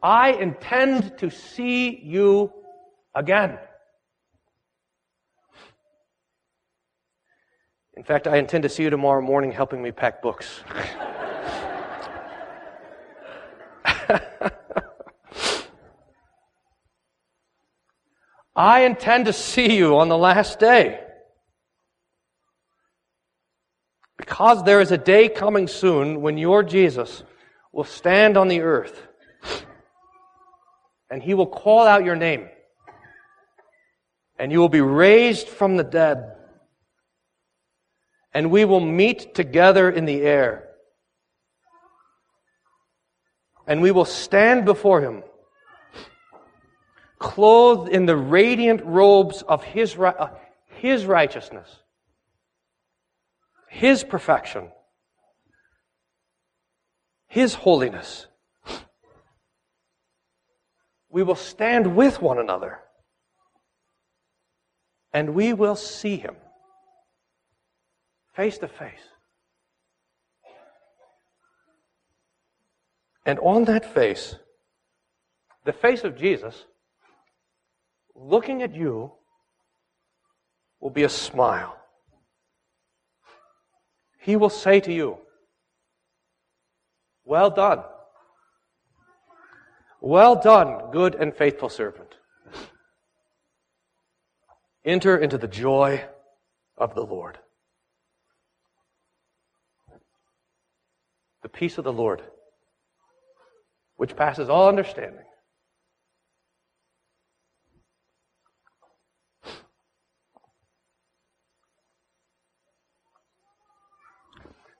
I 0.02 0.32
intend 0.32 1.16
to 1.16 1.30
see 1.30 1.98
you 2.04 2.52
again. 3.14 3.59
In 7.96 8.04
fact, 8.04 8.26
I 8.26 8.36
intend 8.36 8.64
to 8.64 8.68
see 8.68 8.82
you 8.82 8.90
tomorrow 8.90 9.22
morning 9.22 9.52
helping 9.52 9.80
me 9.80 9.90
pack 9.90 10.20
books. 10.20 10.61
I 18.54 18.82
intend 18.82 19.24
to 19.24 19.32
see 19.32 19.78
you 19.78 19.96
on 19.96 20.11
the 20.11 20.18
last 20.18 20.59
day. 20.59 21.07
Because 24.29 24.62
there 24.62 24.83
is 24.83 24.93
a 24.93 24.99
day 24.99 25.31
coming 25.31 25.68
soon 25.68 26.20
when 26.20 26.37
your 26.37 26.62
Jesus 26.62 27.22
will 27.72 27.85
stand 27.85 28.37
on 28.37 28.49
the 28.49 28.61
earth 28.61 29.07
and 31.11 31.22
he 31.22 31.33
will 31.33 31.47
call 31.47 31.87
out 31.87 32.05
your 32.05 32.14
name 32.14 32.47
and 34.39 34.53
you 34.53 34.61
will 34.61 34.68
be 34.68 34.83
raised 34.83 35.49
from 35.49 35.79
the 35.79 35.83
dead. 35.83 36.37
And 38.35 38.51
we 38.51 38.66
will 38.66 38.81
meet 38.81 39.35
together 39.35 39.91
in 39.91 40.05
the 40.05 40.20
air. 40.20 40.68
And 43.66 43.81
we 43.81 43.93
will 43.93 44.05
stand 44.05 44.66
before 44.66 45.01
him 45.01 45.22
clothed 47.18 47.89
in 47.89 48.05
the 48.05 48.16
radiant 48.16 48.85
robes 48.85 49.41
of 49.41 49.64
his, 49.64 49.97
uh, 49.97 50.29
his 50.66 51.07
righteousness 51.07 51.68
his 53.69 54.05
perfection, 54.05 54.71
His 57.27 57.55
holiness. 57.55 58.27
We 61.11 61.23
will 61.23 61.37
stand 61.37 61.95
with 61.97 62.21
one 62.21 62.39
another 62.39 62.81
and 65.12 65.35
we 65.35 65.53
will 65.53 65.77
see 65.77 66.16
Him 66.16 66.37
face 68.35 68.59
to 68.59 68.69
face. 68.69 69.01
And 73.25 73.39
on 73.41 73.64
that 73.64 73.95
face, 73.95 74.37
the 75.64 75.73
face 75.73 76.05
of 76.05 76.16
Jesus, 76.16 76.64
looking 78.14 78.62
at 78.62 78.75
you, 78.75 79.12
will 80.81 80.91
be 80.91 81.03
a 81.03 81.09
smile. 81.09 81.78
He 84.29 84.37
will 84.37 84.51
say 84.51 84.79
to 84.81 84.93
you, 84.93 85.16
Well 87.24 87.49
done. 87.49 87.83
Well 90.03 90.37
done, 90.39 90.91
good 90.93 91.14
and 91.14 91.35
faithful 91.35 91.70
servant. 91.70 92.14
Enter 94.85 95.16
into 95.16 95.39
the 95.39 95.49
joy 95.49 96.05
of 96.76 96.95
the 96.95 97.07
Lord. 97.07 97.39
The 101.43 101.49
peace 101.49 101.79
of 101.79 101.85
the 101.85 101.93
Lord, 101.95 102.20
which 103.97 104.14
passes 104.14 104.51
all 104.51 104.68
understanding, 104.68 105.24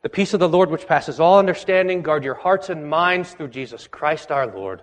The 0.03 0.09
peace 0.09 0.32
of 0.32 0.40
the 0.40 0.49
Lord, 0.49 0.70
which 0.70 0.86
passes 0.86 1.18
all 1.18 1.38
understanding, 1.38 2.03
guard 2.03 2.22
your 2.24 2.34
hearts 2.34 2.68
and 2.68 2.88
minds 2.88 3.32
through 3.32 3.49
Jesus 3.49 3.86
Christ 3.88 4.30
our 4.30 4.46
Lord. 4.46 4.82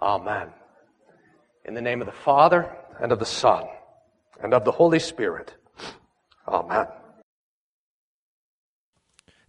Amen. 0.00 0.48
In 1.64 1.74
the 1.74 1.80
name 1.80 2.00
of 2.00 2.06
the 2.06 2.12
Father, 2.12 2.76
and 3.00 3.12
of 3.12 3.18
the 3.18 3.24
Son, 3.24 3.64
and 4.42 4.52
of 4.52 4.64
the 4.64 4.72
Holy 4.72 4.98
Spirit. 4.98 5.54
Amen. 6.48 6.86